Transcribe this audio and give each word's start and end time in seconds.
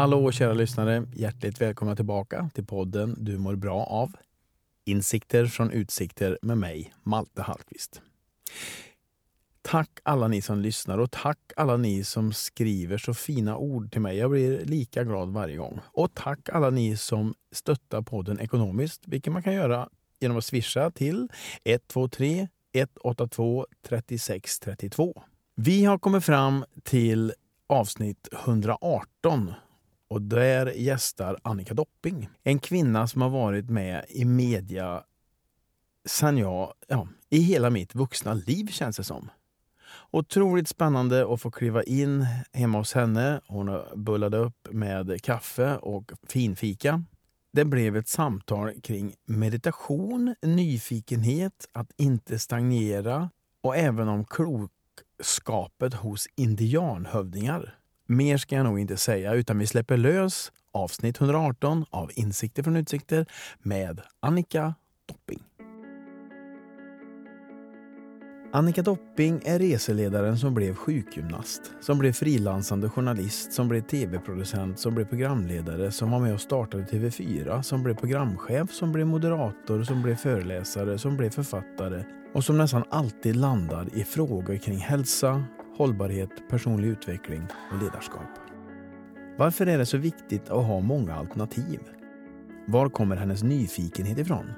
Hallå 0.00 0.32
kära 0.32 0.52
lyssnare! 0.52 1.06
Hjärtligt 1.14 1.60
välkomna 1.60 1.96
tillbaka 1.96 2.50
till 2.54 2.66
podden 2.66 3.16
Du 3.18 3.38
mår 3.38 3.56
bra 3.56 3.84
av. 3.84 4.12
Insikter 4.84 5.46
från 5.46 5.70
utsikter 5.70 6.38
med 6.42 6.58
mig, 6.58 6.94
Malte 7.02 7.42
Hallqvist. 7.42 8.00
Tack 9.62 9.90
alla 10.02 10.28
ni 10.28 10.42
som 10.42 10.60
lyssnar 10.60 10.98
och 10.98 11.10
tack 11.10 11.38
alla 11.56 11.76
ni 11.76 12.04
som 12.04 12.32
skriver 12.32 12.98
så 12.98 13.14
fina 13.14 13.56
ord 13.56 13.92
till 13.92 14.00
mig. 14.00 14.16
Jag 14.16 14.30
blir 14.30 14.64
lika 14.64 15.04
glad 15.04 15.28
varje 15.28 15.56
gång. 15.56 15.80
Och 15.84 16.14
tack 16.14 16.48
alla 16.48 16.70
ni 16.70 16.96
som 16.96 17.34
stöttar 17.52 18.02
podden 18.02 18.40
ekonomiskt, 18.40 19.02
vilket 19.06 19.32
man 19.32 19.42
kan 19.42 19.54
göra 19.54 19.88
genom 20.20 20.36
att 20.36 20.44
swisha 20.44 20.90
till 20.90 21.28
123 21.64 22.48
182 22.72 23.66
36 23.82 24.58
32. 24.58 25.22
Vi 25.54 25.84
har 25.84 25.98
kommit 25.98 26.24
fram 26.24 26.64
till 26.82 27.32
avsnitt 27.66 28.28
118 28.32 29.52
och 30.08 30.22
där 30.22 30.66
gästar 30.66 31.38
Annika 31.42 31.74
Dopping. 31.74 32.28
En 32.42 32.58
kvinna 32.58 33.06
som 33.06 33.22
har 33.22 33.30
varit 33.30 33.70
med 33.70 34.04
i 34.08 34.24
media 34.24 35.04
sen 36.04 36.38
jag, 36.38 36.72
ja, 36.88 37.08
i 37.30 37.38
hela 37.38 37.70
mitt 37.70 37.94
vuxna 37.94 38.34
liv 38.34 38.66
känns 38.66 38.96
det 38.96 39.04
som. 39.04 39.30
Otroligt 40.10 40.68
spännande 40.68 41.34
att 41.34 41.40
få 41.40 41.50
kliva 41.50 41.82
in 41.82 42.26
hemma 42.52 42.78
hos 42.78 42.92
henne. 42.92 43.40
Hon 43.46 43.80
bullade 43.94 44.38
upp 44.38 44.68
med 44.70 45.22
kaffe 45.22 45.76
och 45.76 46.12
finfika. 46.28 47.04
Det 47.52 47.64
blev 47.64 47.96
ett 47.96 48.08
samtal 48.08 48.80
kring 48.80 49.14
meditation, 49.26 50.34
nyfikenhet, 50.42 51.68
att 51.72 51.92
inte 51.96 52.38
stagnera 52.38 53.30
och 53.62 53.76
även 53.76 54.08
om 54.08 54.24
klokskapet 54.24 55.94
hos 55.94 56.26
indianhövdingar. 56.36 57.74
Mer 58.06 58.36
ska 58.36 58.56
jag 58.56 58.64
nog 58.64 58.78
inte 58.78 58.96
säga, 58.96 59.34
utan 59.34 59.58
vi 59.58 59.66
släpper 59.66 59.96
lös 59.96 60.52
avsnitt 60.72 61.20
118 61.20 61.84
av 61.90 62.10
Insikter 62.14 62.62
från 62.62 62.76
utsikter 62.76 63.26
med 63.58 64.00
Annika 64.20 64.74
Dopping. 65.06 65.49
Annika 68.52 68.82
Dopping 68.82 69.40
är 69.44 69.58
reseledaren 69.58 70.38
som 70.38 70.54
blev 70.54 70.74
sjukgymnast, 70.74 71.72
som 71.80 71.98
blev 71.98 72.12
frilansande 72.12 72.88
journalist, 72.88 73.52
som 73.52 73.68
blev 73.68 73.80
tv-producent, 73.80 74.78
som 74.78 74.94
blev 74.94 75.04
programledare, 75.04 75.90
som 75.90 76.10
var 76.10 76.18
med 76.20 76.34
och 76.34 76.40
startade 76.40 76.84
TV4, 76.84 77.62
som 77.62 77.82
blev 77.82 77.94
programchef, 77.94 78.72
som 78.72 78.92
blev 78.92 79.06
moderator, 79.06 79.82
som 79.82 80.02
blev 80.02 80.14
föreläsare, 80.14 80.98
som 80.98 81.16
blev 81.16 81.30
författare 81.30 82.04
och 82.34 82.44
som 82.44 82.58
nästan 82.58 82.84
alltid 82.90 83.36
landar 83.36 83.88
i 83.92 84.04
frågor 84.04 84.56
kring 84.56 84.78
hälsa, 84.78 85.44
hållbarhet, 85.76 86.30
personlig 86.50 86.88
utveckling 86.88 87.46
och 87.72 87.82
ledarskap. 87.82 88.30
Varför 89.38 89.66
är 89.66 89.78
det 89.78 89.86
så 89.86 89.96
viktigt 89.96 90.50
att 90.50 90.66
ha 90.66 90.80
många 90.80 91.14
alternativ? 91.14 91.80
Var 92.66 92.88
kommer 92.88 93.16
hennes 93.16 93.42
nyfikenhet 93.42 94.18
ifrån? 94.18 94.52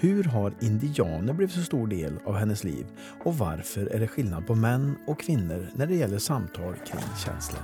Hur 0.00 0.24
har 0.24 0.54
indianer 0.60 1.32
blivit 1.32 1.54
så 1.54 1.62
stor 1.62 1.86
del 1.86 2.18
av 2.24 2.36
hennes 2.36 2.64
liv 2.64 2.86
och 3.24 3.38
varför 3.38 3.86
är 3.86 4.00
det 4.00 4.08
skillnad 4.08 4.46
på 4.46 4.54
män 4.54 4.96
och 5.06 5.20
kvinnor 5.20 5.70
när 5.74 5.86
det 5.86 5.94
gäller 5.94 6.18
samtal 6.18 6.74
kring 6.74 7.16
känslor? 7.24 7.62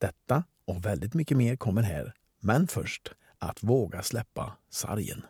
Detta 0.00 0.44
och 0.66 0.86
väldigt 0.86 1.14
mycket 1.14 1.36
mer 1.36 1.56
kommer 1.56 1.82
här, 1.82 2.14
men 2.40 2.66
först 2.66 3.12
att 3.38 3.62
våga 3.62 4.02
släppa 4.02 4.52
sargen. 4.70 5.22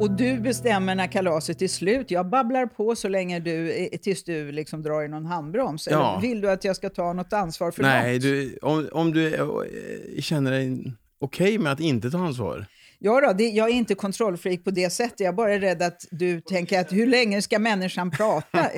Och 0.00 0.10
du 0.10 0.40
bestämmer 0.40 0.94
när 0.94 1.06
kalaset 1.06 1.62
är 1.62 1.68
slut. 1.68 2.10
Jag 2.10 2.28
babblar 2.28 2.66
på 2.66 2.96
så 2.96 3.08
länge 3.08 3.40
du, 3.40 3.88
tills 4.02 4.24
du 4.24 4.52
liksom 4.52 4.82
drar 4.82 5.02
i 5.02 5.08
någon 5.08 5.26
handbroms. 5.26 5.88
Ja. 5.90 6.12
Eller 6.12 6.28
vill 6.28 6.40
du 6.40 6.50
att 6.50 6.64
jag 6.64 6.76
ska 6.76 6.90
ta 6.90 7.12
något 7.12 7.32
ansvar 7.32 7.70
för 7.70 7.82
Nej, 7.82 8.12
något? 8.12 8.22
Du, 8.22 8.58
om, 8.62 8.88
om 8.92 9.12
du 9.12 9.34
eh, 9.34 10.20
känner 10.20 10.50
dig 10.50 10.94
okej 11.18 11.46
okay 11.46 11.58
med 11.58 11.72
att 11.72 11.80
inte 11.80 12.10
ta 12.10 12.18
ansvar. 12.18 12.66
Ja, 12.98 13.20
då, 13.20 13.32
det, 13.32 13.48
jag 13.48 13.68
är 13.68 13.74
inte 13.74 13.94
kontrollfreak 13.94 14.64
på 14.64 14.70
det 14.70 14.90
sättet. 14.90 15.20
Jag 15.20 15.28
är 15.28 15.32
bara 15.32 15.58
rädd 15.58 15.82
att 15.82 16.06
du 16.10 16.40
tänker 16.40 16.80
att 16.80 16.92
hur 16.92 17.06
länge 17.06 17.42
ska 17.42 17.58
människan 17.58 18.10
prata? 18.10 18.70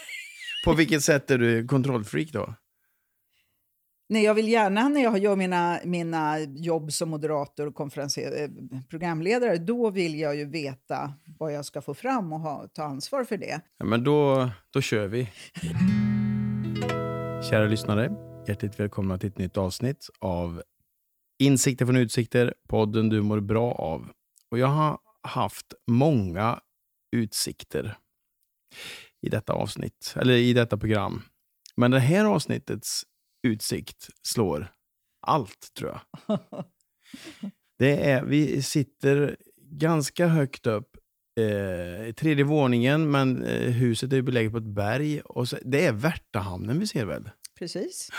på 0.64 0.72
vilket 0.72 1.02
sätt 1.02 1.30
är 1.30 1.38
du 1.38 1.66
kontrollfreak 1.66 2.28
då? 2.32 2.54
Nej, 4.12 4.24
jag 4.24 4.34
vill 4.34 4.48
gärna 4.48 4.88
när 4.88 5.02
jag 5.02 5.18
gör 5.18 5.36
mina, 5.36 5.80
mina 5.84 6.40
jobb 6.40 6.92
som 6.92 7.10
moderator 7.10 7.66
och 7.66 7.98
eh, 8.18 8.50
programledare, 8.88 9.58
då 9.58 9.90
vill 9.90 10.18
jag 10.18 10.36
ju 10.36 10.44
veta 10.44 11.14
vad 11.38 11.52
jag 11.52 11.64
ska 11.64 11.82
få 11.82 11.94
fram 11.94 12.32
och 12.32 12.40
ha, 12.40 12.68
ta 12.68 12.82
ansvar 12.82 13.24
för 13.24 13.36
det. 13.36 13.60
Ja, 13.78 13.84
men 13.84 14.04
då, 14.04 14.50
då 14.70 14.80
kör 14.80 15.06
vi. 15.06 15.28
Kära 17.50 17.66
lyssnare, 17.66 18.12
hjärtligt 18.48 18.80
välkomna 18.80 19.18
till 19.18 19.28
ett 19.28 19.38
nytt 19.38 19.56
avsnitt 19.56 20.08
av 20.18 20.62
Insikter 21.38 21.86
från 21.86 21.96
utsikter, 21.96 22.54
podden 22.68 23.08
du 23.08 23.22
mår 23.22 23.40
bra 23.40 23.72
av. 23.72 24.10
Och 24.50 24.58
jag 24.58 24.66
har 24.66 24.98
haft 25.22 25.74
många 25.86 26.60
utsikter 27.16 27.96
i 29.22 29.28
detta 29.28 29.52
avsnitt, 29.52 30.14
eller 30.16 30.34
i 30.34 30.52
detta 30.52 30.76
program. 30.76 31.22
Men 31.76 31.90
det 31.90 32.00
här 32.00 32.24
avsnittets 32.24 33.04
utsikt 33.42 34.08
slår 34.22 34.72
allt, 35.20 35.74
tror 35.78 35.90
jag. 35.90 36.38
Det 37.78 38.10
är, 38.10 38.24
vi 38.24 38.62
sitter 38.62 39.36
ganska 39.56 40.26
högt 40.26 40.66
upp 40.66 40.96
eh, 41.40 42.14
tredje 42.14 42.44
våningen, 42.44 43.10
men 43.10 43.44
eh, 43.44 43.70
huset 43.70 44.12
är 44.12 44.22
beläget 44.22 44.52
på 44.52 44.58
ett 44.58 44.74
berg. 44.74 45.20
Och 45.20 45.48
så, 45.48 45.58
det 45.64 45.86
är 45.86 45.92
Värtahamnen 45.92 46.78
vi 46.78 46.86
ser 46.86 47.04
väl? 47.04 47.30
Precis. 47.58 48.10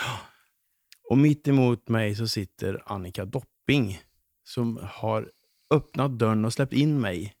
Och 1.10 1.18
mitt 1.18 1.48
emot 1.48 1.88
mig 1.88 2.14
så 2.14 2.28
sitter 2.28 2.82
Annika 2.86 3.24
Dopping 3.24 4.00
som 4.44 4.80
har 4.82 5.30
öppnat 5.74 6.18
dörren 6.18 6.44
och 6.44 6.52
släppt 6.52 6.72
in 6.72 7.00
mig 7.00 7.34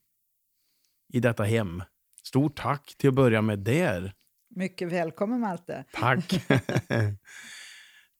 i 1.12 1.20
detta 1.20 1.44
hem. 1.44 1.82
Stort 2.22 2.56
tack 2.56 2.94
till 2.98 3.08
att 3.08 3.14
börja 3.14 3.42
med 3.42 3.58
där. 3.58 4.14
Mycket 4.54 4.92
välkommen 4.92 5.40
Malte. 5.40 5.84
Tack. 5.92 6.44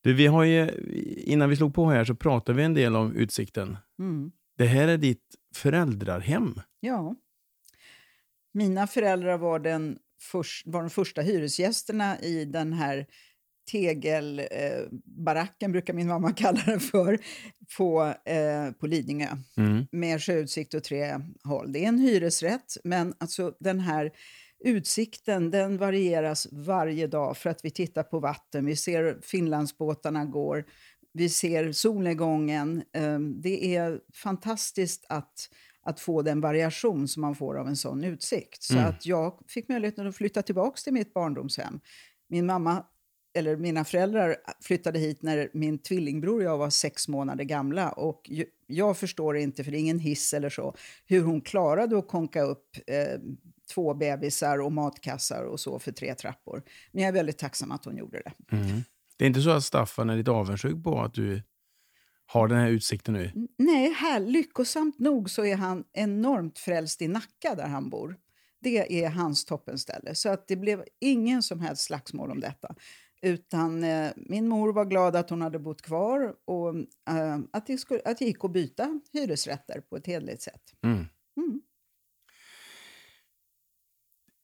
Du, 0.03 0.15
vi 0.15 0.27
har 0.27 0.45
ju, 0.45 0.71
innan 1.17 1.51
vi 1.51 1.57
slog 1.57 1.75
på 1.75 1.91
här 1.91 2.05
så 2.05 2.15
pratade 2.15 2.59
vi 2.59 2.65
en 2.65 2.75
del 2.75 2.97
om 2.97 3.17
Utsikten. 3.17 3.77
Mm. 3.99 4.33
Det 4.59 4.67
här 4.67 4.89
är 4.89 4.99
ditt 4.99 5.35
föräldrarhem. 5.55 6.61
Ja. 6.81 7.17
Mina 8.55 8.87
föräldrar 8.87 9.39
var, 9.39 9.59
den 9.59 9.99
först, 10.21 10.67
var 10.67 10.81
de 10.81 10.91
första 10.91 11.23
hyresgästerna 11.23 12.21
i 12.21 12.45
den 12.45 12.73
här 12.73 13.07
tegelbaracken, 13.71 15.71
eh, 15.71 15.73
brukar 15.73 15.95
min 15.95 16.09
mamma 16.09 16.33
kalla 16.37 16.61
den 16.67 16.81
för, 16.81 17.19
på, 17.77 18.15
eh, 18.25 18.71
på 18.73 18.87
Lidingö. 18.87 19.29
Mm. 19.57 19.87
Med 19.93 20.23
sjöutsikt 20.23 20.75
och 20.75 20.85
tre 20.85 21.21
håll. 21.45 21.73
Det 21.73 21.85
är 21.85 21.89
en 21.89 21.99
hyresrätt, 21.99 22.77
men 22.85 23.15
alltså 23.19 23.55
den 23.61 23.81
här 23.81 24.13
Utsikten 24.65 25.51
den 25.51 25.77
varieras 25.77 26.49
varje 26.53 27.07
dag 27.07 27.37
för 27.37 27.51
att 27.51 27.65
vi 27.65 27.71
tittar 27.71 28.03
på 28.03 28.21
vatten. 28.21 28.67
Vi 28.67 28.77
ser 28.77 29.19
Finlandsbåtarna 29.23 30.25
går, 30.25 30.65
vi 31.13 31.29
ser 31.29 31.73
solnedgången. 31.73 32.83
Ehm, 32.93 33.41
det 33.41 33.77
är 33.77 34.01
fantastiskt 34.15 35.05
att, 35.09 35.51
att 35.83 36.01
få 36.01 36.23
den 36.23 36.41
variation 36.41 37.09
som 37.09 37.21
man 37.21 37.35
får 37.35 37.59
av 37.59 37.69
en 37.69 37.77
sån 37.77 38.05
utsikt. 38.05 38.63
Så 38.63 38.75
mm. 38.75 38.87
att 38.87 39.07
jag 39.07 39.39
fick 39.49 39.69
möjligheten 39.69 40.07
att 40.07 40.17
flytta 40.17 40.43
tillbaka 40.43 40.77
till 40.85 40.93
mitt 40.93 41.15
barndomshem. 41.15 41.81
Min 42.29 42.47
mamma 42.47 42.85
eller 43.35 43.57
mina 43.57 43.85
föräldrar 43.85 44.37
flyttade 44.61 44.99
hit 44.99 45.23
när 45.23 45.51
min 45.53 45.79
tvillingbror 45.79 46.37
och 46.37 46.43
jag 46.43 46.59
var 46.59 46.71
sex 46.71 47.09
månader 47.09 47.45
gamla. 47.45 47.93
Och 47.93 48.31
jag 48.67 48.97
förstår 48.97 49.37
inte, 49.37 49.65
för 49.65 49.71
det 49.71 49.77
är 49.77 49.81
ingen 49.81 49.99
hiss 49.99 50.35
eller 50.35 50.51
så, 50.51 50.75
hur 51.07 51.23
hon 51.23 51.41
klarade 51.41 51.99
att 51.99 52.09
konka 52.09 52.43
upp 52.43 52.77
eh, 52.87 53.21
två 53.75 53.95
bebisar 53.95 54.59
och 54.59 54.73
matkassar 54.73 55.45
och 55.45 55.61
så 55.61 55.79
för 55.79 55.93
tre 55.93 56.15
trappor. 56.15 56.63
Men 56.93 57.03
jag 57.03 57.09
är 57.09 57.13
väldigt 57.13 57.39
tacksam 57.39 57.73
att 57.73 57.85
hon 57.85 57.97
gjorde 57.97 58.23
det. 58.25 58.57
Mm. 58.57 58.83
Det 59.17 59.25
är 59.25 59.27
inte 59.27 59.41
så 59.41 59.51
att 59.51 59.65
Staffan 59.65 60.11
är 60.11 60.17
lite 60.17 60.31
avundsjuk 60.31 60.85
på 60.85 61.01
att 61.01 61.15
du 61.15 61.43
har 62.27 62.49
den 62.49 62.59
här 62.59 62.69
utsikten 62.69 63.15
nu? 63.15 63.33
Nej, 63.59 63.93
här, 63.93 64.21
lyckosamt 64.21 64.99
nog 64.99 65.31
så 65.31 65.45
är 65.45 65.57
han 65.57 65.85
enormt 65.93 66.59
frälst 66.59 67.03
i 67.03 67.09
Nacka 67.09 67.55
där 67.57 67.69
han 67.69 67.91
bor. 67.91 68.17
Det 68.61 69.05
är 69.05 69.11
hans 69.11 69.45
toppenställe. 69.45 70.15
Så 70.15 70.29
att 70.29 70.49
det 70.49 70.57
blev 70.57 70.85
ingen 71.01 71.43
som 71.43 71.61
helst 71.61 71.85
slagsmål 71.85 72.31
om 72.31 72.41
detta. 72.41 72.75
Utan 73.23 73.85
eh, 73.85 74.11
min 74.17 74.49
mor 74.49 74.73
var 74.73 74.85
glad 74.85 75.17
att 75.17 75.31
hon 75.31 75.43
hade 75.43 75.59
bott 75.59 75.83
kvar 75.83 76.35
och 76.45 76.77
eh, 77.11 77.39
att, 77.53 77.67
det 77.67 77.79
skulle, 77.79 78.01
att 78.05 78.19
det 78.19 78.25
gick 78.25 78.45
att 78.45 78.53
byta 78.53 79.01
hyresrätter 79.13 79.81
på 79.81 79.97
ett 79.97 80.07
hederligt 80.07 80.43
sätt. 80.43 80.63
Mm. 80.85 81.07
Mm. 81.37 81.61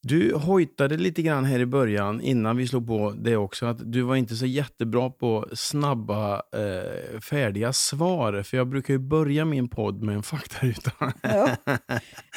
Du 0.03 0.35
hojtade 0.35 0.97
lite 0.97 1.23
grann 1.23 1.45
här 1.45 1.61
i 1.61 1.67
början, 1.67 2.21
innan 2.21 2.57
vi 2.57 2.69
slog 2.69 2.87
på 2.87 3.15
det 3.19 3.37
också, 3.37 3.67
att 3.67 3.93
du 3.93 4.03
var 4.03 4.17
inte 4.17 4.37
så 4.37 4.47
jättebra 4.47 5.11
på 5.11 5.49
snabba, 5.53 6.35
eh, 6.35 7.21
färdiga 7.21 7.73
svar. 7.73 8.43
För 8.43 8.57
jag 8.57 8.69
brukar 8.69 8.95
ju 8.95 8.99
börja 8.99 9.45
min 9.45 9.69
podd 9.69 10.03
med 10.03 10.15
en 10.15 10.23
faktaruta. 10.23 10.93
Ja. 11.23 11.57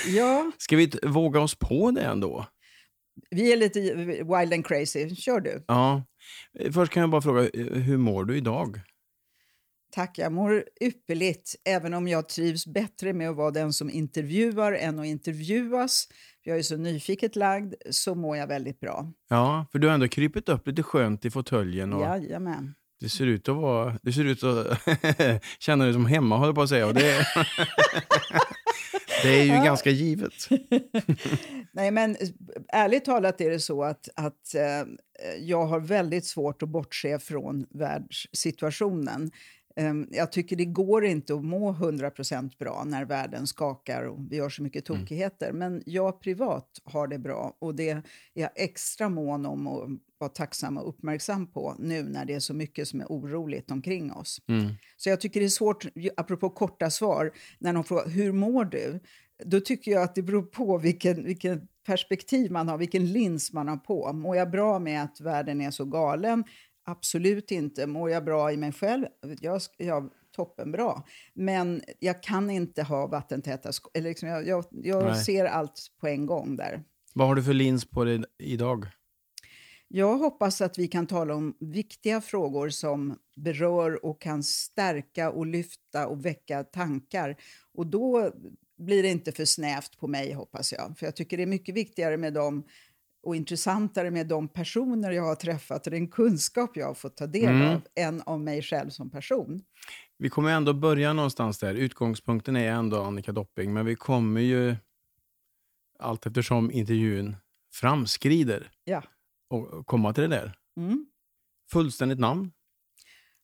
ja. 0.07 0.51
Ska 0.57 0.75
vi 0.75 0.91
våga 1.03 1.39
oss 1.39 1.55
på 1.55 1.91
det 1.91 2.01
ändå? 2.01 2.45
Vi 3.29 3.53
är 3.53 3.57
lite 3.57 3.79
wild 4.23 4.53
and 4.53 4.65
crazy. 4.65 5.15
Kör 5.15 5.39
du. 5.39 5.63
Ja. 5.67 6.03
Först 6.73 6.93
kan 6.93 7.01
jag 7.01 7.09
bara 7.09 7.21
fråga, 7.21 7.49
hur 7.73 7.97
mår 7.97 8.25
du 8.25 8.37
idag? 8.37 8.81
Tack, 9.91 10.17
jag 10.17 10.31
mår 10.31 10.63
ypperligt, 10.81 11.55
även 11.65 11.93
om 11.93 12.07
jag 12.07 12.29
trivs 12.29 12.67
bättre 12.67 13.13
med 13.13 13.29
att 13.29 13.35
vara 13.35 13.51
den 13.51 13.73
som 13.73 13.89
intervjuar 13.89 14.73
än 14.73 14.99
att 14.99 15.05
intervjuas. 15.05 16.07
Jag 16.43 16.57
är 16.57 16.63
så 16.63 16.77
nyfiket 16.77 17.35
lagd, 17.35 17.73
så 17.89 18.15
mår 18.15 18.37
jag 18.37 18.47
väldigt 18.47 18.79
bra. 18.79 19.11
Ja, 19.29 19.65
för 19.71 19.79
du 19.79 19.87
har 19.87 19.93
ändå 19.93 20.07
krypit 20.07 20.49
upp 20.49 20.67
lite 20.67 20.83
skönt 20.83 21.25
i 21.25 21.29
fåtöljen. 21.29 21.93
Och 21.93 22.01
Jajamän. 22.01 22.73
Det 22.99 23.09
ser 23.09 23.25
ut 23.25 23.49
att 23.49 23.55
vara... 23.55 23.99
Du 24.01 24.11
ser 24.11 24.25
ut 24.25 24.43
att 24.43 24.77
känna 25.59 25.83
dig 25.83 25.93
som 25.93 26.05
hemma, 26.05 26.37
håller 26.37 26.53
på 26.53 26.61
att 26.61 26.69
säga. 26.69 26.87
Och 26.87 26.93
det, 26.93 27.01
det 29.23 29.39
är 29.39 29.43
ju 29.43 29.51
ganska 29.65 29.89
givet. 29.89 30.33
Nej, 31.71 31.91
men 31.91 32.17
ärligt 32.67 33.05
talat 33.05 33.41
är 33.41 33.49
det 33.49 33.59
så 33.59 33.83
att, 33.83 34.09
att 34.15 34.55
eh, 34.55 34.87
jag 35.39 35.65
har 35.65 35.79
väldigt 35.79 36.25
svårt 36.25 36.63
att 36.63 36.69
bortse 36.69 37.19
från 37.19 37.65
världssituationen. 37.69 39.31
Ehm, 39.75 40.07
jag 40.11 40.31
tycker 40.31 40.55
det 40.55 40.65
går 40.65 41.05
inte 41.05 41.33
att 41.33 41.45
må 41.45 41.73
100% 41.73 42.57
bra 42.57 42.83
när 42.85 43.05
världen 43.05 43.47
skakar 43.47 44.03
och 44.03 44.19
vi 44.29 44.35
gör 44.35 44.49
så 44.49 44.63
mycket 44.63 44.89
mm. 44.89 45.01
tokigheter. 45.01 45.49
Mm. 45.49 45.59
Men 45.59 45.83
jag 45.85 46.21
privat 46.21 46.67
har 46.83 47.07
det 47.07 47.19
bra 47.19 47.57
och 47.59 47.75
det 47.75 47.89
är 47.89 48.03
jag 48.33 48.49
extra 48.55 49.09
mån 49.09 49.45
om 49.45 49.67
att 49.67 49.89
vara 50.17 50.29
tacksam 50.29 50.77
och 50.77 50.89
uppmärksam 50.89 51.51
på 51.51 51.75
nu 51.79 52.03
när 52.03 52.25
det 52.25 52.33
är 52.33 52.39
så 52.39 52.53
mycket 52.53 52.87
som 52.87 53.01
är 53.01 53.05
oroligt 53.05 53.71
omkring 53.71 54.13
oss. 54.13 54.41
Mm. 54.47 54.73
Så 54.97 55.09
jag 55.09 55.21
tycker 55.21 55.39
det 55.39 55.45
är 55.45 55.49
svårt, 55.49 55.85
apropå 56.17 56.49
korta 56.49 56.89
svar, 56.89 57.31
när 57.59 57.73
någon 57.73 57.83
frågar 57.83 58.07
hur 58.07 58.31
mår 58.31 58.65
du? 58.65 58.99
Då 59.45 59.59
tycker 59.59 59.91
jag 59.91 60.03
att 60.03 60.15
det 60.15 60.21
beror 60.21 60.43
på 60.43 60.77
vilken, 60.77 61.25
vilken 61.25 61.67
perspektiv 61.85 62.51
man 62.51 62.67
har, 62.67 62.77
vilken 62.77 63.05
lins 63.05 63.53
man 63.53 63.67
har 63.67 63.77
på. 63.77 64.13
Mår 64.13 64.35
jag 64.35 64.51
bra 64.51 64.79
med 64.79 65.03
att 65.03 65.21
världen 65.21 65.61
är 65.61 65.71
så 65.71 65.85
galen? 65.85 66.43
Absolut 66.83 67.51
inte. 67.51 67.87
Mår 67.87 68.09
jag 68.09 68.25
bra 68.25 68.51
i 68.51 68.57
mig 68.57 68.71
själv? 68.71 69.05
Jag, 69.41 69.61
jag 69.77 70.09
toppenbra. 70.35 71.03
Men 71.33 71.81
jag 71.99 72.23
kan 72.23 72.49
inte 72.49 72.83
ha 72.83 73.07
vattentäta 73.07 73.71
eller 73.93 74.09
liksom 74.09 74.29
Jag, 74.29 74.47
jag, 74.47 74.65
jag 74.71 75.17
ser 75.17 75.45
allt 75.45 75.87
på 75.99 76.07
en 76.07 76.25
gång 76.25 76.55
där. 76.55 76.83
Vad 77.13 77.27
har 77.27 77.35
du 77.35 77.43
för 77.43 77.53
lins 77.53 77.85
på 77.85 78.03
dig 78.03 78.23
idag? 78.39 78.85
Jag 79.87 80.17
hoppas 80.17 80.61
att 80.61 80.77
vi 80.77 80.87
kan 80.87 81.07
tala 81.07 81.35
om 81.35 81.57
viktiga 81.59 82.21
frågor 82.21 82.69
som 82.69 83.17
berör 83.35 84.05
och 84.05 84.21
kan 84.21 84.43
stärka 84.43 85.31
och 85.31 85.45
lyfta 85.45 86.07
och 86.07 86.25
väcka 86.25 86.63
tankar. 86.63 87.37
Och 87.73 87.87
då 87.87 88.31
blir 88.77 89.03
det 89.03 89.09
inte 89.09 89.31
för 89.31 89.45
snävt 89.45 89.97
på 89.97 90.07
mig, 90.07 90.33
hoppas 90.33 90.71
jag. 90.71 90.97
För 90.97 91.05
jag 91.05 91.15
tycker 91.15 91.37
det 91.37 91.43
är 91.43 91.47
mycket 91.47 91.75
viktigare 91.75 92.17
med 92.17 92.33
de 92.33 92.63
och 93.23 93.35
intressantare 93.35 94.11
med 94.11 94.27
de 94.27 94.47
personer 94.47 95.11
jag 95.11 95.23
har 95.23 95.35
träffat 95.35 95.87
och 95.87 95.91
den 95.91 96.07
kunskap 96.07 96.77
jag 96.77 96.87
har 96.87 96.93
fått 96.93 97.17
ta 97.17 97.27
del 97.27 97.55
mm. 97.55 97.75
av 97.75 97.81
än 97.95 98.21
av 98.21 98.39
mig 98.39 98.61
själv 98.61 98.89
som 98.89 99.09
person. 99.09 99.61
Vi 100.17 100.29
kommer 100.29 100.51
ändå 100.51 100.73
börja 100.73 101.13
någonstans 101.13 101.59
där. 101.59 101.75
Utgångspunkten 101.75 102.55
är 102.55 102.71
ändå 102.71 103.01
Annika 103.01 103.31
Dopping, 103.31 103.73
men 103.73 103.85
vi 103.85 103.95
kommer 103.95 104.41
ju 104.41 104.75
allt 105.99 106.25
eftersom 106.25 106.71
intervjun 106.71 107.35
framskrider 107.73 108.71
ja. 108.83 109.03
och 109.49 109.87
komma 109.87 110.13
till 110.13 110.21
det 110.21 110.35
där. 110.35 110.53
Mm. 110.77 111.05
Fullständigt 111.71 112.19
namn? 112.19 112.51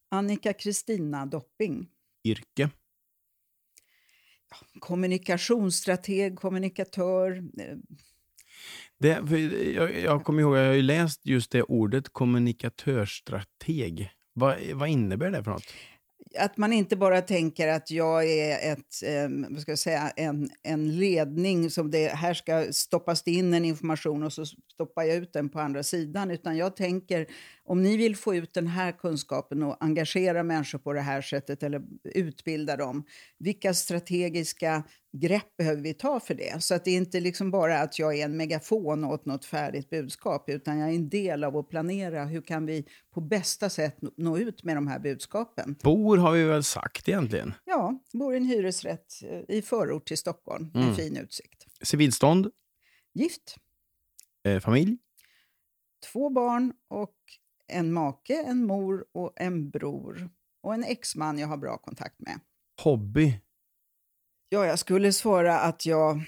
Annika 0.09 0.53
Kristina 0.53 1.25
Dopping. 1.25 1.89
Yrke? 2.23 2.69
kommunikationsstrateg, 4.79 6.35
kommunikatör, 6.35 7.43
eh, 7.57 7.77
det, 8.99 9.19
jag, 9.75 9.99
jag 9.99 10.23
kommer 10.23 10.41
ihåg, 10.41 10.57
jag 10.57 10.67
har 10.67 10.73
ju 10.73 10.81
läst 10.81 11.25
just 11.25 11.51
det 11.51 11.63
ordet 11.63 12.09
kommunikatörsstrateg. 12.09 14.11
Vad, 14.33 14.57
vad 14.73 14.89
innebär 14.89 15.31
det 15.31 15.43
för 15.43 15.51
något? 15.51 15.73
att 16.39 16.57
man 16.57 16.73
inte 16.73 16.95
bara 16.95 17.21
tänker 17.21 17.67
att 17.67 17.91
jag 17.91 18.29
är 18.29 18.73
ett, 18.73 19.03
eh, 19.03 19.49
vad 19.49 19.61
ska 19.61 19.71
jag 19.71 19.79
säga, 19.79 20.09
en, 20.09 20.49
en 20.63 20.97
ledning 20.97 21.69
som 21.69 21.91
det 21.91 22.07
här 22.07 22.33
ska 22.33 22.65
stoppas 22.71 23.27
in 23.27 23.53
en 23.53 23.65
information 23.65 24.23
och 24.23 24.33
så 24.33 24.45
stoppar 24.45 25.03
jag 25.03 25.17
ut 25.17 25.33
den 25.33 25.49
på 25.49 25.59
andra 25.59 25.83
sidan. 25.83 26.31
Utan 26.31 26.57
jag 26.57 26.75
tänker, 26.75 27.27
om 27.67 27.83
ni 27.83 27.97
vill 27.97 28.15
få 28.15 28.35
ut 28.35 28.53
den 28.53 28.67
här 28.67 28.91
kunskapen 28.91 29.63
och 29.63 29.83
engagera 29.83 30.43
människor 30.43 30.79
på 30.79 30.93
det 30.93 31.01
här 31.01 31.21
sättet 31.21 31.63
eller 31.63 31.81
utbilda 32.03 32.77
dem, 32.77 33.03
vilka 33.39 33.73
strategiska 33.73 34.83
grepp 35.17 35.57
behöver 35.57 35.81
vi 35.81 35.93
ta 35.93 36.19
för 36.19 36.33
det? 36.33 36.63
Så 36.63 36.75
att 36.75 36.85
det 36.85 36.91
är 36.91 36.97
inte 36.97 37.19
liksom 37.19 37.51
bara 37.51 37.79
att 37.79 37.99
jag 37.99 38.19
är 38.19 38.25
en 38.25 38.37
megafon 38.37 39.03
åt 39.03 39.25
något 39.25 39.45
färdigt 39.45 39.89
budskap, 39.89 40.49
utan 40.49 40.77
jag 40.77 40.89
är 40.89 40.93
en 40.93 41.09
del 41.09 41.43
av 41.43 41.57
att 41.57 41.69
planera 41.69 42.25
hur 42.25 42.41
kan 42.41 42.65
vi 42.65 42.85
på 43.13 43.21
bästa 43.21 43.69
sätt 43.69 43.97
nå 44.17 44.37
ut 44.37 44.63
med 44.63 44.77
de 44.77 44.87
här 44.87 44.99
budskapen. 44.99 45.75
Bor 45.83 46.17
har 46.17 46.31
vi 46.31 46.43
väl 46.43 46.63
sagt 46.63 47.09
egentligen? 47.09 47.53
Ja, 47.65 47.99
bor 48.13 48.33
i 48.33 48.37
en 48.37 48.45
hyresrätt 48.45 49.13
eh, 49.23 49.55
i 49.57 49.61
förort 49.61 50.07
till 50.07 50.17
Stockholm 50.17 50.71
med 50.73 50.83
mm. 50.83 50.95
fin 50.95 51.17
utsikt. 51.17 51.65
Civilstånd? 51.81 52.51
Gift. 53.13 53.55
Eh, 54.43 54.59
familj? 54.59 54.97
Två 56.11 56.29
barn 56.29 56.73
och 56.87 57.15
en 57.67 57.93
make, 57.93 58.33
en 58.33 58.65
mor 58.65 59.05
och 59.13 59.33
en 59.35 59.69
bror. 59.69 60.29
Och 60.63 60.73
en 60.73 60.83
exman 60.83 61.39
jag 61.39 61.47
har 61.47 61.57
bra 61.57 61.77
kontakt 61.77 62.19
med. 62.19 62.39
Hobby? 62.83 63.39
Ja, 64.49 64.65
jag 64.65 64.79
skulle 64.79 65.13
svara 65.13 65.59
att 65.59 65.85
jag 65.85 66.21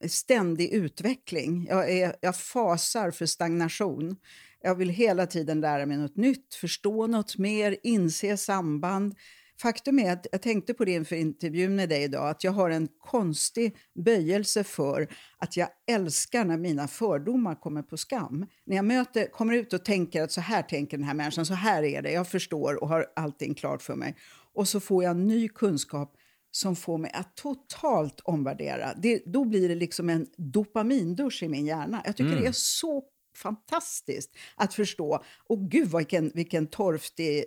är 0.00 0.08
ständig 0.08 0.70
utveckling. 0.72 1.66
Jag, 1.66 1.90
är, 1.90 2.16
jag 2.20 2.36
fasar 2.36 3.10
för 3.10 3.26
stagnation. 3.26 4.16
Jag 4.62 4.74
vill 4.74 4.88
hela 4.88 5.26
tiden 5.26 5.60
lära 5.60 5.86
mig 5.86 5.96
något 5.96 6.16
nytt, 6.16 6.54
förstå 6.54 7.06
något 7.06 7.38
mer, 7.38 7.76
inse 7.82 8.36
samband. 8.36 9.14
Faktum 9.62 9.98
är 9.98 10.12
att 10.12 10.26
jag 10.32 10.42
tänkte 10.42 10.74
på 10.74 10.84
det 10.84 10.92
inför 10.92 11.16
intervjun 11.16 11.76
med 11.76 11.88
dig 11.88 12.02
idag, 12.02 12.28
att 12.28 12.44
jag 12.44 12.52
har 12.52 12.70
en 12.70 12.88
konstig 12.98 13.76
böjelse 14.04 14.64
för 14.64 15.08
att 15.38 15.56
jag 15.56 15.68
älskar 15.90 16.44
när 16.44 16.56
mina 16.56 16.88
fördomar 16.88 17.54
kommer 17.54 17.82
på 17.82 17.96
skam. 17.96 18.46
När 18.66 18.76
jag 18.76 18.84
möter, 18.84 19.26
kommer 19.26 19.54
ut 19.54 19.72
och 19.72 19.84
tänker 19.84 20.22
att 20.22 20.32
så 20.32 20.40
här 20.40 20.62
tänker 20.62 20.96
den 20.96 21.06
här 21.06 21.14
människan, 21.14 21.46
så 21.46 21.54
här 21.54 21.82
är 21.82 22.02
det, 22.02 22.12
jag 22.12 22.28
förstår 22.28 22.82
och 22.82 22.88
har 22.88 23.06
allting 23.16 23.54
klart 23.54 23.82
för 23.82 23.94
mig. 23.94 24.16
Och 24.54 24.68
så 24.68 24.80
får 24.80 25.04
jag 25.04 25.16
ny 25.16 25.48
kunskap 25.48 26.16
som 26.50 26.76
får 26.76 26.98
mig 26.98 27.10
att 27.14 27.36
totalt 27.36 28.20
omvärdera. 28.20 28.94
Det, 28.96 29.22
då 29.26 29.44
blir 29.44 29.68
det 29.68 29.74
liksom 29.74 30.08
en 30.08 30.26
dopamindusch 30.36 31.42
i 31.42 31.48
min 31.48 31.66
hjärna. 31.66 32.02
Jag 32.04 32.16
tycker 32.16 32.32
mm. 32.32 32.42
det 32.42 32.48
är 32.48 32.52
så 32.52 33.02
fantastiskt 33.36 34.36
att 34.56 34.74
förstå. 34.74 35.24
Och 35.46 35.70
gud 35.70 35.96
vilken, 35.96 36.30
vilken 36.34 36.66
torftig 36.66 37.44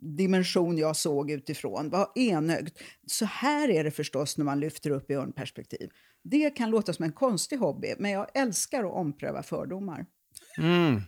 dimension 0.00 0.78
jag 0.78 0.96
såg 0.96 1.30
utifrån. 1.30 1.90
Vad 1.90 2.08
enögt. 2.14 2.78
Så 3.06 3.24
här 3.24 3.68
är 3.68 3.84
det 3.84 3.90
förstås 3.90 4.38
när 4.38 4.44
man 4.44 4.60
lyfter 4.60 4.90
upp 4.90 5.10
i 5.10 5.14
örnperspektiv. 5.14 5.90
Det 6.22 6.50
kan 6.50 6.70
låta 6.70 6.92
som 6.92 7.04
en 7.04 7.12
konstig 7.12 7.56
hobby, 7.56 7.94
men 7.98 8.10
jag 8.10 8.26
älskar 8.34 8.84
att 8.84 8.92
ompröva 8.92 9.42
fördomar. 9.42 10.06
Mm. 10.58 11.02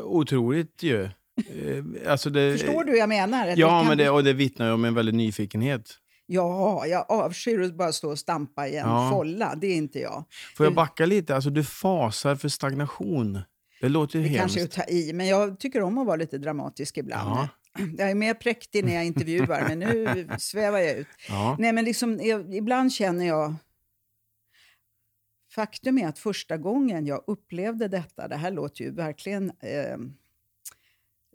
Otroligt 0.00 0.82
ju. 0.82 1.02
Eh, 1.04 2.10
alltså 2.10 2.30
det, 2.30 2.58
Förstår 2.58 2.84
du 2.84 2.90
vad 2.90 3.00
jag 3.00 3.08
menar? 3.08 3.54
Ja, 3.56 3.84
men 3.88 3.98
det, 3.98 4.10
och 4.10 4.24
det 4.24 4.32
vittnar 4.32 4.66
ju 4.66 4.72
om 4.72 4.84
en 4.84 4.94
väldig 4.94 5.14
nyfikenhet. 5.14 5.98
Ja, 6.32 6.86
jag 6.86 7.06
avskyr 7.08 7.60
att 7.60 7.74
bara 7.74 7.92
stå 7.92 8.10
och 8.10 8.18
stampa 8.18 8.68
i 8.68 8.76
en 8.76 8.88
ja. 8.88 9.10
folla. 9.10 9.54
Det 9.54 9.66
är 9.66 9.76
inte 9.76 9.98
jag. 9.98 10.24
Får 10.56 10.66
jag 10.66 10.74
backa 10.74 11.06
lite? 11.06 11.34
Alltså, 11.34 11.50
du 11.50 11.64
fasar 11.64 12.36
för 12.36 12.48
stagnation. 12.48 13.40
Det 13.80 13.88
låter 13.88 14.18
ju 14.18 14.24
det 14.24 14.28
hemskt. 14.28 14.40
kanske 14.40 14.60
är 14.60 14.64
att 14.64 14.88
ta 14.88 14.92
i, 14.92 15.12
men 15.12 15.26
jag 15.26 15.60
tycker 15.60 15.82
om 15.82 15.98
att 15.98 16.06
vara 16.06 16.16
lite 16.16 16.38
dramatisk 16.38 16.98
ibland. 16.98 17.30
Ja. 17.30 17.48
Jag 17.98 18.10
är 18.10 18.14
mer 18.14 18.34
präktig 18.34 18.84
när 18.84 18.94
jag 18.94 19.04
intervjuar, 19.04 19.68
men 19.68 19.78
nu 19.78 20.28
svävar 20.38 20.78
jag 20.78 20.96
ut. 20.96 21.06
Ja. 21.28 21.56
Nej, 21.58 21.72
men 21.72 21.84
liksom, 21.84 22.20
ibland 22.52 22.92
känner 22.92 23.26
jag... 23.26 23.54
Faktum 25.54 25.98
är 25.98 26.08
att 26.08 26.18
första 26.18 26.56
gången 26.56 27.06
jag 27.06 27.24
upplevde 27.26 27.88
detta, 27.88 28.28
det 28.28 28.36
här 28.36 28.50
låter 28.50 28.84
ju 28.84 28.90
verkligen 28.90 29.50
eh, 29.60 29.96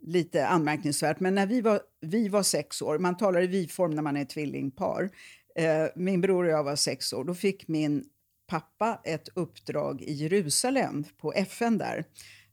lite 0.02 0.46
anmärkningsvärt, 0.46 1.20
men 1.20 1.34
när 1.34 1.46
vi 1.46 1.60
var, 1.60 1.80
vi 2.00 2.28
var 2.28 2.42
sex 2.42 2.82
år, 2.82 2.98
man 2.98 3.16
talar 3.16 3.42
i 3.42 3.46
vi-form 3.46 3.90
när 3.90 4.02
man 4.02 4.16
är 4.16 4.24
tvillingpar, 4.24 5.10
eh, 5.56 5.86
min 5.96 6.20
bror 6.20 6.44
och 6.44 6.50
jag 6.50 6.64
var 6.64 6.76
sex 6.76 7.12
år, 7.12 7.24
då 7.24 7.34
fick 7.34 7.68
min 7.68 8.04
pappa 8.46 9.00
ett 9.04 9.28
uppdrag 9.34 10.02
i 10.02 10.12
Jerusalem 10.12 11.04
på 11.20 11.32
FN 11.32 11.78
där. 11.78 12.04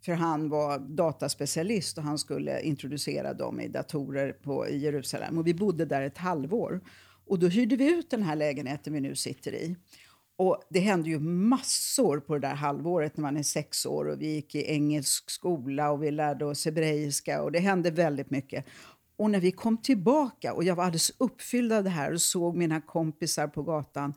För 0.05 0.13
han 0.13 0.49
var 0.49 0.79
dataspecialist 0.79 1.97
och 1.97 2.03
han 2.03 2.17
skulle 2.17 2.61
introducera 2.61 3.33
dem 3.33 3.59
i 3.59 3.67
datorer 3.67 4.31
på, 4.31 4.67
i 4.67 4.77
Jerusalem. 4.77 5.37
Och 5.37 5.47
vi 5.47 5.53
bodde 5.53 5.85
där 5.85 6.01
ett 6.01 6.17
halvår. 6.17 6.81
Och 7.27 7.39
då 7.39 7.47
hyrde 7.47 7.75
vi 7.75 7.93
ut 7.93 8.09
den 8.09 8.23
här 8.23 8.35
lägenheten 8.35 8.93
vi 8.93 9.01
nu 9.01 9.15
sitter 9.15 9.55
i. 9.55 9.75
Och 10.37 10.61
det 10.69 10.79
hände 10.79 11.09
ju 11.09 11.19
massor 11.19 12.19
på 12.19 12.33
det 12.33 12.39
där 12.39 12.55
halvåret 12.55 13.17
när 13.17 13.21
man 13.21 13.37
är 13.37 13.43
sex 13.43 13.85
år 13.85 14.05
och 14.05 14.21
vi 14.21 14.33
gick 14.33 14.55
i 14.55 14.71
engelsk 14.71 15.29
skola 15.29 15.91
och 15.91 16.03
vi 16.03 16.11
lärde 16.11 16.45
oss 16.45 16.65
hebreiska 16.65 17.43
och 17.43 17.51
det 17.51 17.59
hände 17.59 17.91
väldigt 17.91 18.29
mycket. 18.29 18.65
Och 19.17 19.31
när 19.31 19.39
vi 19.39 19.51
kom 19.51 19.77
tillbaka 19.77 20.53
och 20.53 20.63
jag 20.63 20.75
var 20.75 20.83
alldeles 20.83 21.11
uppfylld 21.17 21.73
av 21.73 21.83
det 21.83 21.89
här 21.89 22.13
och 22.13 22.21
såg 22.21 22.55
mina 22.55 22.81
kompisar 22.81 23.47
på 23.47 23.63
gatan 23.63 24.13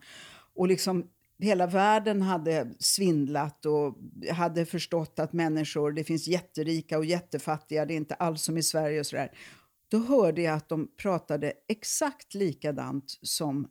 och 0.55 0.67
liksom 0.67 1.07
hela 1.39 1.67
världen 1.67 2.21
hade 2.21 2.67
svindlat 2.79 3.65
och 3.65 3.95
hade 4.31 4.65
förstått 4.65 5.19
att 5.19 5.33
människor, 5.33 5.91
det 5.91 6.03
finns 6.03 6.27
jätterika 6.27 6.97
och 6.97 7.05
jättefattiga, 7.05 7.85
det 7.85 7.93
är 7.93 7.97
inte 7.97 8.15
alls 8.15 8.41
som 8.41 8.57
i 8.57 8.63
Sverige 8.63 8.99
och 8.99 9.05
sådär. 9.05 9.31
Då 9.91 9.97
hörde 9.97 10.41
jag 10.41 10.55
att 10.55 10.69
de 10.69 10.87
pratade 10.97 11.53
exakt 11.67 12.33
likadant 12.33 13.17
som 13.21 13.67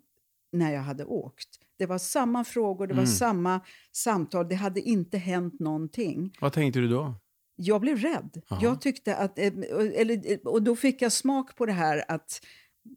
när 0.53 0.73
jag 0.73 0.81
hade 0.81 1.05
åkt. 1.05 1.49
Det 1.79 1.87
var 1.87 1.99
samma 1.99 2.45
frågor, 2.45 2.87
det 2.87 2.95
var 2.95 3.03
mm. 3.03 3.13
samma 3.13 3.61
samtal, 3.93 4.49
det 4.49 4.55
hade 4.55 4.81
inte 4.81 5.19
hänt 5.19 5.61
någonting. 5.61 6.33
Vad 6.41 6.53
tänkte 6.53 6.81
du 6.81 6.89
då? 6.89 7.15
Jag 7.57 7.81
blev 7.81 7.99
rädd. 7.99 8.43
Aha. 8.49 8.61
Jag 8.63 8.81
tyckte 8.81 9.17
att, 9.17 9.39
eh, 9.39 9.53
eller, 9.95 10.47
och 10.49 10.63
då 10.63 10.77
fick 10.77 11.03
jag 11.03 11.13
smak 11.13 11.57
på 11.57 11.67
det 11.67 11.73
här 11.73 12.05
att 12.09 12.41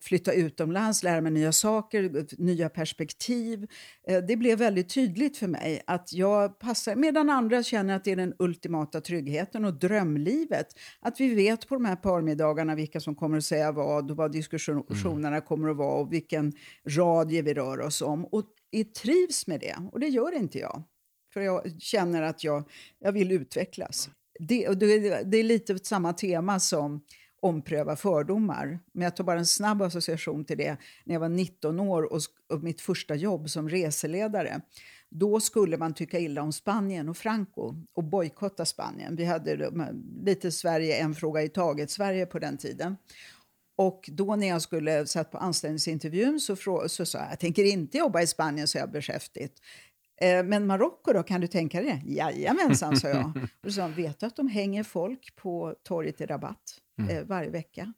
flytta 0.02 0.34
utomlands, 0.34 1.04
lära 1.04 1.22
mig 1.22 1.32
nya 1.32 1.52
saker, 1.52 2.26
nya 2.38 2.70
perspektiv. 2.70 3.68
Eh, 4.08 4.24
det 4.28 4.36
blev 4.36 4.58
väldigt 4.58 4.94
tydligt 4.94 5.38
för 5.38 5.48
mig 5.48 5.82
att 5.88 6.14
jag 6.14 6.60
passar, 6.60 6.96
medan 6.96 7.30
andra 7.30 7.64
känner 7.64 7.96
att 7.96 8.04
det 8.04 8.12
är 8.12 8.16
den 8.16 8.34
ultimata 8.40 9.02
tryggheten 9.02 9.66
och 9.66 9.74
drömlivet. 9.74 10.68
Att 11.00 11.20
vi 11.20 11.36
vet 11.36 11.68
på 11.68 11.76
de 11.76 11.86
här 11.86 11.96
parmiddagarna 11.96 12.76
vilka 12.76 13.00
som 13.00 13.16
kommer 13.16 13.38
att 13.38 13.44
säga 13.44 13.72
vad 13.72 14.12
och 14.12 14.18
vad 14.18 14.32
diskussionerna 14.32 15.28
mm. 15.28 15.42
kommer 15.42 15.70
att 15.70 15.78
vara 15.78 16.02
och 16.02 16.14
vilken 16.14 16.54
radie 16.88 17.42
vi 17.42 17.54
rör 17.54 17.80
oss 17.80 18.02
om. 18.02 18.26
Och 18.26 18.44
jag 18.70 18.94
trivs 18.94 19.48
med 19.48 19.60
det, 19.60 19.76
och 19.92 20.00
det 20.00 20.08
gör 20.08 20.36
inte 20.36 20.60
jag. 20.60 20.84
För 21.34 21.42
jag 21.42 21.82
känner 21.82 22.22
att 22.22 22.44
jag, 22.44 22.64
jag 23.00 23.12
vill 23.12 23.32
utvecklas. 23.32 24.10
Det, 24.40 24.68
det, 24.68 25.24
det 25.24 25.38
är 25.38 25.44
lite 25.44 25.80
samma 25.80 26.14
tema 26.14 26.60
som 26.60 27.02
ompröva 27.42 27.96
fördomar. 27.96 28.80
Men 28.92 29.04
jag 29.04 29.16
tar 29.16 29.24
bara 29.24 29.40
en 29.40 29.46
snabb 29.46 29.82
association 29.82 30.46
till 30.46 30.58
det. 30.58 30.78
När 31.04 31.16
jag 31.16 31.20
var 31.20 31.30
19 31.30 31.80
år 31.80 32.14
och, 32.14 32.22
och 32.50 32.64
mitt 32.64 32.82
första 32.82 33.16
jobb 33.16 33.50
som 33.50 33.70
reseledare 33.70 34.62
då 35.12 35.40
skulle 35.40 35.78
man 35.78 35.94
tycka 35.94 36.20
illa 36.20 36.42
om 36.42 36.54
Spanien 36.54 37.10
och 37.10 37.18
Franco 37.18 37.76
och 37.94 38.04
bojkotta 38.04 38.66
Spanien. 38.66 39.16
Vi 39.16 39.26
hade 39.26 39.72
lite 40.24 40.52
Sverige, 40.52 40.98
en 40.98 41.16
fråga 41.16 41.44
i 41.44 41.50
taget, 41.50 41.92
Sverige 41.92 42.26
på 42.26 42.40
den 42.40 42.58
tiden. 42.58 42.98
Och 43.76 44.10
då 44.12 44.36
när 44.36 44.48
jag 44.48 44.62
skulle 44.62 45.06
satt 45.06 45.32
på 45.32 45.38
anställningsintervjun 45.38 46.40
så, 46.40 46.56
så 46.88 47.06
sa 47.06 47.18
jag, 47.18 47.32
jag 47.32 47.40
tänker 47.40 47.64
inte 47.64 47.98
jobba 47.98 48.22
i 48.22 48.28
Spanien, 48.28 48.68
så 48.68 48.78
jag 48.78 48.92
beskäftigt. 48.92 49.62
Eh, 50.22 50.44
men 50.44 50.68
Marocko 50.68 51.14
då, 51.14 51.24
kan 51.24 51.42
du 51.42 51.48
tänka 51.48 51.82
dig 51.82 52.02
det? 52.06 52.12
Jajamensan, 52.14 52.98
sa 52.98 53.08
jag. 53.08 53.32
Och 53.64 53.72
så 53.72 53.72
sa 53.72 53.88
vet 53.88 54.20
du 54.20 54.26
att 54.26 54.36
de 54.36 54.48
hänger 54.48 54.84
folk 54.84 55.36
på 55.36 55.76
torget 55.84 56.22
i 56.22 56.26
Rabat 56.26 56.62
mm. 57.04 57.18
eh, 57.18 57.24
varje 57.24 57.50
vecka? 57.50 57.94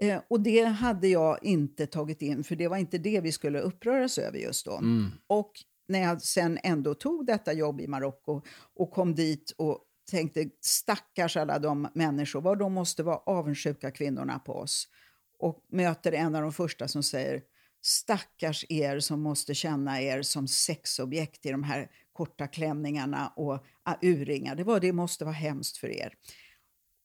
Eh, 0.00 0.20
och 0.28 0.40
det 0.40 0.64
hade 0.64 1.08
jag 1.08 1.44
inte 1.44 1.86
tagit 1.86 2.22
in, 2.22 2.44
för 2.44 2.56
det 2.56 2.68
var 2.68 2.76
inte 2.76 2.98
det 2.98 3.20
vi 3.20 3.32
skulle 3.32 3.60
uppröras 3.60 4.18
över 4.18 4.38
just 4.38 4.64
då. 4.64 4.76
Mm. 4.76 5.10
Och 5.26 5.52
när 5.88 5.98
jag 5.98 6.22
sen 6.22 6.58
ändå 6.62 6.94
tog 6.94 7.26
detta 7.26 7.52
jobb 7.52 7.80
i 7.80 7.86
Marocko 7.86 8.42
och 8.74 8.90
kom 8.90 9.14
dit 9.14 9.54
och 9.56 9.78
tänkte 10.10 10.48
stackars 10.60 11.36
alla 11.36 11.58
de 11.58 11.88
människor, 11.94 12.40
vad 12.40 12.58
de 12.58 12.72
måste 12.72 13.02
vara 13.02 13.16
avundsjuka 13.16 13.90
kvinnorna 13.90 14.38
på 14.38 14.52
oss. 14.52 14.88
Och 15.38 15.64
möter 15.72 16.12
en 16.12 16.34
av 16.34 16.42
de 16.42 16.52
första 16.52 16.88
som 16.88 17.02
säger 17.02 17.42
Stackars 17.82 18.64
er 18.68 19.00
som 19.00 19.22
måste 19.22 19.54
känna 19.54 20.00
er 20.00 20.22
som 20.22 20.48
sexobjekt 20.48 21.46
i 21.46 21.50
de 21.50 21.62
här 21.62 21.90
korta 22.12 22.46
klänningarna 22.46 23.32
och 23.36 23.64
urringar. 24.02 24.54
Det, 24.54 24.64
var, 24.64 24.80
det 24.80 24.92
måste 24.92 25.24
vara 25.24 25.34
hemskt 25.34 25.76
för 25.76 25.88
er. 25.88 26.12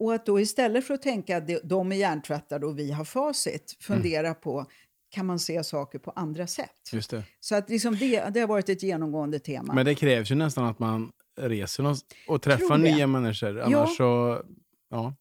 Och 0.01 0.13
att 0.13 0.25
då 0.25 0.39
istället 0.39 0.87
för 0.87 0.93
att 0.93 1.01
tänka 1.01 1.37
att 1.37 1.49
de 1.63 1.91
är 1.91 1.95
hjärntvättade 1.95 2.65
och 2.65 2.79
vi 2.79 2.91
har 2.91 3.05
facit, 3.05 3.77
fundera 3.79 4.27
mm. 4.27 4.39
på 4.41 4.65
kan 5.09 5.25
man 5.25 5.39
se 5.39 5.63
saker 5.63 5.99
på 5.99 6.11
andra 6.11 6.47
sätt? 6.47 6.93
Just 6.93 7.09
det. 7.09 7.23
Så 7.39 7.55
att 7.55 7.69
liksom 7.69 7.95
det, 7.95 8.29
det 8.33 8.39
har 8.39 8.47
varit 8.47 8.69
ett 8.69 8.83
genomgående 8.83 9.39
tema. 9.39 9.73
Men 9.73 9.85
det 9.85 9.95
krävs 9.95 10.31
ju 10.31 10.35
nästan 10.35 10.65
att 10.65 10.79
man 10.79 11.11
reser 11.37 11.95
och 12.27 12.41
träffar 12.41 12.77
nya 12.77 13.07
människor. 13.07 13.61
Annars 13.61 13.71
ja. 13.71 13.87
så... 13.97 14.41
Ja. 14.89 15.15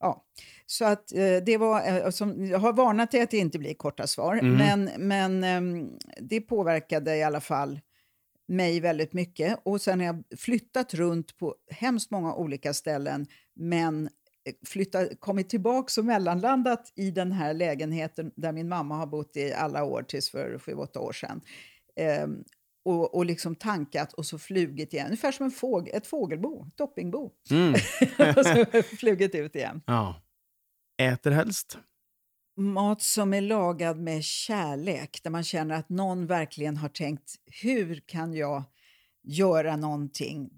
ja. 0.00 0.24
Så 0.66 0.84
att 0.84 1.12
eh, 1.12 1.36
det 1.46 1.56
var, 1.56 1.86
eh, 1.86 2.10
som, 2.10 2.46
jag 2.46 2.58
har 2.58 2.72
varnat 2.72 3.10
dig 3.10 3.22
att 3.22 3.30
det 3.30 3.38
inte 3.38 3.58
blir 3.58 3.74
korta 3.74 4.06
svar, 4.06 4.36
mm. 4.36 4.52
men, 4.54 4.90
men 5.08 5.44
eh, 5.44 5.86
det 6.20 6.40
påverkade 6.40 7.16
i 7.16 7.22
alla 7.22 7.40
fall 7.40 7.80
mig 8.48 8.80
väldigt 8.80 9.12
mycket. 9.12 9.58
Och 9.64 9.80
sen 9.80 10.00
har 10.00 10.06
jag 10.06 10.24
flyttat 10.38 10.94
runt 10.94 11.38
på 11.38 11.54
hemskt 11.70 12.10
många 12.10 12.34
olika 12.34 12.74
ställen, 12.74 13.26
men 13.54 14.06
eh, 14.46 14.54
flyttat, 14.66 15.20
kommit 15.20 15.48
tillbaka 15.48 16.00
och 16.00 16.04
mellanlandat 16.04 16.92
i 16.96 17.10
den 17.10 17.32
här 17.32 17.54
lägenheten 17.54 18.32
där 18.36 18.52
min 18.52 18.68
mamma 18.68 18.96
har 18.96 19.06
bott 19.06 19.36
i 19.36 19.52
alla 19.52 19.84
år, 19.84 20.02
tills 20.02 20.30
för 20.30 20.58
sju, 20.58 20.74
åtta 20.74 21.00
år 21.00 21.12
sedan. 21.12 21.40
Eh, 21.96 22.26
och, 22.84 23.14
och 23.14 23.26
liksom 23.26 23.54
tankat 23.54 24.12
och 24.12 24.26
så 24.26 24.38
flugit 24.38 24.92
igen. 24.92 25.06
Ungefär 25.06 25.32
som 25.32 25.44
en 25.44 25.50
fåg, 25.50 25.88
ett 25.88 26.06
fågelbo, 26.06 26.66
ett 26.68 26.76
doppingbo. 26.76 27.30
Mm. 27.50 27.72
och 28.36 28.46
så 28.46 28.82
flugit 28.82 29.34
ut 29.34 29.56
igen. 29.56 29.82
Ja 29.86 30.22
äter 31.02 31.30
helst? 31.30 31.78
Mat 32.56 33.02
som 33.02 33.34
är 33.34 33.40
lagad 33.40 33.98
med 33.98 34.24
kärlek, 34.24 35.20
där 35.22 35.30
man 35.30 35.44
känner 35.44 35.74
att 35.74 35.88
någon 35.88 36.26
verkligen 36.26 36.76
har 36.76 36.88
tänkt 36.88 37.34
hur 37.62 38.02
kan 38.06 38.34
jag 38.34 38.62
göra 39.22 39.76
någonting 39.76 40.50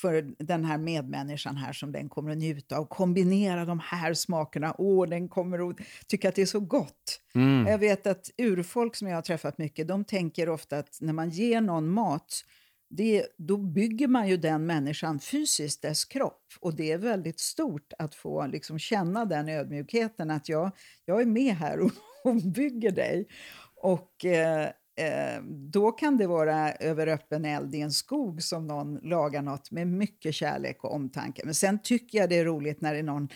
för 0.00 0.34
den 0.38 0.64
här 0.64 0.78
medmänniskan 0.78 1.56
här 1.56 1.72
som 1.72 1.92
den 1.92 2.08
kommer 2.08 2.30
att 2.30 2.38
njuta 2.38 2.78
av. 2.78 2.84
Kombinera 2.84 3.64
de 3.64 3.80
här 3.80 4.14
smakerna. 4.14 4.74
Åh, 4.78 5.08
den 5.08 5.28
kommer 5.28 5.70
att 5.70 5.76
tycka 6.06 6.28
att 6.28 6.34
det 6.34 6.42
är 6.42 6.46
så 6.46 6.60
gott. 6.60 7.20
Mm. 7.34 7.66
Jag 7.66 7.78
vet 7.78 8.06
att 8.06 8.30
urfolk 8.38 8.96
som 8.96 9.08
jag 9.08 9.14
har 9.14 9.22
träffat 9.22 9.58
mycket, 9.58 9.88
de 9.88 10.04
tänker 10.04 10.48
ofta 10.48 10.78
att 10.78 10.98
när 11.00 11.12
man 11.12 11.30
ger 11.30 11.60
någon 11.60 11.88
mat 11.88 12.44
det, 12.90 13.26
då 13.36 13.56
bygger 13.56 14.08
man 14.08 14.28
ju 14.28 14.36
den 14.36 14.66
människan 14.66 15.20
fysiskt, 15.20 15.82
dess 15.82 16.04
kropp. 16.04 16.42
Och 16.60 16.74
det 16.74 16.92
är 16.92 16.98
väldigt 16.98 17.40
stort 17.40 17.92
att 17.98 18.14
få 18.14 18.46
liksom 18.46 18.78
känna 18.78 19.24
den 19.24 19.48
ödmjukheten 19.48 20.30
att 20.30 20.48
jag, 20.48 20.70
jag 21.04 21.20
är 21.20 21.26
med 21.26 21.54
här 21.54 21.80
och, 21.80 21.92
och 22.24 22.36
bygger 22.36 22.90
dig. 22.90 23.28
Och 23.74 24.24
eh, 24.24 24.68
eh, 24.98 25.42
då 25.44 25.92
kan 25.92 26.16
det 26.16 26.26
vara 26.26 26.72
över 26.72 27.06
öppen 27.06 27.44
eld 27.44 27.74
i 27.74 27.80
en 27.80 27.92
skog 27.92 28.42
som 28.42 28.66
någon 28.66 28.98
lagar 29.02 29.42
något 29.42 29.70
med 29.70 29.86
mycket 29.86 30.34
kärlek 30.34 30.84
och 30.84 30.94
omtanke. 30.94 31.42
Men 31.44 31.54
sen 31.54 31.78
tycker 31.82 32.18
jag 32.18 32.28
det 32.28 32.38
är 32.38 32.44
roligt 32.44 32.80
när 32.80 32.92
det 32.92 32.98
är 32.98 33.02
någon 33.02 33.28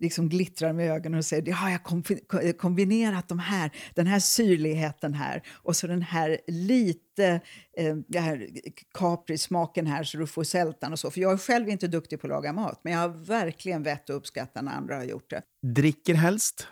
liksom 0.00 0.28
glittrar 0.28 0.72
med 0.72 0.90
ögonen 0.90 1.18
och 1.18 1.24
säger 1.24 1.48
ja, 1.48 1.70
jag 1.70 1.78
har 1.78 2.52
kombinerat 2.52 3.28
de 3.28 3.38
här, 3.38 3.70
den 3.94 4.06
här 4.06 4.20
syrligheten 4.20 5.14
här 5.14 5.42
och 5.48 5.76
så 5.76 5.86
den 5.86 6.02
här 6.02 6.38
lite 6.46 7.40
eh, 7.76 8.20
här 8.20 8.48
kaprismaken 8.94 9.86
här 9.86 10.04
så 10.04 10.18
du 10.18 10.26
får 10.26 10.44
sältan 10.44 10.92
och 10.92 10.98
så. 10.98 11.10
För 11.10 11.20
jag 11.20 11.32
är 11.32 11.36
själv 11.36 11.68
inte 11.68 11.86
duktig 11.86 12.20
på 12.20 12.26
att 12.26 12.30
laga 12.30 12.52
mat, 12.52 12.80
men 12.82 12.92
jag 12.92 13.00
har 13.00 13.08
verkligen 13.08 13.82
vett 13.82 14.10
att 14.10 14.16
uppskatta 14.16 14.62
när 14.62 14.72
andra 14.72 14.96
har 14.96 15.04
gjort 15.04 15.30
det. 15.30 15.42
Dricker 15.62 16.14
helst? 16.14 16.66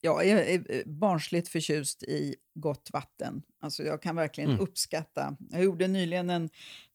Ja, 0.00 0.24
jag 0.24 0.50
är 0.50 0.84
barnsligt 0.86 1.48
förtjust 1.48 2.02
i 2.02 2.34
gott 2.54 2.90
vatten. 2.92 3.42
Alltså 3.60 3.82
jag 3.82 4.02
kan 4.02 4.16
verkligen 4.16 4.50
mm. 4.50 4.62
uppskatta... 4.62 5.36
Jag 5.50 5.64
gjorde 5.64 5.88
nyligen 5.88 6.30
en 6.30 6.50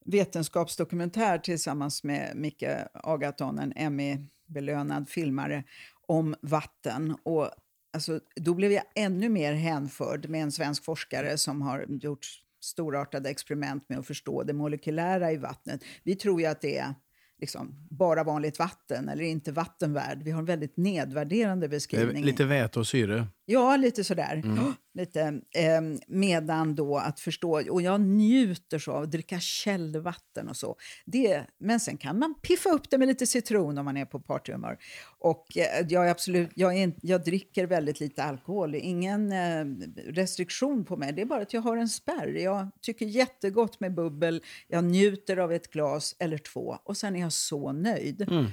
vetenskapsdokumentär 0.06 1.38
tillsammans 1.38 2.04
med 2.04 2.36
Micke 2.36 2.64
Agaton, 2.94 3.60
en 3.60 3.74
Emmy 3.76 4.18
belönad 4.46 5.10
filmare 5.10 5.64
om 6.08 6.36
vatten. 6.42 7.16
Och 7.24 7.50
alltså, 7.94 8.20
då 8.36 8.54
blev 8.54 8.72
jag 8.72 8.84
ännu 8.96 9.30
mer 9.30 9.54
hänförd 9.54 10.30
med 10.30 10.44
en 10.44 10.52
svensk 10.52 10.84
forskare 10.84 11.38
som 11.38 11.62
har 11.62 11.86
gjort 11.90 12.28
storartade 12.64 13.30
experiment 13.30 13.90
med 13.90 14.00
att 14.00 14.08
förstå 14.08 14.44
det 14.44 14.54
molekylära 14.54 15.32
i 15.32 15.38
vattnet. 15.38 15.84
Vi 16.04 16.16
tror 16.16 16.42
ju 16.42 16.48
att 16.48 16.62
det 16.62 16.78
är 16.78 16.96
liksom, 17.42 17.88
bara 17.90 18.24
vanligt 18.24 18.60
vatten 18.60 19.10
eller 19.10 19.24
inte 19.24 19.52
vattenvärd. 19.52 20.24
Vi 20.24 20.32
har 20.32 20.40
en 20.40 20.46
väldigt 20.46 20.78
nedvärderande 20.78 21.70
beskrivning. 21.70 22.26
Lite 22.26 22.46
väte 22.46 22.80
och 22.80 22.88
syre. 22.88 23.28
Ja, 23.46 23.76
lite 23.76 24.04
sådär. 24.04 24.42
Mm. 24.46 24.74
Lite, 24.94 25.22
eh, 25.56 25.82
medan 26.08 26.76
då 26.76 26.98
att 26.98 27.20
förstå, 27.20 27.72
och 27.72 27.82
jag 27.82 28.02
njuter 28.02 28.80
så 28.80 28.92
av 28.92 29.04
att 29.04 29.12
dricka 29.12 29.40
källvatten 29.40 30.50
och 30.50 30.58
så. 30.58 30.76
Det, 31.06 31.44
men 31.60 31.80
sen 31.80 31.98
kan 31.98 32.20
man 32.20 32.36
piffa 32.42 32.70
upp 32.70 32.90
det 32.90 32.98
med 32.98 33.08
lite 33.08 33.28
citron 33.28 33.78
om 33.78 33.86
man 33.86 33.98
är 33.98 34.06
på 34.06 34.20
partyhumör. 34.20 34.78
Och 35.20 35.58
eh, 35.58 35.86
jag, 35.90 36.08
är 36.08 36.12
absolut, 36.12 36.50
jag, 36.56 36.78
är, 36.78 36.94
jag 37.02 37.24
dricker 37.24 37.68
väldigt 37.68 38.00
lite 38.00 38.24
alkohol, 38.24 38.76
ingen 38.76 39.32
eh, 39.32 39.66
restriktion 40.08 40.86
på 40.86 40.98
mig. 40.98 41.14
Det 41.14 41.22
är 41.22 41.26
bara 41.26 41.42
att 41.42 41.54
jag 41.54 41.62
har 41.62 41.78
en 41.78 41.90
spärr. 41.90 42.28
Jag 42.28 42.68
tycker 42.82 43.06
jättegott 43.06 43.80
med 43.80 43.94
bubbel, 43.94 44.44
jag 44.68 44.84
njuter 44.84 45.38
av 45.38 45.52
ett 45.52 45.72
glas 45.72 46.16
eller 46.20 46.38
två 46.38 46.78
och 46.84 46.98
sen 46.98 47.16
är 47.16 47.20
jag 47.20 47.31
så 47.32 47.72
nöjd. 47.72 48.28
Mm. 48.32 48.46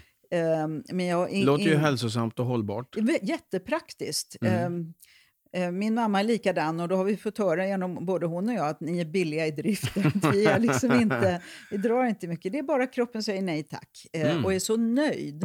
Um, 0.65 0.85
men 0.93 1.07
jag, 1.07 1.31
in, 1.31 1.45
Låter 1.45 1.65
ju 1.65 1.75
in, 1.75 1.81
hälsosamt 1.81 2.39
och 2.39 2.47
hållbart. 2.47 2.97
Jättepraktiskt. 3.23 4.37
Mm. 4.41 4.73
Um, 4.73 4.95
Eh, 5.53 5.71
min 5.71 5.95
mamma 5.95 6.21
är 6.21 6.25
likadan 6.25 6.81
och 6.81 6.89
då 6.89 6.97
har 6.97 7.05
vi 7.05 7.17
fått 7.17 7.39
höra 7.39 7.67
genom 7.67 8.07
både 8.07 8.27
hon 8.27 8.49
och 8.49 8.55
jag 8.55 8.69
att 8.69 8.81
ni 8.81 9.01
är 9.01 9.05
billiga 9.05 9.47
i 9.47 9.51
driften. 9.51 10.13
Vi, 10.33 10.47
är 10.47 10.59
liksom 10.59 10.93
inte, 10.93 11.43
vi 11.71 11.77
drar 11.77 12.05
inte 12.05 12.27
mycket. 12.27 12.53
Det 12.53 12.59
är 12.59 12.63
bara 12.63 12.87
kroppen 12.87 13.23
säger 13.23 13.43
nej 13.43 13.63
tack 13.63 14.07
eh, 14.13 14.31
mm. 14.31 14.45
och 14.45 14.55
är 14.55 14.59
så 14.59 14.77
nöjd. 14.77 15.45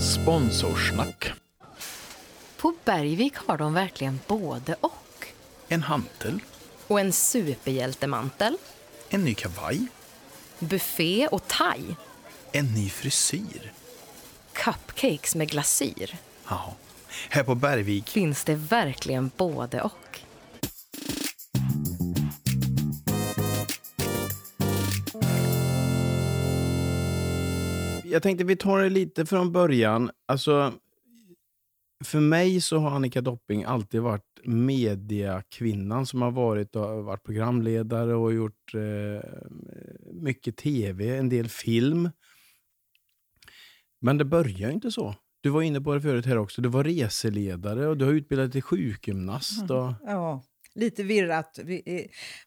Sponsorsnack. 0.00 1.43
På 2.64 2.72
Bergvik 2.84 3.36
har 3.36 3.58
de 3.58 3.74
verkligen 3.74 4.20
både 4.26 4.76
och. 4.80 5.26
En 5.68 5.82
hantel. 5.82 6.40
Och 6.86 7.00
en 7.00 7.12
superhjältemantel. 7.12 8.56
En 9.10 9.24
ny 9.24 9.34
kavaj 9.34 9.86
buffé 10.58 11.28
och 11.28 11.48
thai. 11.48 11.96
En 12.52 12.74
ny 12.74 12.88
frisyr. 12.88 13.72
Cupcakes 14.52 15.34
med 15.34 15.50
glasyr. 15.50 16.16
Ja. 16.48 16.74
Här 17.28 17.44
på 17.44 17.54
Bergvik 17.54 18.08
finns 18.08 18.44
det 18.44 18.54
verkligen 18.54 19.30
både 19.36 19.80
och. 19.82 20.20
Jag 28.04 28.22
tänkte 28.22 28.44
vi 28.44 28.56
tar 28.56 28.78
det 28.78 28.88
lite 28.88 29.26
från 29.26 29.52
början. 29.52 30.10
Alltså, 30.28 30.72
för 32.04 32.20
mig 32.20 32.60
så 32.60 32.78
har 32.78 32.90
Annika 32.90 33.20
Dopping 33.20 33.64
alltid 33.64 34.00
varit 34.00 34.40
mediakvinnan 34.44 36.06
som 36.06 36.22
har 36.22 36.30
varit, 36.30 36.76
och 36.76 37.04
varit 37.04 37.22
programledare 37.22 38.14
och 38.14 38.34
gjort 38.34 38.74
eh, 38.74 39.30
mycket 40.12 40.56
tv, 40.56 41.16
en 41.16 41.28
del 41.28 41.48
film. 41.48 42.10
Men 44.00 44.18
det 44.18 44.24
börjar 44.24 44.70
inte 44.70 44.90
så. 44.90 45.14
Du 45.40 45.50
var 45.50 45.62
inne 45.62 45.80
på 45.80 45.94
det 45.94 46.00
förut 46.00 46.26
här 46.26 46.38
också. 46.38 46.62
Du 46.62 46.68
var 46.68 46.84
reseledare 46.84 47.86
och 47.86 47.96
du 47.96 48.04
har 48.04 48.12
utbildat 48.12 48.44
dig 48.44 48.52
till 48.52 48.62
sjukgymnast. 48.62 49.70
Och... 49.70 49.92
Ja, 50.06 50.42
lite 50.74 51.02
virrat. 51.02 51.58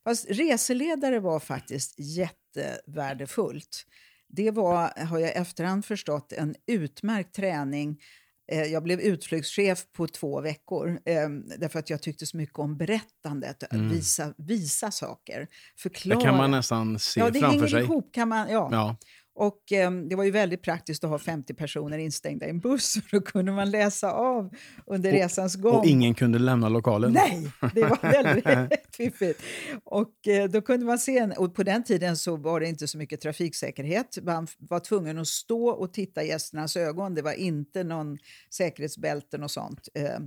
Fast 0.04 0.26
reseledare 0.30 1.20
var 1.20 1.40
faktiskt 1.40 1.96
jättevärdefullt. 2.00 3.86
Det 4.28 4.52
var, 4.52 5.06
har 5.06 5.20
jag 5.20 5.36
efterhand 5.36 5.86
förstått, 5.86 6.32
en 6.32 6.56
utmärkt 6.68 7.36
träning 7.36 8.00
Eh, 8.00 8.27
jag 8.48 8.84
blev 8.84 9.00
utflyktschef 9.00 9.86
på 9.92 10.08
två 10.08 10.42
veckor 10.42 11.00
ehm, 11.06 11.44
därför 11.60 11.80
att 11.80 11.90
jag 11.90 12.02
tyckte 12.02 12.26
så 12.26 12.38
mycket 12.38 12.60
om 12.60 12.78
berättandet, 12.78 13.64
att 13.64 13.74
mm. 13.74 13.90
visa, 13.90 14.34
visa 14.38 14.92
saker, 14.92 15.48
förklara. 15.78 16.20
Det 16.20 16.26
kan 16.26 16.38
man 16.38 16.52
nästan 16.52 17.00
se 17.00 17.20
ja, 17.20 17.34
framför 17.34 17.68
sig. 17.68 17.84
Ihop, 17.84 18.14
kan 18.14 18.28
man, 18.28 18.50
ja. 18.50 18.70
ja. 18.72 18.98
Och 19.40 19.72
eh, 19.72 19.92
Det 19.92 20.16
var 20.16 20.24
ju 20.24 20.32
väldigt 20.32 20.62
praktiskt 20.62 21.04
att 21.04 21.10
ha 21.10 21.20
50 21.20 21.54
personer 21.54 21.98
instängda 21.98 22.46
i 22.46 22.50
en 22.50 22.60
buss. 22.60 22.94
För 23.10 23.18
då 23.18 23.22
kunde 23.22 23.52
man 23.52 23.72
läsa 23.72 24.12
av 24.12 24.56
under 24.86 25.10
och, 25.10 25.16
resans 25.16 25.56
gång. 25.56 25.76
Och 25.76 25.86
ingen 25.86 26.14
kunde 26.14 26.40
lämna 26.40 26.70
lokalen? 26.70 27.12
Nej, 27.12 27.52
det 27.74 27.84
var 27.84 28.00
väldigt 28.24 28.96
fiffigt. 28.96 29.42
Och 29.84 30.28
eh, 30.28 30.50
då 30.50 30.62
kunde 30.62 30.86
man 30.86 31.00
se, 31.00 31.24
och 31.24 31.56
på 31.56 31.64
den 31.64 31.84
tiden 31.84 32.18
så 32.18 32.36
var 32.36 32.60
det 32.60 32.68
inte 32.68 32.88
så 32.88 32.98
mycket 32.98 33.22
trafiksäkerhet. 33.22 34.18
Man 34.24 34.48
var 34.58 34.80
tvungen 34.80 35.18
att 35.18 35.28
stå 35.28 35.70
och 35.70 35.94
titta 35.94 36.24
i 36.24 36.28
gästernas 36.28 36.78
ögon. 36.78 37.16
Det 37.16 37.22
var 37.22 37.34
inte 37.34 37.84
någon 37.84 38.18
säkerhetsbälten 38.50 39.44
och 39.44 39.52
sånt. 39.52 39.88
Eh, 39.94 40.20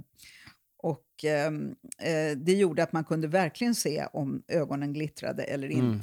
och 0.82 1.24
ehm, 1.24 1.74
eh, 2.02 2.36
Det 2.36 2.52
gjorde 2.52 2.82
att 2.82 2.92
man 2.92 3.04
kunde 3.04 3.28
verkligen 3.28 3.74
se 3.74 4.06
om 4.12 4.42
ögonen 4.48 4.92
glittrade 4.92 5.42
eller 5.42 5.70
mm. 5.70 6.00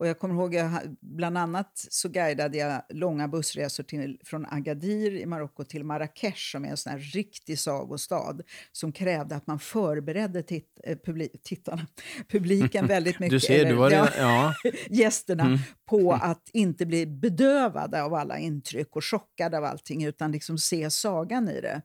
Och 0.00 0.06
jag 0.06 0.18
kommer 0.18 0.34
ihåg, 0.34 0.54
jag, 0.54 0.70
bland 1.00 1.38
annat 1.38 1.86
så 1.90 2.08
guidade 2.08 2.58
jag 2.58 2.82
långa 2.88 3.28
bussresor 3.28 3.84
till, 3.84 4.20
från 4.24 4.46
Agadir 4.46 5.16
i 5.16 5.26
Marocko 5.26 5.64
till 5.64 5.84
Marrakesh 5.84 6.52
som 6.52 6.64
är 6.64 6.68
en 6.68 6.76
sån 6.76 6.92
här 6.92 6.98
riktig 6.98 7.58
sagostad 7.58 8.42
som 8.72 8.92
krävde 8.92 9.36
att 9.36 9.46
man 9.46 9.58
förberedde 9.58 10.42
titt, 10.42 10.80
eh, 10.84 10.98
publi, 11.04 11.28
tittarna, 11.42 11.86
publiken 12.28 12.86
väldigt 12.86 13.18
mycket, 13.18 13.30
du 13.30 13.40
ser, 13.40 13.64
du 13.64 13.74
var 13.74 13.90
eller, 13.90 14.12
ja, 14.18 14.54
gästerna, 14.90 15.44
mm. 15.44 15.58
på 15.88 16.12
att 16.12 16.50
inte 16.52 16.86
bli 16.86 17.06
bedövade 17.06 18.02
av 18.02 18.14
alla 18.14 18.38
intryck 18.38 18.96
och 18.96 19.04
chockade 19.04 19.58
av 19.58 19.64
allting 19.64 20.04
utan 20.04 20.32
liksom 20.32 20.58
se 20.58 20.90
sagan 20.90 21.48
i 21.48 21.60
det. 21.60 21.82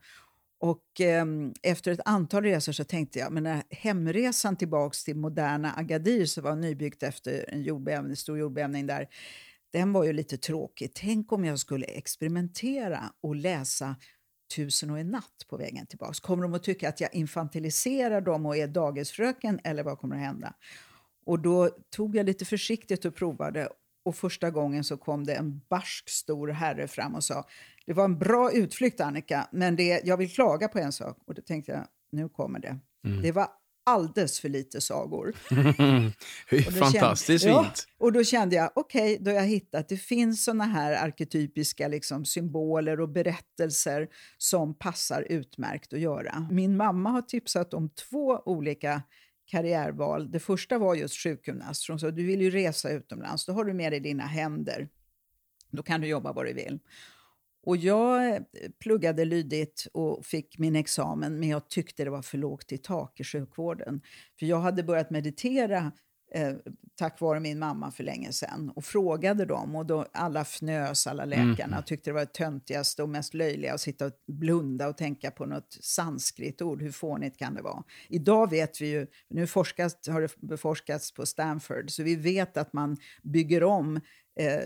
Och 0.60 1.02
eh, 1.02 1.26
efter 1.63 1.91
ett 1.91 2.00
antal 2.06 2.44
resor 2.44 2.72
så 2.72 2.84
tänkte 2.84 3.20
jag, 3.20 3.32
men 3.32 3.44
när 3.44 3.63
hemresan 3.70 4.56
tillbaks 4.56 5.04
till 5.04 5.15
moderna 5.15 5.74
Agadir 5.74 6.26
som 6.26 6.44
var 6.44 6.56
nybyggt 6.56 7.04
efter 7.04 7.46
en 7.48 7.63
jordbävning, 7.63 8.12
en 8.12 8.18
stor 8.18 8.38
jordbävning 8.38 8.88
där, 8.88 9.08
den 9.74 9.94
var 9.94 10.04
ju 10.04 10.13
lite 10.13 10.38
tråkig. 10.38 10.91
Tänk 10.94 11.32
om 11.32 11.46
jag 11.46 11.60
skulle 11.60 11.86
experimentera 11.86 13.04
och 13.22 13.36
läsa 13.36 13.96
Tusen 14.56 14.89
och 14.89 15.00
en 15.00 15.12
natt 15.12 15.46
på 15.50 15.58
vägen 15.58 15.86
tillbaks. 15.86 16.20
Kommer 16.20 16.44
de 16.44 16.54
att 16.54 16.63
tycka 16.63 16.89
att 16.89 17.02
jag 17.02 17.13
infantiliserar 17.13 18.22
dem 18.22 18.46
och 18.46 18.58
är 18.58 18.68
dagisfröken 18.68 19.60
eller 19.63 19.84
vad 19.84 19.98
kommer 19.98 20.15
att 20.15 20.22
hända? 20.22 20.54
Och 21.26 21.39
då 21.39 21.70
tog 21.89 22.15
jag 22.15 22.26
lite 22.26 22.46
försiktigt 22.46 23.06
och 23.06 23.15
provade 23.15 23.70
och 24.06 24.15
första 24.15 24.52
gången 24.52 24.84
så 24.84 24.98
kom 24.98 25.24
det 25.24 25.36
en 25.36 25.62
barsk 25.70 26.10
stor 26.10 26.48
herre 26.48 26.88
fram 26.88 27.15
och 27.15 27.24
sa 27.24 27.46
det 27.86 27.93
var 27.93 28.06
en 28.06 28.19
bra 28.19 28.52
utflykt 28.52 29.02
Annika, 29.02 29.48
men 29.52 29.76
det, 29.76 30.02
jag 30.06 30.17
vill 30.17 30.34
klaga 30.34 30.67
på 30.67 30.80
en 30.80 30.91
sak. 30.91 31.17
Och 31.28 31.34
då 31.34 31.41
tänkte 31.41 31.71
jag, 31.71 31.88
nu 32.12 32.30
kommer 32.30 32.60
det. 32.60 32.80
Mm. 33.06 33.21
Det 33.21 33.32
var 33.32 33.48
alldeles 33.86 34.39
för 34.39 34.50
lite 34.50 34.82
sagor. 34.82 35.36
Fantastiskt 36.80 37.43
kände, 37.43 37.63
fint. 37.63 37.88
Ja, 37.88 38.06
och 38.06 38.13
då 38.13 38.24
kände 38.24 38.56
jag, 38.56 38.71
okej, 38.76 39.13
okay, 39.13 39.24
då 39.24 39.32
har 39.32 39.36
jag 39.36 39.45
hittat, 39.45 39.89
det 39.89 39.98
finns 39.98 40.43
såna 40.43 40.63
här 40.63 41.06
arketypiska 41.06 41.88
liksom, 41.88 42.26
symboler 42.26 43.00
och 43.00 43.10
berättelser 43.10 44.08
som 44.38 44.78
passar 44.78 45.21
utmärkt 45.30 45.93
att 45.93 46.00
göra. 46.00 46.48
Min 46.52 46.78
mamma 46.78 47.10
har 47.10 47.21
tipsat 47.21 47.74
om 47.74 47.89
två 47.89 48.41
olika 48.45 49.02
karriärval. 49.45 50.32
Det 50.32 50.39
första 50.39 50.78
var 50.78 50.95
just 50.95 51.24
sjukgymnast. 51.24 51.88
Hon 51.88 52.00
sa, 52.00 52.12
du 52.12 52.24
vill 52.24 52.41
ju 52.41 52.50
resa 52.50 52.89
utomlands, 52.89 53.45
då 53.45 53.54
har 53.54 53.65
du 53.65 53.74
med 53.74 53.91
dig 53.91 54.00
dina 54.00 54.26
händer. 54.26 54.89
Då 55.71 55.84
kan 55.84 56.02
du 56.02 56.08
jobba 56.08 56.34
var 56.34 56.45
du 56.45 56.54
vill. 56.54 56.80
Och 57.65 57.78
jag 57.78 58.36
eh, 58.36 58.41
pluggade 58.80 59.25
lydigt 59.25 59.88
och 59.93 60.25
fick 60.25 60.58
min 60.58 60.75
examen, 60.75 61.39
men 61.39 61.49
jag 61.49 61.69
tyckte 61.69 62.04
det 62.04 62.10
var 62.10 62.21
för 62.21 62.38
lågt 62.38 62.71
i 62.71 62.78
tak 62.78 63.19
i 63.19 63.23
sjukvården. 63.23 64.01
För 64.39 64.45
jag 64.45 64.60
hade 64.60 64.84
börjat 64.84 65.10
meditera 65.10 65.91
eh, 66.34 66.54
tack 66.97 67.21
vare 67.21 67.39
min 67.39 67.60
mamma 67.60 67.91
för 67.91 68.04
länge 68.04 68.32
sedan 68.32 68.71
och 68.75 68.86
frågade 68.86 69.45
dem 69.45 69.75
och 69.75 69.86
då 69.86 70.06
alla 70.13 70.45
fnös, 70.45 71.08
alla 71.08 71.25
läkarna, 71.25 71.80
och 71.80 71.86
tyckte 71.86 72.10
det 72.10 72.13
var 72.13 72.21
det 72.21 72.34
töntigaste 72.34 73.04
och 73.04 73.10
mest 73.10 73.34
löjliga 73.34 73.73
att 73.73 73.82
sitta 73.82 74.06
och 74.06 74.12
blunda 74.28 74.88
och 74.88 74.97
tänka 74.97 75.32
på 75.32 75.45
något 75.45 75.78
sanskritord. 75.82 76.82
Hur 76.82 76.91
fånigt 76.91 77.38
kan 77.38 77.56
det 77.56 77.62
vara? 77.62 77.84
Idag 78.10 78.49
vet 78.49 78.82
vi 78.82 78.88
ju, 78.88 79.08
nu 79.30 79.47
forskas, 79.47 80.08
har 80.08 80.21
det 80.21 80.36
beforskats 80.38 81.13
på 81.13 81.25
Stanford, 81.25 81.89
så 81.89 82.04
vi 82.04 82.15
vet 82.15 82.58
att 82.58 82.73
man 82.73 82.97
bygger 83.23 83.63
om 83.63 83.99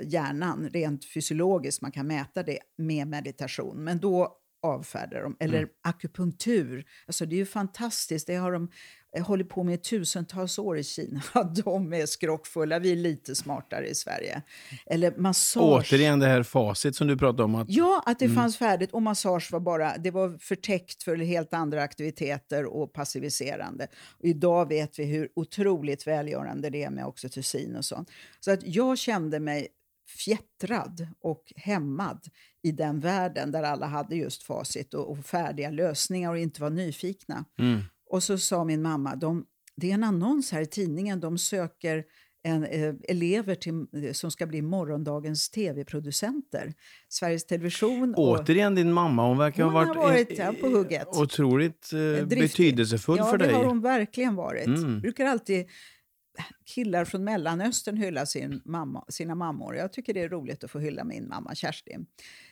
hjärnan 0.04 0.70
rent 0.70 1.06
fysiologiskt. 1.06 1.82
Man 1.82 1.92
kan 1.92 2.08
mäta 2.08 2.44
det 2.44 2.60
med 2.78 3.08
meditation. 3.08 3.84
Men 3.84 4.00
då 4.00 4.36
avfärdar 4.62 5.22
de. 5.22 5.38
Eller 5.40 5.58
mm. 5.58 5.70
akupunktur. 5.84 6.86
Alltså 7.08 7.26
det 7.26 7.36
är 7.36 7.38
ju 7.38 7.46
fantastiskt. 7.46 8.28
Det 8.28 8.36
har 8.36 8.52
de 8.52 8.72
eh, 9.16 9.26
hållit 9.26 9.50
på 9.50 9.64
med 9.64 9.84
tusentals 9.84 10.60
år 10.60 10.78
i 10.78 10.84
Kina. 10.84 11.22
de 11.66 11.94
är 11.94 12.06
skrockfulla. 12.06 12.80
Vi 12.80 12.92
är 12.92 12.96
lite 12.96 13.36
smartare 13.36 13.88
i 13.88 13.96
Sverige. 13.96 14.42
Eller 14.86 15.14
massage. 15.18 15.92
Återigen 15.92 16.20
det 16.20 16.28
här 16.28 16.44
facit 16.44 16.96
som 16.96 17.08
du 17.08 17.18
pratade 17.18 17.44
om. 17.44 17.56
Att... 17.56 17.70
Ja, 17.70 18.04
att 18.06 18.20
det 18.20 18.26
mm. 18.26 18.36
fanns 18.36 18.58
färdigt. 18.58 18.92
Och 18.92 19.02
massage 19.02 19.52
var 19.52 19.60
bara 19.60 19.98
det 19.98 20.12
var 20.12 20.38
förtäckt 20.38 21.04
för 21.04 21.16
helt 21.16 21.54
andra 21.54 21.84
aktiviteter 21.84 22.66
och 22.66 22.94
passiviserande. 22.94 23.88
Och 24.20 24.26
idag 24.26 24.70
vet 24.70 25.00
vi 25.00 25.06
hur 25.06 25.30
otroligt 25.36 26.08
välgörande 26.08 26.70
det 26.70 26.84
är 26.84 26.90
med 26.90 27.06
oxytocin 27.06 27.76
och 27.76 27.86
sånt. 27.86 28.12
Så 28.40 28.52
att 28.52 28.60
jag 28.64 28.98
kände 28.98 29.40
mig 29.40 29.68
fjättrad 30.10 31.08
och 31.22 31.54
hämmad 31.56 32.28
i 32.64 32.72
den 32.72 33.00
världen 33.00 33.52
där 33.52 33.64
alla 33.64 33.86
hade 33.86 34.16
just 34.16 34.44
facit 34.44 34.94
och, 34.94 35.12
och 35.12 35.26
färdiga 35.26 35.70
lösningar 35.70 36.32
och 36.32 36.38
inte 36.38 36.62
var 36.62 36.70
nyfikna. 36.70 37.46
Mm. 37.60 37.82
Och 38.10 38.24
så 38.24 38.38
sa 38.38 38.64
min 38.64 38.82
mamma, 38.82 39.16
de, 39.16 39.46
det 39.76 39.90
är 39.90 39.94
en 39.94 40.04
annons 40.04 40.52
här 40.52 40.62
i 40.62 40.66
tidningen, 40.66 41.20
de 41.20 41.38
söker 41.38 42.04
en, 42.44 42.64
eh, 42.64 42.94
elever 43.08 43.56
till, 43.56 43.86
eh, 44.06 44.12
som 44.14 44.32
ska 44.32 44.46
bli 44.46 44.62
morgondagens 44.62 45.50
tv-producenter. 45.50 46.74
Sveriges 47.10 47.46
Television. 47.46 48.16
Och, 48.16 48.30
Återigen 48.30 48.76
din 48.76 48.94
mamma, 48.94 49.28
hon 49.28 49.38
verkar 49.38 49.64
hon 49.64 49.74
ha 49.74 49.86
varit, 49.86 49.98
varit 49.98 50.38
ja, 50.38 50.54
på 50.62 50.68
hugget. 50.68 51.08
otroligt 51.08 51.94
eh, 51.94 52.26
betydelsefull 52.26 53.18
ja, 53.18 53.26
för 53.26 53.38
dig. 53.38 53.48
Ja, 53.48 53.54
det 53.54 53.60
har 53.60 53.66
hon 53.66 53.82
verkligen 53.82 54.36
varit. 54.36 54.68
Mm. 54.68 55.02
brukar 55.02 55.26
alltid 55.26 55.66
killar 56.66 57.06
från 57.06 57.24
Mellanöstern 57.24 57.98
hylla 57.98 58.26
sin 58.26 58.62
mamma, 58.66 59.06
sina 59.10 59.36
mammor. 59.36 59.76
Jag 59.76 59.94
tycker 59.94 60.14
det 60.14 60.22
är 60.22 60.30
roligt 60.30 60.64
att 60.64 60.72
få 60.72 60.80
hylla 60.80 61.04
min 61.04 61.28
mamma 61.28 61.56
Kerstin. 61.56 62.06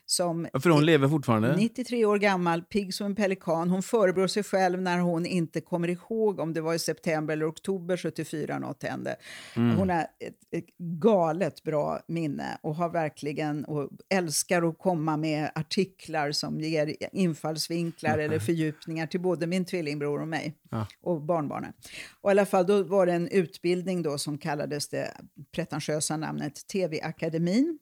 Som 0.10 0.48
ja, 0.54 0.60
för 0.60 0.70
hon 0.70 0.86
lever 0.86 1.08
fortfarande? 1.08 1.56
93 1.56 2.06
år 2.06 2.17
gammal, 2.17 2.62
pigg 2.62 2.93
som 2.93 3.06
en 3.06 3.15
pelikan. 3.15 3.70
Hon 3.70 3.84
förebrår 3.84 4.28
sig 4.28 4.43
själv 4.43 4.82
när 4.82 5.00
hon 5.00 5.26
inte 5.26 5.62
kommer 5.62 5.88
ihåg 5.88 6.39
om 6.39 6.54
det 6.54 6.62
var 6.62 6.74
i 6.74 6.80
september 6.80 7.34
eller 7.34 7.50
oktober 7.50 7.98
74 7.98 8.60
något 8.60 8.84
hände. 8.84 9.15
Mm. 9.56 9.78
Hon 9.78 9.89
har 9.89 10.00
ett, 10.00 10.36
ett, 10.52 10.65
galet 10.78 11.63
bra 11.63 12.00
minne 12.08 12.58
och 12.62 12.76
har 12.76 12.89
verkligen 12.89 13.65
och 13.65 13.89
älskar 14.10 14.70
att 14.70 14.78
komma 14.78 15.17
med 15.17 15.52
artiklar 15.56 16.32
som 16.32 16.60
ger 16.60 16.96
infallsvinklar 17.12 18.13
mm. 18.13 18.26
eller 18.26 18.39
fördjupningar 18.39 19.08
till 19.08 19.22
både 19.22 19.48
min 19.48 19.65
tvillingbror 19.65 20.22
och 20.22 20.28
mig 20.28 20.56
ja. 20.70 20.88
och 21.02 21.22
barnbarnen. 21.22 21.74
Och 22.22 22.30
i 22.30 22.32
alla 22.32 22.46
fall, 22.46 22.67
då 22.67 22.84
var 22.84 23.06
det 23.06 23.13
en 23.13 23.28
utbildning 23.28 24.02
då 24.02 24.17
som 24.17 24.38
kallades 24.38 24.89
det 24.89 25.17
pretentiösa 25.52 26.17
namnet 26.17 26.67
TV-akademin 26.67 27.80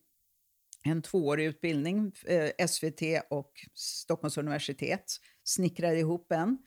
en 0.86 1.02
tvåårig 1.02 1.46
utbildning. 1.46 2.12
Eh, 2.26 2.68
SVT 2.68 3.02
och 3.30 3.52
Stockholms 3.74 4.38
universitet 4.38 5.06
snickrade 5.44 6.00
ihop 6.00 6.32
en. 6.32 6.58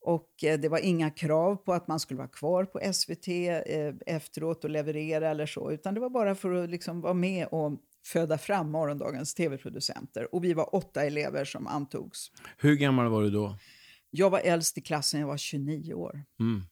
Och 0.00 0.44
eh, 0.44 0.60
det 0.60 0.68
var 0.68 0.78
inga 0.78 1.10
krav 1.10 1.56
på 1.56 1.72
att 1.72 1.88
man 1.88 2.00
skulle 2.00 2.18
vara 2.18 2.28
kvar 2.28 2.64
på 2.64 2.92
SVT 2.92 3.28
eh, 3.28 4.16
efteråt 4.16 4.64
och 4.64 4.70
leverera 4.70 5.30
eller 5.30 5.46
så, 5.46 5.72
utan 5.72 5.94
det 5.94 6.00
var 6.00 6.10
bara 6.10 6.34
för 6.34 6.54
att 6.54 6.70
liksom 6.70 7.00
vara 7.00 7.14
med 7.14 7.46
och 7.46 7.80
föda 8.06 8.38
fram 8.38 8.70
morgondagens 8.70 9.34
tv-producenter. 9.34 10.34
Och 10.34 10.44
vi 10.44 10.54
var 10.54 10.74
åtta 10.74 11.04
elever 11.04 11.44
som 11.44 11.66
antogs. 11.66 12.30
Hur 12.58 12.76
gammal 12.76 13.08
var 13.08 13.22
du 13.22 13.30
då? 13.30 13.58
Jag 14.10 14.30
var 14.30 14.38
äldst 14.38 14.78
i 14.78 14.80
klassen, 14.80 15.20
jag 15.20 15.26
var 15.26 15.36
29 15.36 15.94
år. 15.94 16.24
Mm. 16.40 16.62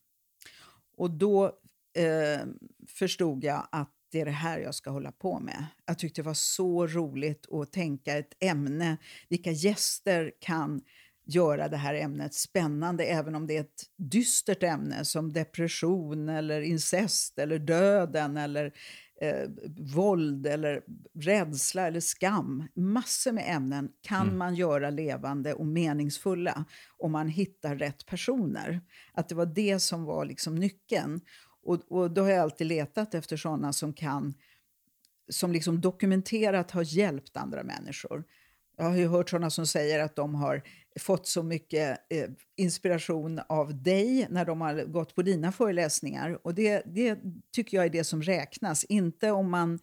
Och 0.97 1.11
då 1.11 1.45
eh, 1.97 2.47
förstod 2.89 3.45
jag 3.45 3.69
att 3.73 3.93
det 4.13 4.21
är 4.21 4.25
det 4.25 4.31
här 4.31 4.59
jag 4.59 4.75
ska 4.75 4.91
hålla 4.91 5.13
på 5.13 5.41
med. 5.41 5.67
Jag 5.87 5.99
tyckte 5.99 6.23
det 6.23 6.27
var 6.27 6.35
så 6.35 6.87
roligt 6.87 7.53
att 7.53 7.73
tänka 7.73 8.19
ett 8.19 8.37
ämne. 8.41 8.97
Vilka 9.29 9.51
gäster 9.51 10.33
kan 10.41 10.81
göra 11.25 11.69
det 11.69 11.77
här 11.77 11.95
ämnet 11.95 12.35
spännande 12.35 13.05
även 13.05 13.35
om 13.35 13.47
det 13.47 13.57
är 13.57 13.61
ett 13.61 13.83
dystert 13.97 14.63
ämne 14.63 15.05
som 15.05 15.33
depression 15.33 16.29
eller 16.29 16.61
incest 16.61 17.39
eller 17.39 17.59
döden 17.59 18.37
eller 18.37 18.73
eh, 19.21 19.49
våld 19.95 20.47
eller 20.47 20.83
rädsla 21.15 21.87
eller 21.87 22.01
skam. 22.01 22.69
Massor 22.75 23.33
med 23.33 23.45
ämnen 23.57 23.89
kan 24.03 24.23
mm. 24.23 24.39
man 24.39 24.55
göra 24.55 24.91
levande 24.91 25.55
och 25.55 25.67
meningsfulla 25.67 26.65
om 26.99 27.13
man 27.13 27.29
hittar 27.29 27.77
rätt 27.77 28.07
personer. 28.07 28.81
Att 29.13 29.29
det 29.29 29.35
var 29.35 29.47
det 29.47 29.81
som 29.81 30.05
var 30.05 30.25
liksom 30.25 30.55
nyckeln. 30.55 31.21
Och, 31.63 31.93
och 31.93 32.11
då 32.11 32.23
har 32.23 32.31
jag 32.31 32.39
alltid 32.39 32.67
letat 32.67 33.15
efter 33.15 33.37
sådana 33.37 33.73
som 33.73 33.93
kan 33.93 34.35
som 35.29 35.53
liksom 35.53 35.81
dokumenterat 35.81 36.71
har 36.71 36.97
hjälpt 36.97 37.37
andra 37.37 37.63
människor. 37.63 38.25
Jag 38.77 38.85
har 38.85 38.97
ju 38.97 39.07
hört 39.07 39.31
sådana 39.31 39.51
som 39.51 39.67
säger 39.67 40.01
att 40.01 40.17
de 40.17 40.35
har 40.35 40.63
fått 41.01 41.27
så 41.27 41.43
mycket 41.43 41.99
eh, 42.09 42.29
inspiration 42.57 43.41
av 43.49 43.83
dig 43.83 44.27
när 44.31 44.45
de 44.45 44.61
har 44.61 44.85
gått 44.85 45.15
på 45.15 45.23
dina 45.23 45.53
föreläsningar. 45.53 46.39
Och 46.43 46.55
det, 46.55 46.83
det 46.87 47.19
tycker 47.53 47.77
jag 47.77 47.87
är 47.87 47.91
det 47.91 48.05
som 48.05 48.23
räknas, 48.23 48.85
inte 48.85 49.31
om 49.31 49.51
man 49.51 49.79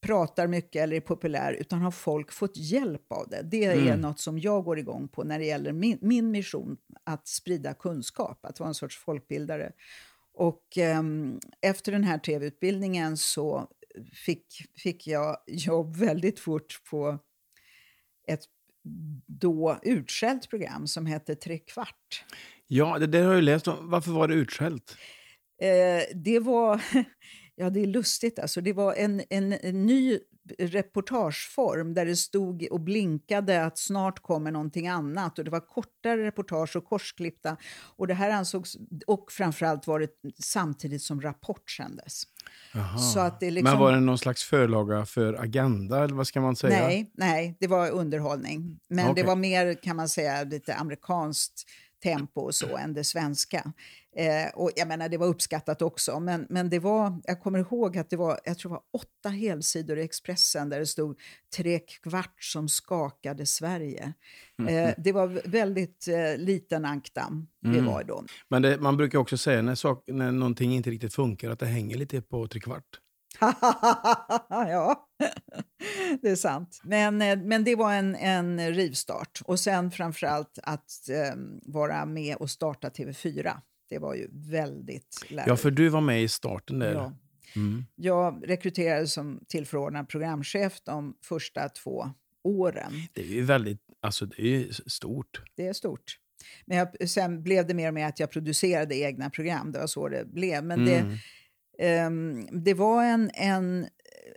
pratar 0.00 0.46
mycket 0.46 0.82
eller 0.82 0.96
är 0.96 1.00
populär, 1.00 1.52
utan 1.52 1.80
har 1.80 1.90
folk 1.90 2.32
fått 2.32 2.56
hjälp 2.56 3.12
av 3.12 3.28
det. 3.28 3.42
Det 3.42 3.64
är 3.64 3.76
mm. 3.76 4.00
något 4.00 4.20
som 4.20 4.38
jag 4.38 4.64
går 4.64 4.78
igång 4.78 5.08
på 5.08 5.24
när 5.24 5.38
det 5.38 5.44
gäller 5.44 5.72
min, 5.72 5.98
min 6.00 6.30
mission, 6.30 6.76
att 7.04 7.28
sprida 7.28 7.74
kunskap, 7.74 8.44
att 8.44 8.60
vara 8.60 8.68
en 8.68 8.74
sorts 8.74 8.98
folkbildare. 8.98 9.72
Och 10.34 10.78
eh, 10.78 11.02
efter 11.60 11.92
den 11.92 12.04
här 12.04 12.18
tv-utbildningen 12.18 13.16
så 13.16 13.68
fick, 14.12 14.46
fick 14.76 15.06
jag 15.06 15.36
jobb 15.46 15.96
väldigt 15.96 16.40
fort 16.40 16.82
på 16.90 17.18
ett 18.28 18.44
då 19.26 19.78
utskällt 19.82 20.50
program 20.50 20.86
som 20.86 21.06
hette 21.06 21.34
Tre 21.34 21.58
kvart. 21.58 22.24
Ja, 22.66 22.98
det 22.98 23.06
där 23.06 23.24
har 23.24 23.34
jag 23.34 23.44
läst 23.44 23.68
om. 23.68 23.90
Varför 23.90 24.10
var 24.10 24.28
det 24.28 24.34
utskällt? 24.34 24.96
Eh, 25.62 26.16
det 26.16 26.38
var... 26.38 26.82
Ja, 27.54 27.70
det 27.70 27.80
är 27.80 27.86
lustigt. 27.86 28.38
Alltså, 28.38 28.60
det 28.60 28.72
var 28.72 28.94
en, 28.94 29.22
en, 29.30 29.52
en 29.52 29.86
ny 29.86 30.18
reportageform 30.58 31.94
där 31.94 32.06
det 32.06 32.16
stod 32.16 32.66
och 32.70 32.80
blinkade 32.80 33.64
att 33.64 33.78
snart 33.78 34.22
kommer 34.22 34.50
någonting 34.50 34.88
annat. 34.88 35.38
Och 35.38 35.44
Det 35.44 35.50
var 35.50 35.60
kortare 35.60 36.26
reportage 36.26 36.76
och 36.76 36.84
korsklippta. 36.84 37.56
Och 37.96 38.06
det 38.06 38.14
här 38.14 38.30
ansågs, 38.30 38.76
och 39.06 39.32
framförallt 39.32 39.86
var 39.86 40.00
det 40.00 40.10
samtidigt 40.42 41.02
som 41.02 41.20
Rapport 41.20 41.70
sändes. 41.70 42.22
Så 43.12 43.20
att 43.20 43.40
det 43.40 43.50
liksom, 43.50 43.70
Men 43.70 43.80
var 43.80 43.92
det 43.92 44.00
någon 44.00 44.18
slags 44.18 44.44
förlaga 44.44 45.06
för 45.06 45.34
Agenda, 45.34 46.04
eller 46.04 46.14
vad 46.14 46.26
ska 46.26 46.40
man 46.40 46.56
säga? 46.56 46.86
Nej, 46.86 47.10
nej 47.14 47.56
det 47.60 47.66
var 47.66 47.90
underhållning. 47.90 48.80
Men 48.88 49.10
okay. 49.10 49.22
det 49.22 49.28
var 49.28 49.36
mer, 49.36 49.82
kan 49.82 49.96
man 49.96 50.08
säga, 50.08 50.44
lite 50.44 50.74
amerikanskt 50.74 51.64
tempo 52.02 52.40
och 52.40 52.54
så 52.54 52.76
än 52.76 52.94
det 52.94 53.04
svenska. 53.04 53.72
Eh, 54.16 54.48
och 54.54 54.70
jag 54.76 54.88
menar, 54.88 55.08
det 55.08 55.18
var 55.18 55.26
uppskattat 55.26 55.82
också, 55.82 56.20
men, 56.20 56.46
men 56.48 56.70
det 56.70 56.78
var, 56.78 57.20
jag 57.24 57.42
kommer 57.42 57.58
ihåg 57.58 57.98
att 57.98 58.10
det 58.10 58.16
var, 58.16 58.40
jag 58.44 58.58
tror 58.58 58.70
det 58.70 58.74
var 58.74 59.00
åtta 59.02 59.28
helsidor 59.28 59.98
i 59.98 60.02
Expressen 60.02 60.68
där 60.68 60.78
det 60.78 60.86
stod 60.86 61.20
tre 61.56 61.78
kvart 61.78 62.44
som 62.44 62.68
skakade 62.68 63.46
Sverige. 63.46 64.12
Eh, 64.68 64.90
det 64.98 65.12
var 65.12 65.48
väldigt 65.48 66.08
eh, 66.08 66.36
liten 66.36 66.84
ankdam 66.84 67.46
mm. 67.64 67.76
det 67.76 67.90
var 67.90 68.04
då. 68.04 68.24
Men 68.48 68.62
det, 68.62 68.80
man 68.80 68.96
brukar 68.96 69.18
också 69.18 69.36
säga 69.38 69.62
när, 69.62 69.74
sak, 69.74 70.04
när 70.06 70.32
någonting 70.32 70.74
inte 70.74 70.90
riktigt 70.90 71.14
funkar 71.14 71.50
att 71.50 71.58
det 71.58 71.66
hänger 71.66 71.96
lite 71.96 72.22
på 72.22 72.48
tre 72.48 72.60
kvart. 72.60 73.00
ja, 74.48 75.08
det 76.22 76.28
är 76.28 76.36
sant. 76.36 76.80
Men, 76.84 77.22
eh, 77.22 77.38
men 77.38 77.64
det 77.64 77.76
var 77.76 77.92
en, 77.92 78.16
en 78.16 78.74
rivstart. 78.74 79.40
Och 79.44 79.60
sen 79.60 79.90
framförallt 79.90 80.58
att 80.62 80.90
um, 81.34 81.60
vara 81.62 82.06
med 82.06 82.36
och 82.36 82.50
starta 82.50 82.88
TV4. 82.88 83.56
Det 83.88 83.98
var 83.98 84.14
ju 84.14 84.28
väldigt 84.32 85.26
lärorikt. 85.28 85.48
Ja, 85.48 85.56
för 85.56 85.70
du 85.70 85.88
var 85.88 86.00
med 86.00 86.22
i 86.22 86.28
starten 86.28 86.78
där. 86.78 86.94
Ja. 86.94 87.12
Mm. 87.56 87.84
Jag 87.94 88.42
rekryterades 88.46 89.12
som 89.12 89.40
tillförordnad 89.48 90.08
programchef 90.08 90.80
de 90.84 91.14
första 91.24 91.68
två 91.68 92.10
åren. 92.44 92.92
Det 93.12 93.20
är 93.20 93.26
ju 93.26 93.42
väldigt, 93.42 93.80
alltså 94.00 94.26
det 94.26 94.56
är 94.56 94.90
stort. 94.90 95.42
Det 95.56 95.66
är 95.66 95.72
stort. 95.72 96.18
Men 96.66 96.78
jag, 96.78 97.08
sen 97.08 97.42
blev 97.42 97.66
det 97.66 97.74
mer 97.74 97.88
och 97.88 97.94
mer 97.94 98.06
att 98.06 98.20
jag 98.20 98.30
producerade 98.30 98.96
egna 98.96 99.30
program. 99.30 99.72
Det 99.72 99.78
var 99.78 99.86
så 99.86 100.08
det 100.08 100.24
blev. 100.24 100.64
Men 100.64 100.80
mm. 100.80 101.08
det, 101.08 101.18
det 102.52 102.74
var 102.74 103.04
en, 103.04 103.30
en 103.34 103.86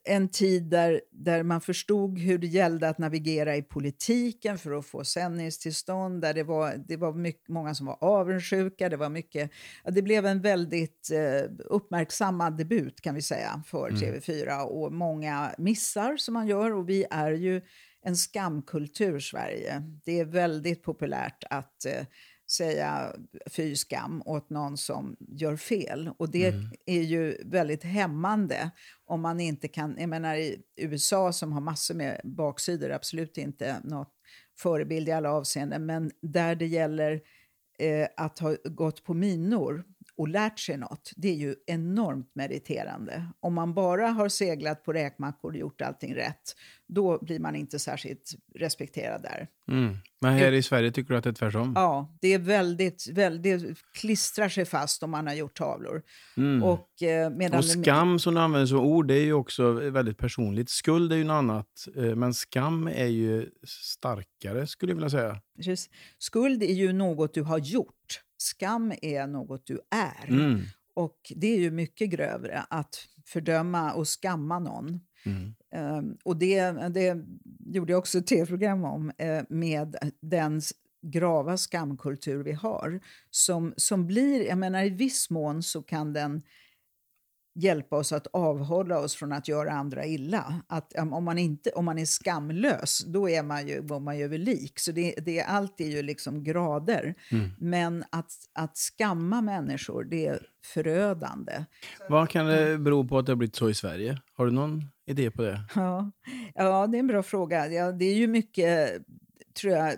en 0.05 0.29
tid 0.29 0.63
där, 0.63 1.01
där 1.11 1.43
man 1.43 1.61
förstod 1.61 2.19
hur 2.19 2.37
det 2.37 2.47
gällde 2.47 2.89
att 2.89 2.97
navigera 2.97 3.55
i 3.55 3.61
politiken 3.61 4.57
för 4.57 4.71
att 4.71 4.85
få 4.85 5.03
sändningstillstånd. 5.03 6.21
Där 6.21 6.33
det 6.33 6.43
var, 6.43 6.73
det 6.87 6.97
var 6.97 7.13
mycket, 7.13 7.47
många 7.47 7.75
som 7.75 7.85
var 7.85 7.97
avundsjuka. 8.01 8.89
Det, 8.89 8.97
var 8.97 9.09
mycket, 9.09 9.51
ja, 9.83 9.91
det 9.91 10.01
blev 10.01 10.25
en 10.25 10.41
väldigt 10.41 11.11
eh, 11.13 11.51
uppmärksammad 11.65 12.57
debut 12.57 13.01
kan 13.01 13.15
vi 13.15 13.21
säga 13.21 13.63
för 13.65 13.89
mm. 13.89 14.01
TV4 14.01 14.61
och 14.61 14.93
många 14.93 15.55
missar 15.57 16.17
som 16.17 16.33
man 16.33 16.47
gör. 16.47 16.73
Och 16.73 16.89
vi 16.89 17.05
är 17.09 17.31
ju 17.31 17.61
en 18.05 18.15
skamkultur, 18.15 19.19
Sverige. 19.19 19.83
Det 20.05 20.19
är 20.19 20.25
väldigt 20.25 20.83
populärt 20.83 21.43
att 21.49 21.85
eh, 21.85 22.05
säga 22.53 23.15
fy 23.51 23.75
skam 23.75 24.23
åt 24.25 24.49
någon 24.49 24.77
som 24.77 25.15
gör 25.19 25.55
fel. 25.55 26.09
Och 26.17 26.31
det 26.31 26.47
mm. 26.47 26.71
är 26.85 27.01
ju 27.01 27.37
väldigt 27.45 27.83
hämmande 27.83 28.71
om 29.05 29.21
man 29.21 29.39
inte 29.39 29.67
kan... 29.67 29.95
Jag 29.99 30.09
menar 30.09 30.35
i 30.35 30.61
USA 30.75 31.33
som 31.33 31.51
har 31.51 31.61
massor 31.61 31.95
med 31.95 32.21
baksidor, 32.23 32.91
absolut 32.91 33.37
inte 33.37 33.79
något 33.83 34.13
förebild 34.57 35.09
i 35.09 35.11
alla 35.11 35.31
avseenden, 35.31 35.85
men 35.85 36.11
där 36.21 36.55
det 36.55 36.67
gäller 36.67 37.21
eh, 37.79 38.07
att 38.17 38.39
ha 38.39 38.55
gått 38.63 39.03
på 39.03 39.13
minor 39.13 39.83
och 40.17 40.27
lärt 40.27 40.59
sig 40.59 40.77
något, 40.77 41.11
det 41.15 41.29
är 41.29 41.35
ju 41.35 41.55
enormt 41.65 42.31
meriterande. 42.35 43.25
Om 43.39 43.53
man 43.53 43.73
bara 43.73 44.07
har 44.07 44.29
seglat 44.29 44.83
på 44.83 44.93
räkmackor 44.93 45.51
och 45.51 45.57
gjort 45.57 45.81
allting 45.81 46.15
rätt, 46.15 46.55
då 46.87 47.19
blir 47.21 47.39
man 47.39 47.55
inte 47.55 47.79
särskilt 47.79 48.31
respekterad 48.55 49.21
där. 49.21 49.47
Mm. 49.71 49.95
Men 50.21 50.33
här 50.33 50.51
i 50.51 50.63
Sverige 50.63 50.91
tycker 50.91 51.13
du 51.13 51.17
att 51.17 51.23
det 51.23 51.29
är 51.29 51.33
tvärtom? 51.33 51.73
Ja, 51.75 52.17
det 52.21 52.33
är 52.33 52.39
väldigt, 52.39 53.07
väldigt 53.07 53.77
klistrar 53.93 54.49
sig 54.49 54.65
fast 54.65 55.03
om 55.03 55.11
man 55.11 55.27
har 55.27 55.33
gjort 55.33 55.57
tavlor. 55.57 56.01
Mm. 56.37 56.63
Och, 56.63 57.03
eh, 57.03 57.57
och 57.57 57.65
skam 57.65 58.19
som 58.19 58.33
du 58.33 58.39
använder 58.41 58.65
som 58.65 58.79
ord, 58.79 59.07
det 59.07 59.13
är 59.13 59.23
ju 59.23 59.33
också 59.33 59.71
väldigt 59.71 60.17
personligt. 60.17 60.69
Skuld 60.69 61.13
är 61.13 61.17
ju 61.17 61.23
något 61.23 61.33
annat, 61.33 61.87
eh, 61.95 62.15
men 62.15 62.33
skam 62.33 62.87
är 62.87 63.07
ju 63.07 63.49
starkare 63.67 64.67
skulle 64.67 64.91
jag 64.91 64.95
vilja 64.95 65.09
säga. 65.09 65.41
Precis. 65.55 65.89
Skuld 66.17 66.63
är 66.63 66.73
ju 66.73 66.93
något 66.93 67.33
du 67.33 67.41
har 67.41 67.57
gjort. 67.57 68.23
Skam 68.43 68.93
är 69.01 69.27
något 69.27 69.67
du 69.67 69.79
är. 69.89 70.27
Mm. 70.27 70.61
Och 70.93 71.31
det 71.35 71.47
är 71.47 71.59
ju 71.59 71.71
mycket 71.71 72.09
grövre 72.09 72.65
att 72.69 73.07
fördöma 73.25 73.93
och 73.93 74.07
skamma 74.07 74.59
någon. 74.59 74.99
Mm. 75.25 75.53
Um, 75.97 76.17
och 76.23 76.37
det, 76.37 76.71
det 76.89 77.17
gjorde 77.65 77.93
jag 77.93 77.99
också 77.99 78.17
ett 78.17 78.27
tv-program 78.27 78.83
om 78.83 79.11
uh, 79.23 79.43
med 79.49 79.95
den 80.21 80.61
grava 81.03 81.57
skamkultur 81.57 82.43
vi 82.43 82.51
har. 82.51 82.99
Som, 83.29 83.73
som 83.77 84.07
blir, 84.07 84.47
jag 84.47 84.57
menar 84.57 84.83
i 84.83 84.89
viss 84.89 85.29
mån 85.29 85.63
så 85.63 85.81
kan 85.81 86.13
den 86.13 86.41
hjälpa 87.55 87.97
oss 87.97 88.11
att 88.11 88.27
avhålla 88.33 88.99
oss 88.99 89.15
från 89.15 89.31
att 89.33 89.47
göra 89.47 89.71
andra 89.71 90.05
illa. 90.05 90.61
Att, 90.67 90.93
om, 90.97 91.23
man 91.23 91.37
inte, 91.37 91.69
om 91.69 91.85
man 91.85 91.97
är 91.97 92.05
skamlös, 92.05 93.03
då 93.07 93.29
är 93.29 93.43
man 93.43 93.67
ju, 93.67 93.81
går 93.81 93.99
man 93.99 94.17
ju 94.17 94.23
över 94.25 94.37
lik. 94.37 94.79
Så 94.79 94.91
det, 94.91 95.15
det, 95.25 95.41
allt 95.41 95.81
är 95.81 95.87
ju 95.87 96.01
liksom 96.03 96.43
grader. 96.43 97.15
Mm. 97.31 97.49
Men 97.59 98.03
att, 98.09 98.31
att 98.53 98.77
skamma 98.77 99.41
människor, 99.41 100.03
det 100.03 100.27
är 100.27 100.39
förödande. 100.65 101.65
Vad 102.09 102.29
kan 102.29 102.45
det 102.45 102.77
bero 102.77 103.07
på 103.07 103.17
att 103.17 103.25
det 103.25 103.31
har 103.31 103.37
blivit 103.37 103.55
så 103.55 103.69
i 103.69 103.73
Sverige? 103.73 104.21
Har 104.33 104.45
du 104.45 104.51
någon 104.51 104.83
idé 105.05 105.31
på 105.31 105.41
det? 105.41 105.61
Ja, 105.75 106.11
ja 106.55 106.87
det 106.87 106.97
är 106.97 106.99
en 106.99 107.07
bra 107.07 107.23
fråga. 107.23 107.67
Ja, 107.67 107.91
det 107.91 108.05
är 108.05 108.15
ju 108.15 108.27
mycket, 108.27 109.01
tror 109.61 109.73
jag, 109.73 109.93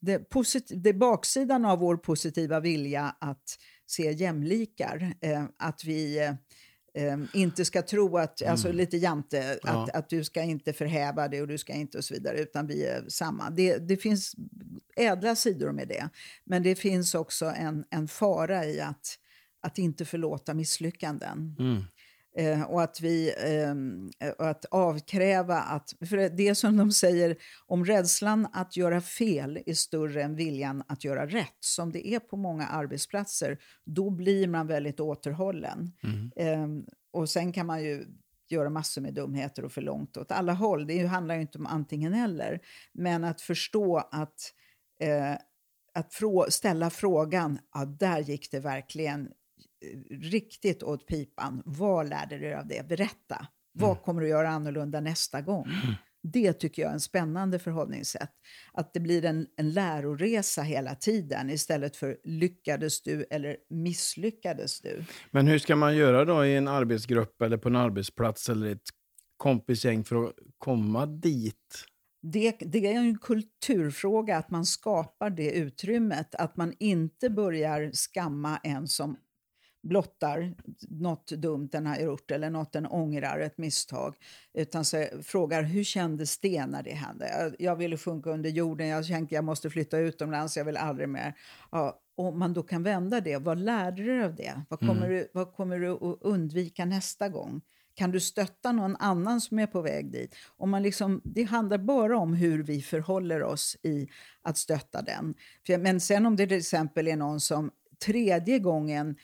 det, 0.00 0.30
posit- 0.30 0.72
det 0.74 0.92
baksidan 0.92 1.64
av 1.64 1.78
vår 1.78 1.96
positiva 1.96 2.60
vilja 2.60 3.16
att 3.18 3.58
se 3.86 4.12
jämlikar. 4.12 5.14
Eh, 5.20 5.44
att 5.58 5.84
vi 5.84 6.18
eh, 6.94 7.16
inte 7.32 7.64
ska 7.64 7.82
tro 7.82 8.18
att, 8.18 8.40
mm. 8.40 8.52
alltså 8.52 8.72
lite 8.72 8.96
jante, 8.96 9.58
ja. 9.62 9.70
att, 9.70 9.90
att 9.90 10.08
du 10.08 10.24
ska 10.24 10.42
inte 10.42 10.72
förhäva 10.72 11.28
dig 11.28 11.42
och 11.42 11.48
du 11.48 11.58
ska 11.58 11.72
inte 11.72 11.98
och 11.98 12.04
så 12.04 12.14
vidare, 12.14 12.40
utan 12.40 12.66
vi 12.66 12.86
är 12.86 13.04
samma. 13.08 13.50
Det, 13.50 13.78
det 13.78 13.96
finns 13.96 14.34
ädla 14.96 15.36
sidor 15.36 15.72
med 15.72 15.88
det, 15.88 16.08
men 16.44 16.62
det 16.62 16.74
finns 16.74 17.14
också 17.14 17.46
en, 17.46 17.84
en 17.90 18.08
fara 18.08 18.64
i 18.64 18.80
att, 18.80 19.18
att 19.60 19.78
inte 19.78 20.04
förlåta 20.04 20.54
misslyckanden. 20.54 21.56
Mm. 21.58 21.84
Eh, 22.38 22.62
och 22.62 22.82
att, 22.82 23.00
vi, 23.00 23.34
eh, 24.18 24.28
att 24.48 24.64
avkräva 24.64 25.58
att... 25.58 25.94
För 26.08 26.36
det 26.36 26.54
som 26.54 26.76
de 26.76 26.92
säger, 26.92 27.36
om 27.66 27.84
rädslan 27.84 28.48
att 28.52 28.76
göra 28.76 29.00
fel 29.00 29.62
är 29.66 29.74
större 29.74 30.22
än 30.22 30.36
viljan 30.36 30.82
att 30.88 31.04
göra 31.04 31.26
rätt, 31.26 31.56
som 31.60 31.92
det 31.92 32.08
är 32.08 32.18
på 32.18 32.36
många 32.36 32.66
arbetsplatser, 32.66 33.58
då 33.84 34.10
blir 34.10 34.48
man 34.48 34.66
väldigt 34.66 35.00
återhållen. 35.00 35.92
Mm. 36.02 36.32
Eh, 36.36 36.84
och 37.12 37.30
sen 37.30 37.52
kan 37.52 37.66
man 37.66 37.82
ju 37.82 38.04
göra 38.48 38.70
massor 38.70 39.00
med 39.00 39.14
dumheter 39.14 39.64
och 39.64 39.72
för 39.72 39.82
långt 39.82 40.16
åt 40.16 40.32
alla 40.32 40.52
håll. 40.52 40.86
Det 40.86 41.06
handlar 41.06 41.34
ju 41.34 41.40
inte 41.40 41.58
om 41.58 41.66
antingen 41.66 42.14
eller. 42.14 42.60
Men 42.92 43.24
att 43.24 43.40
förstå 43.40 43.98
att, 43.98 44.52
eh, 45.00 45.32
att 45.94 46.14
frå 46.14 46.46
ställa 46.50 46.90
frågan, 46.90 47.58
ja, 47.74 47.84
där 47.84 48.18
gick 48.18 48.50
det 48.50 48.60
verkligen 48.60 49.28
riktigt 50.10 50.82
åt 50.82 51.06
pipan. 51.06 51.62
Vad 51.64 52.08
lärde 52.08 52.38
du 52.38 52.44
dig 52.44 52.54
av 52.54 52.66
det? 52.66 52.88
Berätta. 52.88 53.46
Vad 53.72 53.90
mm. 53.90 54.02
kommer 54.02 54.22
du 54.22 54.28
göra 54.28 54.48
annorlunda 54.48 55.00
nästa 55.00 55.40
gång? 55.40 55.64
Mm. 55.64 55.94
Det 56.32 56.52
tycker 56.52 56.82
jag 56.82 56.88
är 56.88 56.94
en 56.94 57.00
spännande 57.00 57.58
förhållningssätt. 57.58 58.30
Att 58.72 58.94
det 58.94 59.00
blir 59.00 59.24
en, 59.24 59.46
en 59.56 59.72
läroresa 59.72 60.62
hela 60.62 60.94
tiden 60.94 61.50
istället 61.50 61.96
för 61.96 62.18
lyckades 62.24 63.02
du 63.02 63.26
eller 63.30 63.56
misslyckades 63.70 64.80
du. 64.80 65.04
Men 65.30 65.46
hur 65.46 65.58
ska 65.58 65.76
man 65.76 65.96
göra 65.96 66.24
då 66.24 66.44
i 66.46 66.56
en 66.56 66.68
arbetsgrupp 66.68 67.42
eller 67.42 67.56
på 67.56 67.68
en 67.68 67.76
arbetsplats 67.76 68.48
eller 68.48 68.70
ett 68.70 68.88
kompisgäng 69.36 70.04
för 70.04 70.24
att 70.24 70.32
komma 70.58 71.06
dit? 71.06 71.84
Det, 72.22 72.56
det, 72.60 72.86
är 72.86 72.98
en 72.98 73.18
kulturfråga 73.18 74.36
att 74.36 74.50
man 74.50 74.66
skapar 74.66 75.30
det 75.30 75.50
utrymmet. 75.50 76.34
Att 76.34 76.56
man 76.56 76.72
inte 76.78 77.30
börjar 77.30 77.90
skamma 77.92 78.56
en 78.62 78.88
som 78.88 79.16
blottar 79.88 80.54
något 80.88 81.26
dumt 81.26 81.68
den 81.72 81.86
har 81.86 81.96
gjort 81.96 82.30
eller 82.30 82.50
något 82.50 82.72
den 82.72 82.86
ångrar, 82.86 83.40
ett 83.40 83.58
misstag. 83.58 84.14
Utan 84.54 84.84
så 84.84 85.06
frågar 85.22 85.62
hur 85.62 85.84
kändes 85.84 86.38
det 86.38 86.66
när 86.66 86.82
det 86.82 86.94
hände? 86.94 87.28
Jag, 87.28 87.56
jag 87.58 87.76
ville 87.76 87.96
sjunka 87.96 88.30
under 88.30 88.50
jorden, 88.50 88.86
jag 88.86 89.06
tänkte 89.06 89.34
jag 89.34 89.44
måste 89.44 89.70
flytta 89.70 89.98
utomlands, 89.98 90.56
jag 90.56 90.64
vill 90.64 90.76
aldrig 90.76 91.08
mer. 91.08 91.34
Ja, 91.70 92.00
om 92.16 92.38
man 92.38 92.52
då 92.52 92.62
kan 92.62 92.82
vända 92.82 93.20
det, 93.20 93.36
vad 93.36 93.58
lärde 93.58 94.02
du 94.02 94.24
av 94.24 94.34
det? 94.34 94.62
Vad 94.68 94.78
kommer, 94.78 95.06
mm. 95.06 95.10
du, 95.10 95.28
vad 95.32 95.52
kommer 95.54 95.78
du 95.78 95.90
att 95.90 96.18
undvika 96.20 96.84
nästa 96.84 97.28
gång? 97.28 97.60
Kan 97.94 98.10
du 98.10 98.20
stötta 98.20 98.72
någon 98.72 98.96
annan 98.96 99.40
som 99.40 99.58
är 99.58 99.66
på 99.66 99.82
väg 99.82 100.12
dit? 100.12 100.34
Om 100.56 100.70
man 100.70 100.82
liksom, 100.82 101.20
det 101.24 101.42
handlar 101.42 101.78
bara 101.78 102.18
om 102.18 102.34
hur 102.34 102.62
vi 102.62 102.82
förhåller 102.82 103.42
oss 103.42 103.76
i 103.82 104.08
att 104.42 104.58
stötta 104.58 105.02
den. 105.02 105.34
Men 105.82 106.00
sen 106.00 106.26
om 106.26 106.36
det 106.36 106.46
till 106.46 106.58
exempel 106.58 107.08
är 107.08 107.16
någon 107.16 107.40
som 107.40 107.70
tredje 108.04 108.58
gången 108.58 109.16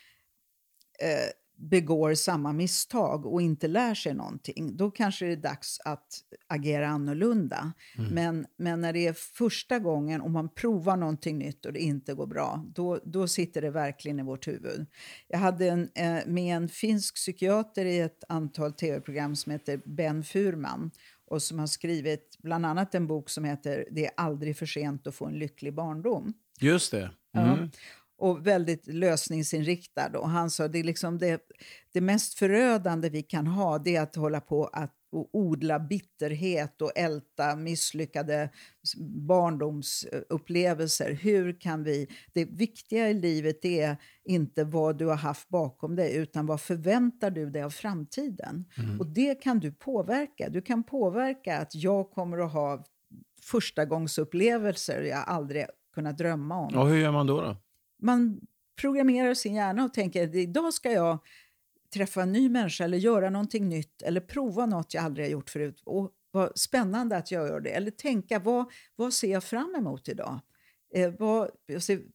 eh, 1.03 1.31
begår 1.63 2.15
samma 2.15 2.53
misstag 2.53 3.27
och 3.27 3.43
inte 3.43 3.69
lär 3.69 3.95
sig 3.95 4.15
någonting, 4.15 4.77
då 4.77 4.91
kanske 4.91 5.25
det 5.25 5.33
är 5.33 5.37
dags 5.37 5.81
att 5.85 6.21
agera 6.47 6.89
annorlunda. 6.89 7.73
Mm. 7.99 8.15
Men, 8.15 8.47
men 8.57 8.81
när 8.81 8.93
det 8.93 9.07
är 9.07 9.13
första 9.13 9.79
gången 9.79 10.21
och 10.21 10.31
man 10.31 10.49
provar 10.49 10.97
någonting 10.97 11.39
nytt 11.39 11.67
och 11.67 11.73
det 11.73 11.81
inte 11.81 12.15
går 12.15 12.27
bra, 12.27 12.65
då, 12.75 13.01
då 13.05 13.29
sitter 13.29 13.63
det 13.63 13.71
verkligen 13.71 14.21
i 14.21 14.23
vårt 14.23 14.49
huvud. 14.49 14.87
Jag 15.29 15.39
hade 15.39 15.69
en, 15.69 15.89
eh, 15.95 16.27
med 16.27 16.57
en 16.57 16.69
finsk 16.69 17.15
psykiater 17.15 17.85
i 17.85 17.99
ett 17.99 18.25
antal 18.29 18.73
tv-program 18.73 19.37
som 19.37 19.53
heter 19.53 19.81
Ben 19.85 20.25
Furman 20.25 20.91
och 21.27 21.43
som 21.43 21.59
har 21.59 21.67
skrivit 21.67 22.39
bland 22.43 22.67
annat 22.67 22.95
en 22.95 23.07
bok 23.07 23.31
som 23.31 23.45
heter 23.45 23.85
Det 23.91 24.07
är 24.07 24.13
aldrig 24.17 24.57
för 24.57 24.67
sent 24.67 25.07
att 25.07 25.15
få 25.15 25.27
en 25.27 25.39
lycklig 25.39 25.75
barndom. 25.75 26.33
Just 26.61 26.91
det. 26.91 27.11
Mm. 27.35 27.49
Ja 27.49 27.69
och 28.23 28.47
väldigt 28.47 28.87
lösningsinriktad. 28.87 30.19
Och 30.19 30.29
han 30.29 30.51
sa 30.51 30.69
det, 30.69 30.83
liksom 30.83 31.19
det, 31.19 31.41
det 31.93 32.01
mest 32.01 32.39
förödande 32.39 33.09
vi 33.09 33.23
kan 33.23 33.47
ha 33.47 33.79
det 33.79 33.97
är 33.97 34.03
att 34.03 34.17
hålla 34.17 34.41
på 34.41 34.65
att 34.65 34.95
odla 35.33 35.79
bitterhet 35.79 36.83
och 36.83 36.93
älta 36.95 37.57
misslyckade 37.57 38.51
barndomsupplevelser. 39.29 41.13
Hur 41.13 41.61
kan 41.61 41.85
vi... 41.85 42.09
Det 42.33 42.45
viktiga 42.45 43.11
i 43.11 43.15
livet 43.15 43.65
är 43.65 43.97
inte 44.25 44.65
vad 44.65 44.99
du 44.99 45.07
har 45.07 45.17
haft 45.17 45.49
bakom 45.49 45.97
dig 45.97 46.17
utan 46.17 46.47
vad 46.47 46.61
förväntar 46.61 47.31
du 47.31 47.51
dig 47.51 47.63
av 47.63 47.71
framtiden? 47.71 48.65
Mm. 48.79 49.01
Och 49.01 49.07
det 49.07 49.35
kan 49.35 49.59
du 49.59 49.73
påverka. 49.73 50.49
Du 50.49 50.63
kan 50.63 50.85
påverka 50.85 51.59
att 51.59 51.75
jag 51.75 52.11
kommer 52.11 52.39
att 52.39 52.53
ha 52.53 52.85
förstagångsupplevelser 53.43 55.03
jag 55.03 55.25
aldrig 55.27 55.67
kunnat 55.95 56.19
drömma 56.19 56.59
om. 56.59 56.75
Och 56.75 56.89
hur 56.89 56.99
gör 56.99 57.13
man 57.13 57.27
då? 57.27 57.41
då? 57.41 57.57
Man 58.03 58.41
programmerar 58.81 59.35
sin 59.35 59.55
hjärna 59.55 59.85
och 59.85 59.95
tänker 59.95 60.29
att 60.29 60.35
idag 60.35 60.75
ska 60.75 60.93
jag 60.93 61.19
träffa 61.95 62.23
en 62.23 62.33
ny 62.33 62.49
människa 62.49 62.85
eller 62.85 62.99
göra 62.99 63.31
någonting 63.31 63.69
nytt 63.69 64.03
eller 64.03 64.21
prova 64.21 64.67
något 64.67 64.95
jag 64.95 65.05
aldrig 65.05 65.27
har 65.27 65.31
gjort 65.31 65.51
förut. 65.51 65.83
Och 65.85 66.13
vad 66.31 66.59
spännande 66.59 67.17
att 67.17 67.31
jag 67.31 67.49
gör 67.49 67.61
det. 67.61 67.71
Eller 67.71 67.91
tänka, 67.91 68.39
vad, 68.39 68.73
vad 68.97 69.13
ser 69.13 69.33
jag 69.33 69.45
fram 69.45 69.75
emot 69.75 70.09
idag? 70.09 70.41
Eh, 70.95 71.13
vad, 71.19 71.51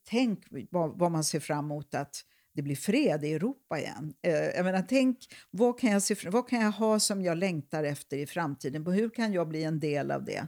tänk 0.10 0.44
vad, 0.70 1.00
vad, 1.00 1.12
man 1.12 1.24
ser 1.24 1.40
fram 1.40 1.66
emot 1.66 1.96
att 1.96 2.16
det 2.54 2.62
blir 2.62 2.76
fred 2.76 3.24
i 3.24 3.34
Europa 3.34 3.80
igen. 3.80 4.14
Eh, 4.22 4.34
jag 4.34 4.66
menar, 4.66 4.86
tänk, 4.90 5.18
vad 5.52 5.80
kan, 5.80 5.92
jag 5.92 6.02
se, 6.02 6.16
vad 6.30 6.50
kan 6.50 6.62
jag 6.62 6.72
ha 6.72 7.00
som 7.00 7.22
jag 7.22 7.38
längtar 7.38 7.84
efter 7.84 8.18
i 8.18 8.26
framtiden? 8.26 8.88
Hur 8.88 9.10
kan 9.10 9.34
jag 9.34 9.48
bli 9.48 9.64
en 9.64 9.80
del 9.80 10.12
av 10.12 10.26
det 10.26 10.48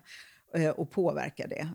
eh, 0.56 0.70
och 0.70 0.92
påverka 0.92 1.48
det? 1.48 1.70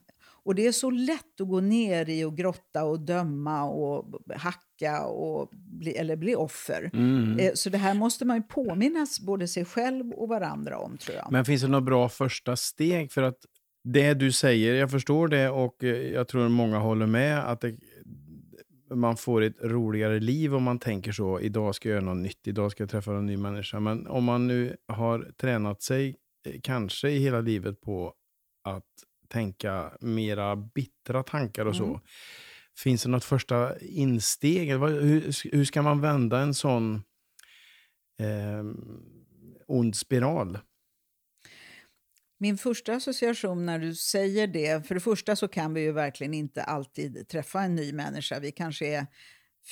Och 0.44 0.54
det 0.54 0.66
är 0.66 0.72
så 0.72 0.90
lätt 0.90 1.40
att 1.40 1.48
gå 1.48 1.60
ner 1.60 2.08
i 2.08 2.24
och 2.24 2.36
grotta 2.36 2.84
och 2.84 3.00
döma 3.00 3.64
och 3.64 4.22
hacka 4.36 5.06
och 5.06 5.50
bli, 5.52 5.96
eller 5.96 6.16
bli 6.16 6.34
offer. 6.34 6.90
Mm. 6.92 7.38
Eh, 7.38 7.50
så 7.54 7.70
det 7.70 7.78
här 7.78 7.94
måste 7.94 8.24
man 8.24 8.36
ju 8.36 8.42
påminnas 8.42 9.20
både 9.20 9.48
sig 9.48 9.64
själv 9.64 10.10
och 10.10 10.28
varandra 10.28 10.78
om 10.78 10.96
tror 10.98 11.16
jag. 11.16 11.32
Men 11.32 11.44
finns 11.44 11.62
det 11.62 11.68
några 11.68 11.84
bra 11.84 12.08
första 12.08 12.56
steg? 12.56 13.12
För 13.12 13.22
att 13.22 13.38
det 13.84 14.14
du 14.14 14.32
säger, 14.32 14.74
jag 14.74 14.90
förstår 14.90 15.28
det 15.28 15.50
och 15.50 15.84
eh, 15.84 16.12
jag 16.12 16.28
tror 16.28 16.48
många 16.48 16.78
håller 16.78 17.06
med 17.06 17.50
att 17.50 17.60
det, 17.60 17.76
man 18.94 19.16
får 19.16 19.42
ett 19.42 19.62
roligare 19.62 20.20
liv 20.20 20.54
om 20.54 20.62
man 20.62 20.78
tänker 20.78 21.12
så. 21.12 21.40
Idag 21.40 21.74
ska 21.74 21.88
jag 21.88 21.94
göra 21.94 22.14
något 22.14 22.22
nytt, 22.22 22.46
idag 22.46 22.70
ska 22.70 22.82
jag 22.82 22.90
träffa 22.90 23.12
en 23.16 23.26
ny 23.26 23.36
människa. 23.36 23.80
Men 23.80 24.06
om 24.06 24.24
man 24.24 24.46
nu 24.46 24.76
har 24.88 25.32
tränat 25.40 25.82
sig, 25.82 26.16
eh, 26.46 26.60
kanske 26.62 27.10
i 27.10 27.18
hela 27.18 27.40
livet, 27.40 27.80
på 27.80 28.14
att 28.64 28.84
tänka 29.28 29.92
mera 30.00 30.56
bittra 30.56 31.22
tankar 31.22 31.66
och 31.66 31.76
så. 31.76 31.84
Mm. 31.84 32.00
Finns 32.76 33.02
det 33.02 33.08
något 33.08 33.24
första 33.24 33.78
insteg? 33.78 34.70
Hur, 34.70 35.52
hur 35.56 35.64
ska 35.64 35.82
man 35.82 36.00
vända 36.00 36.38
en 36.38 36.54
sån 36.54 36.94
eh, 38.20 38.64
ond 39.66 39.96
spiral? 39.96 40.58
Min 42.38 42.58
första 42.58 42.94
association 42.94 43.66
när 43.66 43.78
du 43.78 43.94
säger 43.94 44.46
det, 44.46 44.86
för 44.86 44.94
det 44.94 45.00
första 45.00 45.36
så 45.36 45.48
kan 45.48 45.74
vi 45.74 45.80
ju 45.80 45.92
verkligen 45.92 46.34
inte 46.34 46.62
alltid 46.62 47.28
träffa 47.28 47.62
en 47.62 47.74
ny 47.74 47.92
människa. 47.92 48.40
Vi 48.40 48.52
kanske 48.52 48.86
är 48.86 49.06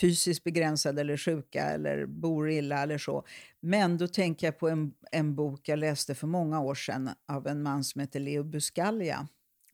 fysiskt 0.00 0.44
begränsade 0.44 1.00
eller 1.00 1.16
sjuka 1.16 1.62
eller 1.62 2.06
bor 2.06 2.50
illa 2.50 2.82
eller 2.82 2.98
så. 2.98 3.26
Men 3.60 3.98
då 3.98 4.08
tänker 4.08 4.46
jag 4.46 4.58
på 4.58 4.68
en, 4.68 4.92
en 5.12 5.34
bok 5.34 5.68
jag 5.68 5.78
läste 5.78 6.14
för 6.14 6.26
många 6.26 6.60
år 6.60 6.74
sedan 6.74 7.10
av 7.28 7.46
en 7.46 7.62
man 7.62 7.84
som 7.84 8.00
heter 8.00 8.20
Leo 8.20 8.44
Buscaglia 8.44 9.28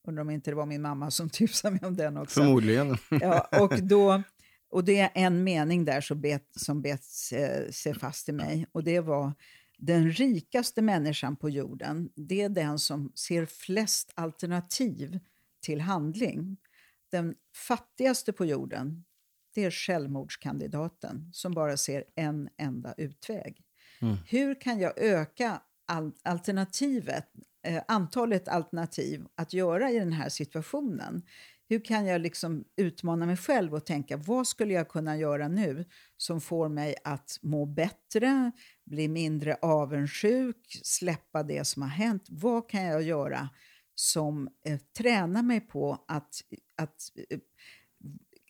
Undrar 0.06 0.22
om 0.22 0.30
inte 0.30 0.50
det 0.50 0.54
var 0.54 0.66
min 0.66 0.82
mamma 0.82 1.10
som 1.10 1.30
tipsade 1.30 1.74
mig 1.74 1.88
om 1.88 1.96
den 1.96 2.16
också. 2.16 2.40
Förmodligen. 2.40 2.96
ja, 3.10 3.48
och, 3.60 3.82
då, 3.82 4.22
och 4.70 4.84
det 4.84 5.00
är 5.00 5.10
en 5.14 5.44
mening 5.44 5.84
där 5.84 6.00
som 6.00 6.20
bet, 6.20 6.48
som 6.56 6.82
bet 6.82 7.04
sig 7.04 7.94
fast 8.00 8.28
i 8.28 8.32
mig. 8.32 8.66
Och 8.72 8.84
det 8.84 9.00
var 9.00 9.32
den 9.78 10.10
rikaste 10.10 10.82
människan 10.82 11.36
på 11.36 11.50
jorden, 11.50 12.10
det 12.14 12.42
är 12.42 12.48
den 12.48 12.78
som 12.78 13.12
ser 13.14 13.46
flest 13.46 14.12
alternativ 14.14 15.18
till 15.60 15.80
handling. 15.80 16.56
Den 17.10 17.34
fattigaste 17.54 18.32
på 18.32 18.44
jorden, 18.44 19.04
det 19.54 19.64
är 19.64 19.70
självmordskandidaten 19.70 21.30
som 21.32 21.52
bara 21.52 21.76
ser 21.76 22.04
en 22.14 22.48
enda 22.56 22.94
utväg. 22.96 23.62
Mm. 24.00 24.16
Hur 24.26 24.60
kan 24.60 24.78
jag 24.78 24.98
öka 24.98 25.62
alternativet, 26.22 27.26
eh, 27.66 27.82
antalet 27.88 28.48
alternativ 28.48 29.26
att 29.34 29.52
göra 29.52 29.90
i 29.90 29.98
den 29.98 30.12
här 30.12 30.28
situationen? 30.28 31.22
Hur 31.68 31.84
kan 31.84 32.06
jag 32.06 32.20
liksom 32.20 32.64
utmana 32.76 33.26
mig 33.26 33.36
själv 33.36 33.74
och 33.74 33.86
tänka 33.86 34.16
vad 34.16 34.46
skulle 34.46 34.74
jag 34.74 34.88
kunna 34.88 35.16
göra 35.16 35.48
nu 35.48 35.84
som 36.16 36.40
får 36.40 36.68
mig 36.68 36.94
att 37.04 37.38
må 37.42 37.66
bättre, 37.66 38.52
bli 38.84 39.08
mindre 39.08 39.56
avundsjuk, 39.62 40.80
släppa 40.82 41.42
det 41.42 41.66
som 41.66 41.82
har 41.82 41.88
hänt. 41.88 42.26
Vad 42.28 42.70
kan 42.70 42.84
jag 42.84 43.02
göra 43.02 43.48
som 43.94 44.48
eh, 44.64 44.78
tränar 44.98 45.42
mig 45.42 45.60
på 45.60 46.04
att, 46.08 46.34
att 46.76 46.96
eh, 47.30 47.38